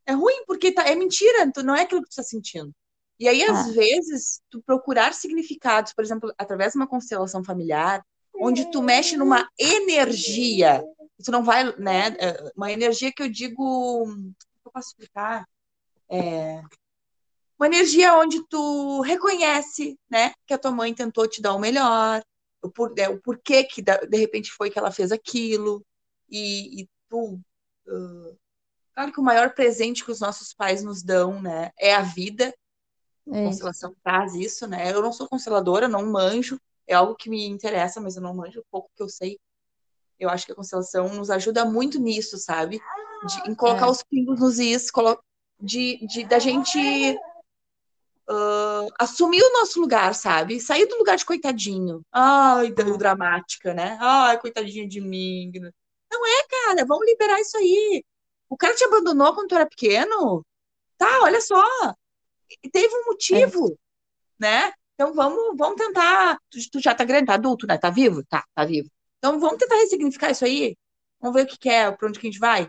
É 0.08 0.14
ruim, 0.14 0.44
porque 0.48 0.72
tá, 0.72 0.84
é 0.88 0.96
mentira, 0.96 1.52
tu, 1.52 1.62
não 1.62 1.76
é 1.76 1.82
aquilo 1.82 2.02
que 2.02 2.10
tu 2.10 2.16
tá 2.16 2.24
sentindo. 2.24 2.74
E 3.20 3.28
aí, 3.28 3.44
às 3.44 3.70
ah. 3.70 3.72
vezes, 3.74 4.42
tu 4.50 4.62
procurar 4.64 5.14
significados, 5.14 5.94
por 5.94 6.04
exemplo, 6.04 6.34
através 6.38 6.74
de 6.74 6.80
uma 6.80 6.88
constelação 6.88 7.44
familiar, 7.44 8.04
onde 8.40 8.70
tu 8.72 8.82
mexe 8.82 9.18
numa 9.18 9.48
energia. 9.58 10.84
Tu 11.24 11.32
não 11.32 11.44
vai, 11.44 11.76
né? 11.78 12.16
É, 12.20 12.52
uma 12.56 12.72
energia 12.72 13.12
que 13.12 13.24
eu 13.24 13.30
digo. 13.30 14.08
Eu 14.66 14.72
posso 14.72 14.90
explicar? 14.90 15.46
é, 16.10 16.62
uma 17.60 17.68
energia 17.68 18.14
onde 18.16 18.46
tu 18.48 19.02
reconhece, 19.02 20.00
né, 20.10 20.34
que 20.46 20.54
a 20.54 20.58
tua 20.58 20.72
mãe 20.72 20.94
tentou 20.94 21.28
te 21.28 21.42
dar 21.42 21.54
o 21.54 21.60
melhor, 21.60 22.24
o, 22.62 22.70
por, 22.70 22.94
é, 22.98 23.10
o 23.10 23.20
porquê 23.20 23.64
que 23.64 23.82
de 23.82 24.18
repente 24.18 24.52
foi 24.52 24.70
que 24.70 24.80
ela 24.80 24.92
fez 24.92 25.12
aquilo, 25.12 25.86
e, 26.30 26.82
e 26.82 26.90
tu. 27.10 27.40
Uh, 27.88 28.38
claro 28.94 29.14
que 29.14 29.20
o 29.20 29.24
maior 29.24 29.54
presente 29.54 30.04
que 30.04 30.12
os 30.12 30.20
nossos 30.20 30.54
pais 30.54 30.84
nos 30.84 31.02
dão, 31.02 31.42
né, 31.42 31.72
é 31.78 31.94
a 31.94 32.02
vida. 32.02 32.54
A 33.30 33.32
constelação 33.32 33.94
traz 34.02 34.34
isso, 34.36 34.66
né? 34.68 34.90
Eu 34.94 35.02
não 35.02 35.12
sou 35.12 35.28
consteladora, 35.28 35.90
não 35.90 36.10
manjo, 36.10 36.58
é 36.88 36.96
algo 36.96 37.16
que 37.16 37.30
me 37.30 37.46
interessa, 37.46 38.00
mas 38.00 38.16
eu 38.16 38.22
não 38.22 38.34
manjo 38.34 38.64
pouco 38.72 38.90
que 38.96 39.04
eu 39.04 39.10
sei. 39.10 39.40
Eu 40.20 40.30
acho 40.30 40.46
que 40.46 40.52
a 40.52 40.56
constelação 40.56 41.10
nos 41.14 41.30
ajuda 41.30 41.66
muito 41.66 42.00
nisso, 42.00 42.38
sabe? 42.38 42.82
De, 43.26 43.52
em 43.52 43.56
colocar 43.56 43.88
é. 43.88 43.90
os 43.90 44.02
pingos 44.04 44.40
nos 44.40 44.58
is, 44.58 44.90
de, 45.60 46.06
de 46.08 46.24
da 46.26 46.40
gente 46.40 46.80
uh, 48.30 48.94
assumir 49.00 49.42
o 49.42 49.54
nosso 49.54 49.80
lugar, 49.80 50.14
sabe? 50.16 50.60
Sair 50.60 50.86
do 50.88 50.98
lugar 50.98 51.18
de 51.18 51.26
coitadinho. 51.26 52.02
Ai, 52.12 52.74
uhum. 52.78 52.98
dramática, 52.98 53.74
né? 53.74 53.98
Ai, 54.00 54.40
coitadinho 54.40 54.88
de 54.88 55.02
mim. 55.02 55.52
Não 56.12 56.26
é, 56.26 56.48
cara, 56.48 56.86
vamos 56.86 57.06
liberar 57.06 57.40
isso 57.40 57.58
aí. 57.58 58.04
O 58.50 58.58
cara 58.58 58.76
te 58.76 58.84
abandonou 58.84 59.34
quando 59.34 59.50
tu 59.50 59.56
era 59.56 59.66
pequeno? 59.66 60.46
Tá, 60.98 61.22
olha 61.22 61.42
só. 61.42 61.64
Teve 62.72 62.96
um 62.96 63.06
motivo, 63.08 63.74
é. 63.74 63.76
né? 64.40 64.74
Então 64.98 65.14
vamos, 65.14 65.56
vamos 65.56 65.76
tentar. 65.76 66.40
Tu, 66.50 66.58
tu, 66.72 66.80
já 66.80 66.96
tá 66.96 67.04
grande, 67.04 67.28
tá 67.28 67.36
adulto, 67.36 67.68
né? 67.68 67.78
Tá 67.78 67.92
vivo? 67.92 68.24
Tá, 68.26 68.44
tá 68.56 68.66
vivo. 68.66 68.90
Então 69.20 69.40
vamos 69.40 69.58
tentar 69.58 69.76
ressignificar 69.76 70.32
isso 70.32 70.44
aí. 70.44 70.76
Vamos 71.22 71.36
ver 71.36 71.46
o 71.46 71.48
que, 71.48 71.58
que 71.58 71.70
é, 71.70 71.92
pra 71.92 72.08
onde 72.08 72.20
que 72.20 72.26
a 72.26 72.32
gente 72.32 72.40
vai, 72.40 72.68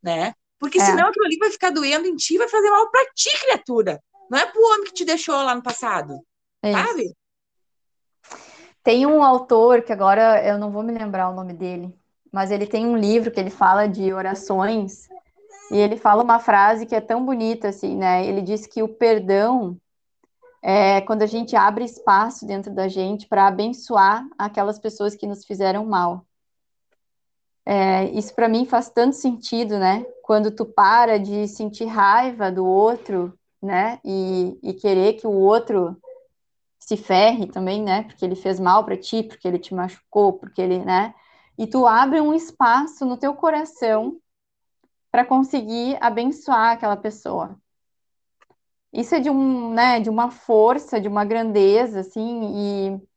né? 0.00 0.34
Porque 0.56 0.80
é. 0.80 0.84
senão 0.84 1.08
aquilo 1.08 1.26
ali 1.26 1.36
vai 1.36 1.50
ficar 1.50 1.70
doendo 1.70 2.06
em 2.06 2.14
ti, 2.14 2.38
vai 2.38 2.48
fazer 2.48 2.70
mal 2.70 2.88
pra 2.90 3.04
ti, 3.12 3.30
criatura. 3.40 4.00
Não 4.30 4.38
é 4.38 4.46
pro 4.46 4.62
homem 4.62 4.84
que 4.84 4.92
te 4.92 5.04
deixou 5.04 5.34
lá 5.34 5.52
no 5.52 5.62
passado. 5.62 6.20
É 6.62 6.72
sabe? 6.72 7.12
Tem 8.84 9.04
um 9.04 9.22
autor 9.22 9.82
que 9.82 9.92
agora 9.92 10.44
eu 10.46 10.58
não 10.58 10.70
vou 10.70 10.84
me 10.84 10.92
lembrar 10.92 11.28
o 11.28 11.34
nome 11.34 11.52
dele, 11.52 11.92
mas 12.32 12.52
ele 12.52 12.66
tem 12.66 12.86
um 12.86 12.96
livro 12.96 13.32
que 13.32 13.40
ele 13.40 13.50
fala 13.50 13.88
de 13.88 14.12
orações 14.12 15.08
e 15.72 15.76
ele 15.76 15.96
fala 15.96 16.22
uma 16.22 16.38
frase 16.38 16.86
que 16.86 16.94
é 16.94 17.00
tão 17.00 17.24
bonita 17.24 17.68
assim, 17.68 17.96
né? 17.96 18.24
Ele 18.24 18.42
diz 18.42 18.64
que 18.66 18.82
o 18.82 18.88
perdão 18.88 19.76
é 20.68 21.00
quando 21.00 21.22
a 21.22 21.26
gente 21.26 21.56
abre 21.56 21.84
espaço 21.84 22.46
dentro 22.46 22.74
da 22.74 22.88
gente 22.88 23.26
para 23.26 23.46
abençoar 23.46 24.28
aquelas 24.36 24.78
pessoas 24.78 25.14
que 25.14 25.26
nos 25.26 25.44
fizeram 25.44 25.86
mal. 25.86 26.26
É, 27.64 28.04
isso 28.10 28.34
para 28.34 28.48
mim 28.48 28.66
faz 28.66 28.90
tanto 28.90 29.16
sentido, 29.16 29.78
né? 29.78 30.04
Quando 30.22 30.50
tu 30.50 30.66
para 30.66 31.18
de 31.18 31.46
sentir 31.48 31.86
raiva 31.86 32.50
do 32.50 32.66
outro 32.66 33.38
né? 33.62 34.00
E, 34.04 34.58
e 34.62 34.74
querer 34.74 35.14
que 35.14 35.26
o 35.26 35.32
outro 35.32 35.96
se 36.78 36.96
ferre 36.96 37.46
também, 37.46 37.82
né? 37.82 38.04
Porque 38.04 38.24
ele 38.24 38.36
fez 38.36 38.58
mal 38.60 38.84
para 38.84 38.96
ti, 38.96 39.22
porque 39.22 39.46
ele 39.46 39.58
te 39.58 39.74
machucou, 39.74 40.32
porque 40.32 40.60
ele, 40.62 40.84
né? 40.84 41.14
E 41.56 41.66
tu 41.66 41.86
abre 41.86 42.20
um 42.20 42.32
espaço 42.32 43.04
no 43.04 43.16
teu 43.16 43.34
coração 43.34 44.18
para 45.10 45.24
conseguir 45.24 45.98
abençoar 46.00 46.72
aquela 46.72 46.96
pessoa. 46.96 47.58
Isso 48.92 49.14
é 49.14 49.20
de 49.20 49.30
um, 49.30 49.72
né, 49.72 50.00
de 50.00 50.08
uma 50.08 50.30
força, 50.30 51.00
de 51.00 51.08
uma 51.08 51.24
grandeza, 51.24 52.00
assim, 52.00 52.96
e 52.96 53.08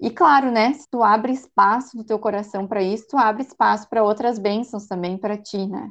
e 0.00 0.10
claro, 0.10 0.50
né, 0.50 0.72
se 0.74 0.86
tu 0.90 1.02
abre 1.02 1.32
espaço 1.32 1.96
no 1.96 2.04
teu 2.04 2.18
coração 2.18 2.66
para 2.66 2.82
isso, 2.82 3.06
tu 3.08 3.16
abre 3.16 3.42
espaço 3.42 3.88
para 3.88 4.02
outras 4.02 4.38
bênçãos 4.38 4.86
também 4.86 5.16
para 5.16 5.38
ti, 5.38 5.66
né? 5.66 5.90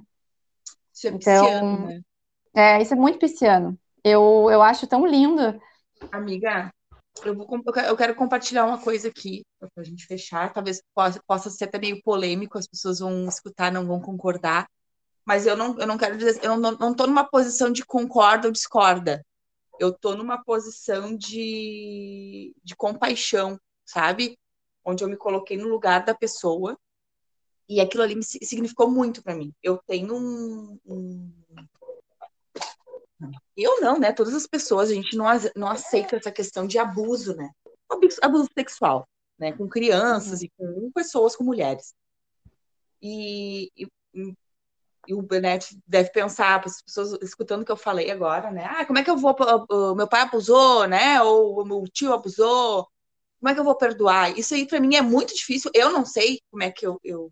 Isso 0.94 1.08
é 1.08 1.12
então, 1.12 1.88
né? 1.88 2.02
É, 2.54 2.82
isso 2.82 2.94
é 2.94 2.98
muito 2.98 3.18
pisciano. 3.18 3.78
Eu, 4.04 4.50
eu 4.52 4.62
acho 4.62 4.86
tão 4.86 5.08
lindo. 5.08 5.60
Amiga, 6.12 6.72
eu, 7.26 7.36
vou, 7.36 7.48
eu 7.88 7.98
quero 7.98 8.14
compartilhar 8.14 8.66
uma 8.66 8.78
coisa 8.78 9.08
aqui, 9.08 9.44
para 9.60 9.70
a 9.78 9.84
gente 9.84 10.06
fechar. 10.06 10.54
Talvez 10.54 10.82
possa, 10.94 11.22
possa 11.26 11.50
ser 11.50 11.64
até 11.64 11.80
meio 11.80 12.02
polêmico, 12.04 12.58
as 12.58 12.68
pessoas 12.68 13.00
vão 13.00 13.28
escutar, 13.28 13.72
não 13.72 13.88
vão 13.88 14.00
concordar. 14.00 14.68
Mas 15.26 15.46
eu 15.48 15.56
não, 15.56 15.80
eu 15.80 15.88
não 15.88 15.98
quero 15.98 16.18
dizer, 16.18 16.44
eu 16.44 16.58
não 16.58 16.92
estou 16.92 17.08
numa 17.08 17.24
posição 17.24 17.72
de 17.72 17.86
concorda 17.86 18.48
ou 18.48 18.52
discorda. 18.52 19.26
Eu 19.80 19.90
estou 19.90 20.16
numa 20.16 20.44
posição 20.44 21.16
de, 21.16 22.56
de 22.64 22.76
compaixão, 22.76 23.60
sabe? 23.86 24.38
Onde 24.86 25.04
eu 25.04 25.08
me 25.08 25.18
coloquei 25.18 25.58
no 25.58 25.68
lugar 25.68 26.04
da 26.04 26.14
pessoa. 26.14 26.78
E 27.68 27.80
aquilo 27.80 28.04
ali 28.04 28.16
me 28.16 28.24
significou 28.24 28.90
muito 28.92 29.24
para 29.24 29.36
mim. 29.36 29.54
Eu 29.64 29.80
tenho 29.88 30.14
um, 30.16 30.80
um 30.86 31.32
eu 33.56 33.80
não, 33.82 34.00
né? 34.00 34.12
Todas 34.12 34.34
as 34.34 34.48
pessoas, 34.48 34.90
a 34.90 34.94
gente 34.94 35.16
não, 35.16 35.26
não 35.56 35.68
aceita 35.68 36.18
essa 36.18 36.32
questão 36.32 36.68
de 36.68 36.78
abuso, 36.78 37.36
né? 37.36 37.50
Abuso 38.22 38.50
sexual, 38.58 39.08
né? 39.38 39.54
Com 39.54 39.68
crianças 39.68 40.40
uhum. 40.42 40.46
e 40.46 40.52
com 40.58 40.92
pessoas, 40.92 41.36
com 41.36 41.44
mulheres. 41.44 41.94
E, 43.02 43.72
e, 43.78 43.88
e 45.08 45.14
o 45.14 45.22
Benet 45.22 45.78
deve 45.86 46.10
pensar, 46.12 46.64
as 46.66 46.82
pessoas 46.82 47.14
escutando 47.22 47.62
o 47.64 47.66
que 47.66 47.72
eu 47.72 47.78
falei 47.78 48.10
agora, 48.10 48.52
né? 48.52 48.66
Ah, 48.66 48.86
como 48.86 49.00
é 49.00 49.04
que 49.04 49.10
eu 49.10 49.18
vou. 49.18 49.36
Meu 49.96 50.08
pai 50.08 50.22
abusou, 50.22 50.88
né? 50.88 51.22
Ou 51.22 51.66
meu 51.66 51.84
tio 51.92 52.14
abusou. 52.14 52.88
Como 53.40 53.50
é 53.50 53.54
que 53.54 53.60
eu 53.60 53.66
vou 53.66 53.76
perdoar? 53.76 54.38
Isso 54.38 54.54
aí, 54.54 54.66
para 54.66 54.80
mim, 54.80 54.96
é 54.96 55.02
muito 55.02 55.36
difícil. 55.36 55.70
Eu 55.74 55.92
não 55.92 56.06
sei 56.06 56.40
como 56.50 56.64
é 56.64 56.72
que 56.72 56.88
eu, 56.88 57.00
eu 57.04 57.32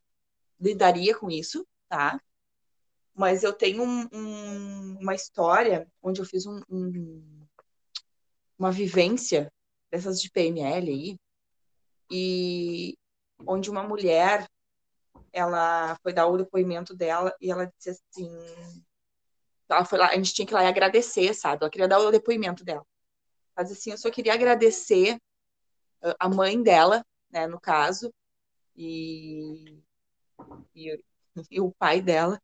lidaria 0.59 1.15
com 1.17 1.31
isso, 1.31 1.65
tá? 1.87 2.19
Mas 3.15 3.43
eu 3.43 3.53
tenho 3.53 3.83
um, 3.83 4.07
um, 4.11 4.97
uma 4.99 5.15
história 5.15 5.87
onde 6.01 6.19
eu 6.19 6.25
fiz 6.25 6.45
um, 6.45 6.61
uma 8.59 8.71
vivência 8.71 9.51
dessas 9.89 10.21
de 10.21 10.29
PNL 10.29 10.89
aí, 10.89 11.19
e 12.09 12.97
onde 13.47 13.69
uma 13.69 13.83
mulher 13.83 14.47
ela 15.33 15.97
foi 16.03 16.13
dar 16.13 16.27
o 16.27 16.37
depoimento 16.37 16.95
dela 16.95 17.35
e 17.39 17.51
ela 17.51 17.71
disse 17.77 17.89
assim 17.89 18.29
ela 19.69 19.85
foi 19.85 19.97
lá, 19.97 20.09
a 20.09 20.15
gente 20.15 20.33
tinha 20.33 20.45
que 20.45 20.53
ir 20.53 20.55
lá 20.55 20.63
e 20.63 20.67
agradecer, 20.67 21.33
sabe? 21.33 21.63
Ela 21.63 21.69
queria 21.69 21.87
dar 21.87 21.99
o 21.99 22.11
depoimento 22.11 22.63
dela. 22.63 22.85
Mas 23.55 23.71
assim, 23.71 23.91
eu 23.91 23.97
só 23.97 24.09
queria 24.11 24.33
agradecer 24.33 25.17
a 26.19 26.27
mãe 26.27 26.61
dela, 26.61 27.05
né, 27.29 27.47
no 27.47 27.59
caso, 27.59 28.13
e, 28.75 29.81
e, 30.75 31.03
e 31.49 31.61
o 31.61 31.71
pai 31.71 32.01
dela, 32.01 32.41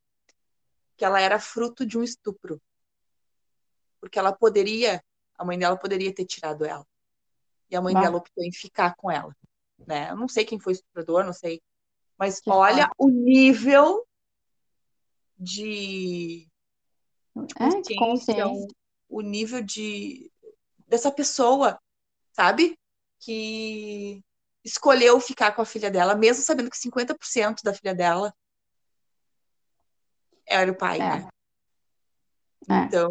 que 0.96 1.04
ela 1.04 1.20
era 1.20 1.40
fruto 1.40 1.86
de 1.86 1.98
um 1.98 2.04
estupro. 2.04 2.62
Porque 4.00 4.20
ela 4.20 4.32
poderia, 4.32 5.04
a 5.38 5.44
mãe 5.44 5.58
dela 5.58 5.78
poderia 5.78 6.14
ter 6.14 6.26
tirado 6.26 6.66
ela. 6.66 6.86
E 7.70 7.76
a 7.76 7.82
mãe 7.82 7.94
bah. 7.94 8.02
dela 8.02 8.18
optou 8.18 8.44
em 8.44 8.52
ficar 8.52 8.96
com 8.96 9.12
ela. 9.12 9.36
Né? 9.86 10.10
Eu 10.12 10.16
não 10.16 10.28
sei 10.28 10.46
quem 10.46 10.60
foi 10.60 10.74
o 10.74 10.76
estuprador, 10.76 11.24
não 11.24 11.34
sei. 11.34 11.62
Mas 12.18 12.40
que 12.40 12.50
olha 12.50 12.90
o 12.98 13.10
nível 13.10 14.06
de 15.38 16.48
é, 17.36 17.96
consciência, 17.96 18.76
o 19.08 19.22
nível 19.22 19.62
de 19.62 20.32
dessa 20.88 21.12
pessoa, 21.12 21.80
sabe? 22.32 22.78
Que 23.20 24.24
escolheu 24.64 25.20
ficar 25.20 25.52
com 25.54 25.62
a 25.62 25.66
filha 25.66 25.92
dela, 25.92 26.16
mesmo 26.16 26.44
sabendo 26.44 26.70
que 26.70 26.78
50% 26.78 27.62
da 27.64 27.74
filha 27.74 27.94
dela 27.94 28.34
era 30.46 30.72
o 30.72 30.76
pai, 30.76 30.98
é. 30.98 31.00
né? 31.00 31.30
É. 32.70 32.84
Então, 32.84 33.10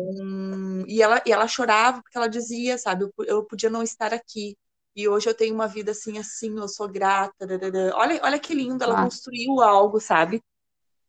e 0.86 1.00
ela, 1.00 1.22
e 1.24 1.32
ela 1.32 1.48
chorava 1.48 2.02
porque 2.02 2.16
ela 2.16 2.28
dizia, 2.28 2.76
sabe, 2.76 3.04
eu, 3.04 3.24
eu 3.24 3.44
podia 3.44 3.70
não 3.70 3.82
estar 3.82 4.12
aqui. 4.12 4.56
E 4.96 5.06
hoje 5.06 5.28
eu 5.28 5.34
tenho 5.34 5.54
uma 5.54 5.68
vida 5.68 5.90
assim, 5.90 6.18
assim, 6.18 6.56
eu 6.56 6.66
sou 6.66 6.88
grata. 6.88 7.46
Olha, 7.94 8.18
olha 8.22 8.38
que 8.38 8.54
lindo, 8.54 8.82
ela 8.82 8.98
ah. 8.98 9.04
construiu 9.04 9.60
algo, 9.60 10.00
sabe? 10.00 10.42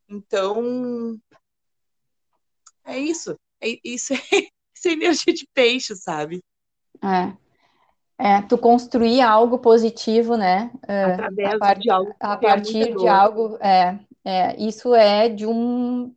Então, 0.09 1.17
é 2.83 2.99
isso. 2.99 3.39
É, 3.61 3.79
isso, 3.83 4.13
é, 4.13 4.17
isso 4.75 4.87
é 4.87 4.91
energia 4.91 5.33
de 5.33 5.47
peixe, 5.53 5.95
sabe? 5.95 6.43
É. 7.01 7.47
É, 8.19 8.41
tu 8.41 8.57
construir 8.57 9.21
algo 9.21 9.59
positivo, 9.59 10.35
né? 10.35 10.71
É, 10.85 11.03
Através 11.03 11.53
a 11.53 11.59
part... 11.59 11.81
de 11.81 11.89
algo. 11.89 12.15
A 12.19 12.37
partir 12.37 12.95
de 12.95 13.07
algo. 13.07 13.57
É, 13.61 13.99
é, 14.25 14.61
isso 14.61 14.93
é 14.93 15.29
de 15.29 15.45
um 15.45 16.13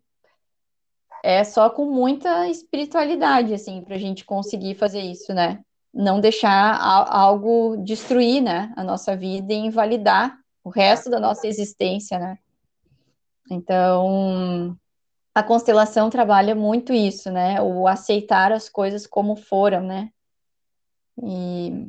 é 1.22 1.44
só 1.44 1.68
com 1.68 1.84
muita 1.84 2.48
espiritualidade, 2.48 3.52
assim, 3.52 3.82
para 3.82 3.94
a 3.94 3.98
gente 3.98 4.24
conseguir 4.24 4.74
fazer 4.74 5.02
isso, 5.02 5.34
né? 5.34 5.62
Não 5.92 6.20
deixar 6.20 6.78
algo 6.80 7.76
destruir, 7.78 8.40
né, 8.40 8.72
a 8.76 8.84
nossa 8.84 9.16
vida 9.16 9.52
e 9.52 9.56
invalidar 9.56 10.38
o 10.62 10.70
resto 10.70 11.10
da 11.10 11.18
nossa 11.18 11.46
existência, 11.46 12.18
né? 12.18 12.38
Então, 13.50 14.76
a 15.34 15.42
constelação 15.42 16.08
trabalha 16.08 16.54
muito 16.54 16.92
isso, 16.92 17.30
né? 17.30 17.60
O 17.60 17.88
aceitar 17.88 18.52
as 18.52 18.68
coisas 18.68 19.06
como 19.06 19.34
foram, 19.34 19.82
né? 19.82 20.10
E 21.22 21.88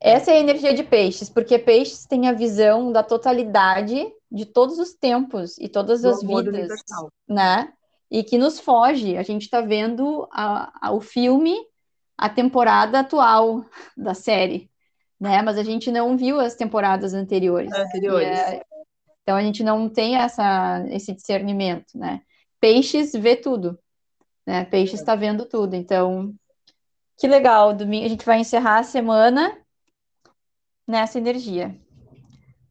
essa 0.00 0.32
é 0.32 0.34
a 0.34 0.40
energia 0.40 0.74
de 0.74 0.82
peixes, 0.82 1.28
porque 1.28 1.58
peixes 1.58 2.04
têm 2.06 2.28
a 2.28 2.32
visão 2.32 2.90
da 2.90 3.02
totalidade 3.02 4.12
de 4.30 4.44
todos 4.44 4.78
os 4.78 4.92
tempos 4.92 5.56
e 5.58 5.68
todas 5.68 6.04
as 6.04 6.20
vidas, 6.20 6.68
né? 7.28 7.72
e 8.10 8.22
que 8.22 8.38
nos 8.38 8.58
foge. 8.58 9.16
A 9.16 9.22
gente 9.22 9.42
está 9.42 9.60
vendo 9.60 10.26
a, 10.32 10.88
a, 10.88 10.92
o 10.92 11.00
filme, 11.00 11.56
a 12.18 12.28
temporada 12.28 12.98
atual 12.98 13.64
da 13.96 14.12
série, 14.12 14.68
né? 15.20 15.40
Mas 15.40 15.56
a 15.56 15.62
gente 15.62 15.92
não 15.92 16.16
viu 16.16 16.40
as 16.40 16.56
temporadas 16.56 17.14
anteriores. 17.14 17.72
Anteriores. 17.72 18.26
É, 18.26 18.62
então 19.22 19.36
a 19.36 19.42
gente 19.42 19.62
não 19.62 19.88
tem 19.88 20.16
essa, 20.16 20.84
esse 20.88 21.14
discernimento, 21.14 21.96
né? 21.96 22.20
Peixes 22.60 23.12
vê 23.12 23.36
tudo, 23.36 23.78
né? 24.44 24.64
Peixes 24.64 24.98
está 24.98 25.14
vendo 25.14 25.46
tudo. 25.46 25.76
Então, 25.76 26.34
que 27.16 27.28
legal. 27.28 27.72
Domingo 27.72 28.06
a 28.06 28.08
gente 28.08 28.26
vai 28.26 28.40
encerrar 28.40 28.80
a 28.80 28.82
semana 28.82 29.56
nessa 30.84 31.18
energia. 31.18 31.78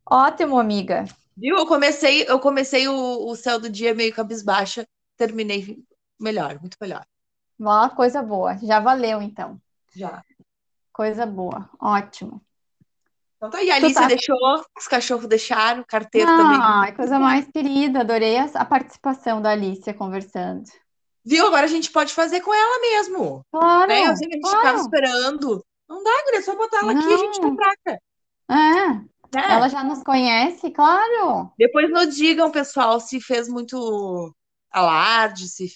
Ótimo, 0.05 0.59
amiga. 0.59 1.05
Viu? 1.37 1.57
Eu 1.57 1.67
comecei, 1.67 2.23
eu 2.27 2.39
comecei 2.39 2.87
o, 2.87 3.29
o 3.29 3.35
céu 3.35 3.59
do 3.59 3.69
dia 3.69 3.93
meio 3.93 4.13
cabisbaixa, 4.13 4.85
terminei 5.15 5.77
melhor, 6.19 6.59
muito 6.59 6.75
melhor. 6.81 7.05
Uma 7.59 7.89
coisa 7.89 8.21
boa. 8.21 8.57
Já 8.57 8.79
valeu, 8.79 9.21
então. 9.21 9.59
Já. 9.95 10.23
Coisa 10.93 11.25
boa. 11.25 11.69
Ótimo. 11.79 12.41
Então 13.37 13.51
tá 13.51 13.59
aí, 13.59 13.69
a 13.69 13.75
Alice 13.75 13.93
tá... 13.93 14.07
deixou, 14.07 14.37
os 14.75 14.87
cachorros 14.87 15.27
deixaram, 15.27 15.81
o 15.81 15.85
carteiro 15.85 16.29
ah, 16.29 16.37
também. 16.37 16.59
Ah, 16.59 16.95
coisa 16.95 17.19
mais 17.19 17.47
querida. 17.47 17.99
Adorei 18.01 18.37
a, 18.37 18.65
participação 18.65 19.41
da 19.41 19.51
Alice 19.51 19.93
conversando. 19.93 20.63
Viu? 21.23 21.45
Agora 21.45 21.65
a 21.65 21.69
gente 21.69 21.91
pode 21.91 22.13
fazer 22.13 22.41
com 22.41 22.53
ela 22.53 22.81
mesmo. 22.81 23.45
Claro. 23.51 23.87
Né? 23.87 24.07
Eu 24.07 24.15
sei 24.15 24.27
que 24.27 24.33
a 24.33 24.37
gente 24.37 24.49
claro. 24.49 24.59
ficava 24.59 24.79
esperando. 24.79 25.65
Não 25.87 26.03
dá, 26.03 26.23
Guria, 26.25 26.39
é 26.39 26.41
só 26.41 26.55
botar 26.55 26.79
ela 26.79 26.93
Não. 26.93 27.01
aqui 27.01 27.09
e 27.09 27.13
a 27.13 27.17
gente 27.17 27.39
compraca. 27.39 28.01
É. 28.49 29.17
É. 29.35 29.53
Ela 29.53 29.67
já 29.67 29.83
nos 29.83 30.01
conhece, 30.03 30.71
claro. 30.71 31.51
Depois 31.57 31.89
nos 31.89 32.15
digam, 32.15 32.49
pessoal, 32.49 32.99
se 32.99 33.19
fez 33.19 33.47
muito 33.47 34.33
alarde, 34.71 35.47
se 35.47 35.67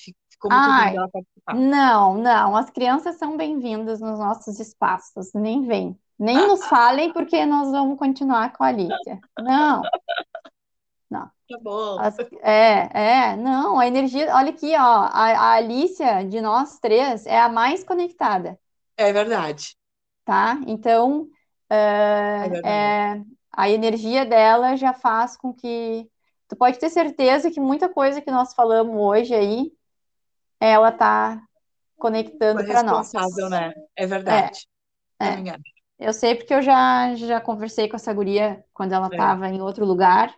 Ai, 0.49 0.95
ela 0.95 1.09
participar. 1.09 1.55
Não, 1.55 2.15
não. 2.15 2.55
As 2.55 2.69
crianças 2.69 3.17
são 3.17 3.37
bem-vindas 3.37 3.99
nos 3.99 4.17
nossos 4.17 4.59
espaços. 4.59 5.31
Nem 5.33 5.65
vem. 5.65 5.97
Nem 6.17 6.47
nos 6.47 6.65
falem, 6.65 7.11
porque 7.11 7.45
nós 7.45 7.71
vamos 7.71 7.97
continuar 7.97 8.53
com 8.53 8.63
a 8.63 8.67
Alicia. 8.67 9.19
Não. 9.39 9.81
Não. 11.09 11.25
Tá 11.25 11.59
bom. 11.61 11.99
As, 11.99 12.17
é, 12.41 12.89
é, 12.93 13.35
não, 13.35 13.79
a 13.79 13.85
energia. 13.85 14.33
Olha 14.35 14.51
aqui, 14.51 14.73
ó. 14.75 14.77
A, 14.77 15.31
a 15.31 15.51
Alicia, 15.53 16.23
de 16.23 16.39
nós 16.39 16.79
três, 16.79 17.25
é 17.25 17.39
a 17.39 17.49
mais 17.49 17.83
conectada. 17.83 18.57
É 18.95 19.11
verdade. 19.11 19.75
Tá? 20.23 20.59
Então, 20.67 21.23
uh, 21.23 21.29
é, 21.69 22.61
é 22.63 23.21
a 23.51 23.69
energia 23.69 24.25
dela 24.25 24.75
já 24.77 24.93
faz 24.93 25.35
com 25.35 25.53
que 25.53 26.09
tu 26.47 26.55
pode 26.55 26.79
ter 26.79 26.89
certeza 26.89 27.51
que 27.51 27.59
muita 27.59 27.89
coisa 27.89 28.21
que 28.21 28.31
nós 28.31 28.53
falamos 28.53 28.95
hoje 28.95 29.33
aí, 29.33 29.71
ela 30.69 30.91
tá 30.91 31.41
conectando 31.97 32.63
para 32.65 32.83
nós. 32.83 33.11
Responsável, 33.11 33.49
né? 33.49 33.73
É 33.95 34.05
verdade. 34.05 34.67
É, 35.19 35.25
é. 35.25 35.57
Eu 35.99 36.13
sei 36.13 36.35
porque 36.35 36.53
eu 36.53 36.61
já, 36.61 37.13
já 37.15 37.39
conversei 37.39 37.87
com 37.87 37.95
essa 37.95 38.13
guria 38.13 38.63
quando 38.73 38.93
ela 38.93 39.07
estava 39.07 39.47
é. 39.47 39.51
em 39.51 39.61
outro 39.61 39.85
lugar 39.85 40.33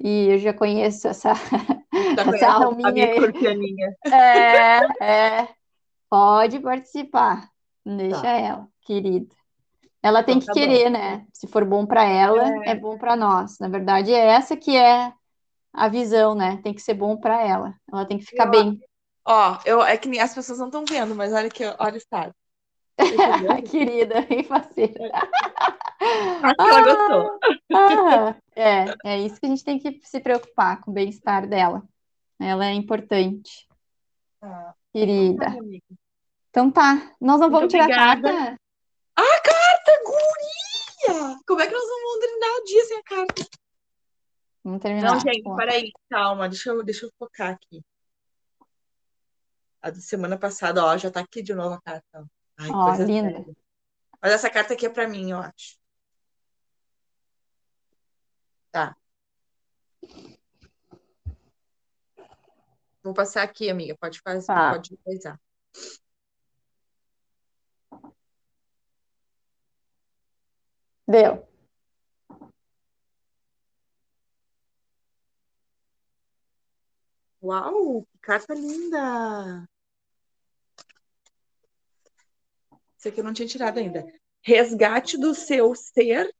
e 0.00 0.28
eu 0.30 0.38
já 0.38 0.52
conheço 0.52 1.08
essa, 1.08 1.32
essa 2.34 2.48
alminha 2.52 3.12
aí. 3.12 3.76
É, 4.12 5.04
é. 5.04 5.48
Pode 6.08 6.60
participar. 6.60 7.48
Deixa 7.84 8.22
tá. 8.22 8.30
ela, 8.30 8.68
querida. 8.82 9.34
Ela 10.02 10.22
tem 10.22 10.38
então, 10.38 10.54
que 10.54 10.60
tá 10.60 10.66
querer, 10.66 10.84
bom. 10.84 10.90
né? 10.90 11.26
Se 11.32 11.46
for 11.46 11.64
bom 11.64 11.86
para 11.86 12.04
ela, 12.04 12.64
é. 12.64 12.70
é 12.70 12.74
bom 12.74 12.96
para 12.96 13.16
nós. 13.16 13.58
Na 13.58 13.68
verdade, 13.68 14.12
é 14.12 14.26
essa 14.26 14.56
que 14.56 14.76
é 14.76 15.12
a 15.72 15.88
visão, 15.88 16.34
né? 16.34 16.60
Tem 16.62 16.74
que 16.74 16.80
ser 16.80 16.94
bom 16.94 17.16
para 17.16 17.42
ela. 17.42 17.74
Ela 17.92 18.04
tem 18.04 18.18
que 18.18 18.24
ficar 18.24 18.46
eu, 18.46 18.50
bem. 18.50 18.80
Ó, 19.26 19.58
eu, 19.64 19.82
é 19.82 19.96
que 19.96 20.18
as 20.20 20.32
pessoas 20.32 20.60
não 20.60 20.66
estão 20.66 20.84
vendo, 20.84 21.12
mas 21.14 21.32
olha 21.32 21.50
que 21.50 21.64
olha 21.64 21.94
o 21.94 21.96
estado. 21.96 22.32
Querida, 23.70 24.22
bem 24.22 24.44
faceira. 24.44 25.10
Acho 26.42 26.54
que 26.54 26.62
ela 26.62 26.82
gostou. 26.82 27.40
Ah, 27.74 28.36
é, 28.54 28.84
é 29.04 29.18
isso 29.18 29.40
que 29.40 29.46
a 29.46 29.48
gente 29.48 29.64
tem 29.64 29.78
que 29.80 30.00
se 30.04 30.20
preocupar 30.20 30.80
com 30.80 30.92
o 30.92 30.94
bem-estar 30.94 31.48
dela. 31.48 31.82
Ela 32.38 32.66
é 32.66 32.72
importante. 32.72 33.66
Ah, 34.40 34.72
Querida. 34.92 35.46
Então 36.50 36.70
tá, 36.70 37.12
nós 37.20 37.40
não 37.40 37.50
vamos 37.50 37.70
tirar 37.70 37.84
obrigada. 37.84 38.32
carta? 38.32 38.60
Ah, 39.16 39.40
carta, 39.42 40.02
guria! 40.04 41.36
Como 41.46 41.60
é 41.60 41.66
que 41.66 41.72
nós 41.72 41.82
não 41.82 42.02
vamos 42.02 42.20
terminar 42.20 42.60
o 42.60 42.64
dia 42.64 42.84
sem 42.84 42.98
a 42.98 43.02
carta? 43.02 43.46
Vamos 44.62 44.80
terminar. 44.80 45.10
Não, 45.10 45.20
gente, 45.20 45.56
peraí, 45.56 45.90
calma, 46.08 46.48
deixa 46.48 46.70
eu, 46.70 46.84
deixa 46.84 47.06
eu 47.06 47.10
focar 47.18 47.50
aqui. 47.50 47.82
A 49.86 49.90
da 49.90 50.00
semana 50.00 50.36
passada, 50.36 50.84
ó, 50.84 50.96
já 50.96 51.12
tá 51.12 51.20
aqui 51.20 51.40
de 51.40 51.54
novo 51.54 51.74
a 51.74 51.80
carta. 51.80 52.26
Ai, 52.58 52.68
ó, 52.72 52.92
linda. 52.96 53.30
Séria. 53.30 53.56
Mas 54.20 54.32
essa 54.32 54.50
carta 54.50 54.74
aqui 54.74 54.86
é 54.86 54.90
pra 54.90 55.06
mim, 55.06 55.30
eu 55.30 55.38
acho. 55.38 55.78
Tá. 58.72 58.96
Vou 63.00 63.14
passar 63.14 63.42
aqui, 63.44 63.70
amiga. 63.70 63.96
Pode 64.00 64.20
fazer, 64.20 64.46
tá. 64.46 64.72
pode 64.72 64.96
coisar. 65.04 65.40
Deu. 71.06 71.46
Uau, 77.40 78.02
que 78.10 78.18
carta 78.18 78.52
linda! 78.54 79.68
Esse 83.06 83.12
aqui 83.12 83.20
eu 83.20 83.24
não 83.24 83.32
tinha 83.32 83.46
tirado 83.46 83.78
ainda. 83.78 84.04
Resgate 84.42 85.16
do 85.16 85.32
seu 85.32 85.76
ser 85.76 86.34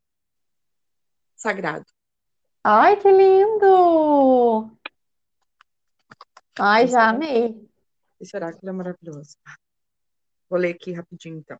sagrado. 1.37 1.87
Ai, 2.65 2.97
que 2.97 3.09
lindo! 3.09 4.77
Ai, 6.59 6.89
já 6.89 7.11
amei. 7.11 7.71
Esse 8.19 8.37
oráculo 8.37 8.69
é 8.69 8.73
maravilhoso. 8.73 9.37
Vou 10.51 10.59
ler 10.59 10.75
aqui 10.75 10.91
rapidinho, 10.91 11.39
então. 11.39 11.57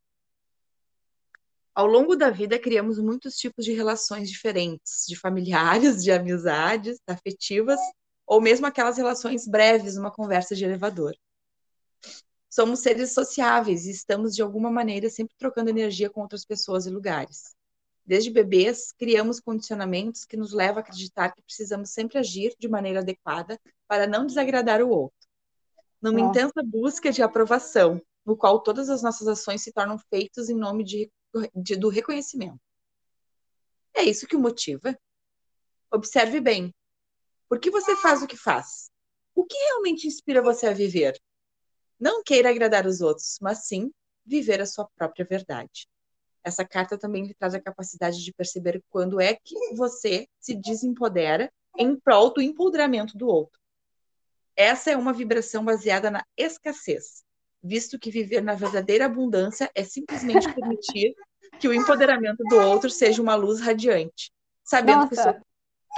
Ao 1.73 1.87
longo 1.87 2.17
da 2.17 2.29
vida, 2.29 2.59
criamos 2.59 2.99
muitos 2.99 3.37
tipos 3.37 3.65
de 3.65 3.73
relações 3.75 4.29
diferentes, 4.29 5.05
de 5.07 5.15
familiares, 5.15 6.03
de 6.03 6.11
amizades, 6.11 6.99
afetivas, 7.07 7.79
ou 8.27 8.41
mesmo 8.41 8.67
aquelas 8.67 8.97
relações 8.97 9.47
breves, 9.47 9.95
numa 9.95 10.11
conversa 10.11 10.57
de 10.57 10.65
elevador. 10.65 11.15
Somos 12.57 12.81
seres 12.81 13.13
sociáveis 13.13 13.85
e 13.85 13.91
estamos, 13.91 14.35
de 14.35 14.41
alguma 14.41 14.71
maneira, 14.71 15.11
sempre 15.11 15.37
trocando 15.37 15.69
energia 15.69 16.09
com 16.09 16.23
outras 16.23 16.43
pessoas 16.43 16.87
e 16.87 16.91
lugares. 16.91 17.55
Desde 18.03 18.31
bebês, 18.31 18.93
criamos 18.93 19.39
condicionamentos 19.39 20.25
que 20.25 20.39
nos 20.39 20.55
levam 20.55 20.79
a 20.79 20.81
acreditar 20.81 21.35
que 21.35 21.43
precisamos 21.43 21.91
sempre 21.91 22.17
agir 22.17 22.57
de 22.59 22.67
maneira 22.67 23.01
adequada 23.01 23.61
para 23.87 24.07
não 24.07 24.25
desagradar 24.25 24.81
o 24.81 24.89
outro. 24.89 25.29
Numa 26.01 26.19
Nossa. 26.19 26.31
intensa 26.31 26.63
busca 26.65 27.13
de 27.13 27.23
aprovação, 27.23 28.01
no 28.25 28.35
qual 28.35 28.63
todas 28.63 28.89
as 28.89 29.03
nossas 29.03 29.29
ações 29.29 29.61
se 29.61 29.71
tornam 29.71 29.99
feitas 29.99 30.49
em 30.49 30.57
nome 30.57 30.83
de 30.83 31.13
de, 31.55 31.77
do 31.77 31.91
reconhecimento. 31.91 32.59
É 33.93 34.03
isso 34.03 34.27
que 34.27 34.35
o 34.35 34.41
motiva. 34.41 34.99
Observe 35.93 36.41
bem. 36.41 36.75
Por 37.51 37.61
que 37.61 37.71
você 37.71 37.95
faz 37.97 38.23
o 38.23 38.27
que 38.27 38.39
faz? 38.39 38.91
O 39.35 39.45
que 39.45 39.59
realmente 39.59 40.07
inspira 40.07 40.41
você 40.41 40.67
a 40.69 40.73
viver? 40.73 41.21
Não 41.99 42.23
queira 42.23 42.51
agradar 42.51 42.87
os 42.87 43.01
outros, 43.01 43.39
mas 43.41 43.67
sim 43.67 43.91
viver 44.25 44.61
a 44.61 44.67
sua 44.67 44.89
própria 44.97 45.25
verdade. 45.25 45.89
Essa 46.45 46.65
carta 46.65 46.97
também 46.97 47.27
lhe 47.27 47.35
traz 47.35 47.55
a 47.55 47.61
capacidade 47.61 48.23
de 48.23 48.33
perceber 48.33 48.83
quando 48.89 49.21
é 49.21 49.35
que 49.35 49.75
você 49.75 50.29
se 50.39 50.55
desempodera 50.55 51.51
em 51.77 51.99
prol 51.99 52.33
do 52.33 52.41
empoderamento 52.41 53.17
do 53.17 53.27
outro. 53.27 53.59
Essa 54.57 54.91
é 54.91 54.97
uma 54.97 55.13
vibração 55.13 55.65
baseada 55.65 56.11
na 56.11 56.25
escassez, 56.37 57.25
visto 57.63 57.99
que 57.99 58.11
viver 58.11 58.43
na 58.43 58.55
verdadeira 58.55 59.07
abundância 59.07 59.71
é 59.75 59.85
simplesmente 59.85 60.53
permitir 60.55 61.15
que 61.61 61.69
o 61.69 61.75
empoderamento 61.75 62.43
do 62.45 62.57
outro 62.57 62.89
seja 62.89 63.21
uma 63.21 63.35
luz 63.35 63.61
radiante, 63.61 64.31
sabendo 64.65 65.09
que 65.09 65.15
o, 65.15 65.23
seu, 65.23 65.35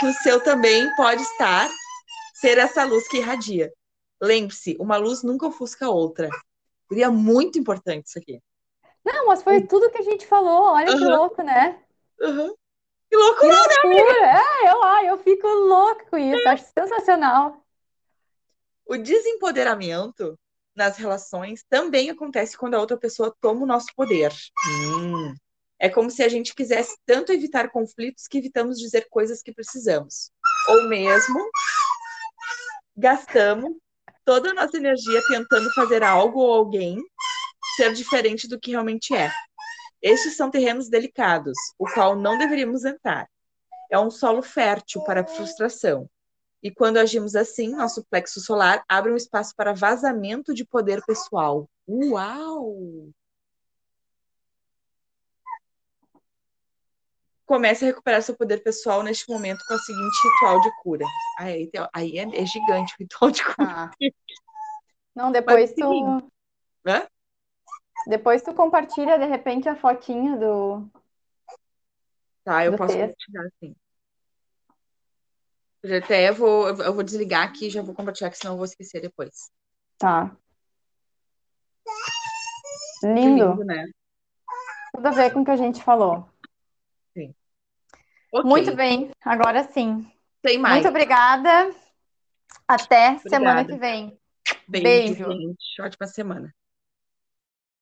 que 0.00 0.06
o, 0.06 0.12
seu, 0.14 0.40
também 0.42 0.88
pode 0.96 1.22
estar, 1.22 1.70
ser 2.40 2.58
essa 2.58 2.84
luz 2.84 3.06
que 3.08 3.18
irradia. 3.18 3.72
Lembre-se, 4.20 4.76
uma 4.80 4.96
luz 4.96 5.22
nunca 5.22 5.46
ofusca 5.46 5.86
a 5.86 5.90
outra. 5.90 6.28
Seria 6.88 7.10
muito 7.10 7.58
importante 7.58 8.06
isso 8.06 8.18
aqui. 8.18 8.40
Não, 9.04 9.26
mas 9.26 9.42
foi 9.42 9.62
tudo 9.62 9.90
que 9.90 9.98
a 9.98 10.02
gente 10.02 10.26
falou. 10.26 10.72
Olha 10.72 10.92
uhum. 10.92 10.98
que 10.98 11.04
louco, 11.04 11.42
né? 11.42 11.82
Uhum. 12.20 12.54
Que 13.08 13.16
loucura, 13.16 13.54
que 13.80 13.88
né, 13.88 13.94
loucura. 13.94 14.20
né, 14.20 14.40
É, 14.64 14.70
eu, 14.70 15.12
eu 15.12 15.18
fico 15.18 15.46
louca 15.46 16.04
com 16.10 16.18
isso. 16.18 16.46
É. 16.46 16.50
Acho 16.50 16.64
sensacional. 16.78 17.64
O 18.86 18.96
desempoderamento 18.96 20.38
nas 20.74 20.96
relações 20.96 21.64
também 21.68 22.10
acontece 22.10 22.56
quando 22.56 22.74
a 22.74 22.80
outra 22.80 22.96
pessoa 22.96 23.34
toma 23.40 23.62
o 23.62 23.66
nosso 23.66 23.88
poder. 23.96 24.32
Hum. 24.66 25.34
É 25.78 25.88
como 25.88 26.10
se 26.10 26.22
a 26.22 26.28
gente 26.28 26.54
quisesse 26.54 26.96
tanto 27.06 27.32
evitar 27.32 27.70
conflitos 27.70 28.26
que 28.26 28.38
evitamos 28.38 28.78
dizer 28.78 29.08
coisas 29.08 29.42
que 29.42 29.52
precisamos. 29.52 30.30
Ou 30.68 30.88
mesmo 30.88 31.50
gastamos 32.96 33.76
toda 34.28 34.50
a 34.50 34.52
nossa 34.52 34.76
energia 34.76 35.22
tentando 35.26 35.72
fazer 35.72 36.02
algo 36.02 36.40
ou 36.40 36.52
alguém 36.52 37.02
ser 37.76 37.94
diferente 37.94 38.46
do 38.46 38.60
que 38.60 38.72
realmente 38.72 39.14
é. 39.14 39.32
Estes 40.02 40.36
são 40.36 40.50
terrenos 40.50 40.90
delicados, 40.90 41.56
o 41.78 41.86
qual 41.86 42.14
não 42.14 42.36
deveríamos 42.36 42.84
entrar. 42.84 43.26
É 43.90 43.98
um 43.98 44.10
solo 44.10 44.42
fértil 44.42 45.02
para 45.02 45.26
frustração. 45.26 46.10
E 46.62 46.70
quando 46.70 46.98
agimos 46.98 47.34
assim, 47.34 47.70
nosso 47.74 48.04
plexo 48.04 48.38
solar 48.38 48.84
abre 48.86 49.10
um 49.10 49.16
espaço 49.16 49.54
para 49.56 49.72
vazamento 49.72 50.52
de 50.52 50.62
poder 50.62 51.00
pessoal. 51.06 51.66
Uau! 51.88 53.08
Comece 57.48 57.82
a 57.82 57.88
recuperar 57.88 58.22
seu 58.22 58.36
poder 58.36 58.62
pessoal 58.62 59.02
neste 59.02 59.26
momento 59.26 59.64
com 59.66 59.74
o 59.74 59.78
seguinte 59.78 60.28
ritual 60.28 60.60
de 60.60 60.70
cura. 60.82 61.06
Aí, 61.38 61.70
aí 61.94 62.18
é, 62.18 62.42
é, 62.42 62.44
gigante 62.44 62.92
o 62.92 62.96
ritual 63.00 63.30
de 63.30 63.42
cura. 63.42 63.56
Ah. 63.58 63.90
Não, 65.16 65.32
depois 65.32 65.72
tu. 65.72 66.30
Hã? 66.86 67.08
Depois 68.06 68.42
tu 68.42 68.52
compartilha, 68.52 69.18
de 69.18 69.24
repente, 69.24 69.66
a 69.66 69.74
fotinha 69.74 70.36
do. 70.36 70.86
Tá, 72.44 72.66
eu 72.66 72.72
do 72.72 72.76
posso 72.76 72.94
texto. 72.94 73.16
compartilhar, 73.26 73.50
sim. 73.58 73.74
Até 75.96 76.28
eu 76.28 76.34
vou, 76.34 76.68
eu 76.68 76.92
vou 76.92 77.02
desligar 77.02 77.48
aqui 77.48 77.68
e 77.68 77.70
já 77.70 77.80
vou 77.80 77.94
compartilhar, 77.94 78.28
que 78.28 78.36
senão 78.36 78.52
eu 78.52 78.58
vou 78.58 78.66
esquecer 78.66 79.00
depois. 79.00 79.50
Tá. 79.96 80.36
Lindo. 83.02 83.52
lindo, 83.52 83.64
né? 83.64 83.86
Tudo 84.94 85.06
a 85.06 85.10
ver 85.12 85.32
com 85.32 85.40
o 85.40 85.44
que 85.46 85.50
a 85.50 85.56
gente 85.56 85.82
falou. 85.82 86.28
Okay. 88.32 88.48
Muito 88.48 88.74
bem, 88.74 89.10
agora 89.24 89.64
sim. 89.64 90.06
Tem 90.42 90.58
mais. 90.58 90.74
Muito 90.74 90.88
obrigada. 90.88 91.74
Até 92.66 93.12
obrigada. 93.12 93.28
semana 93.28 93.64
que 93.64 93.76
vem. 93.76 94.18
Beijo. 94.68 95.14
Beijo. 95.14 95.32
Gente. 95.32 95.82
Ótima 95.82 96.06
semana. 96.06 96.54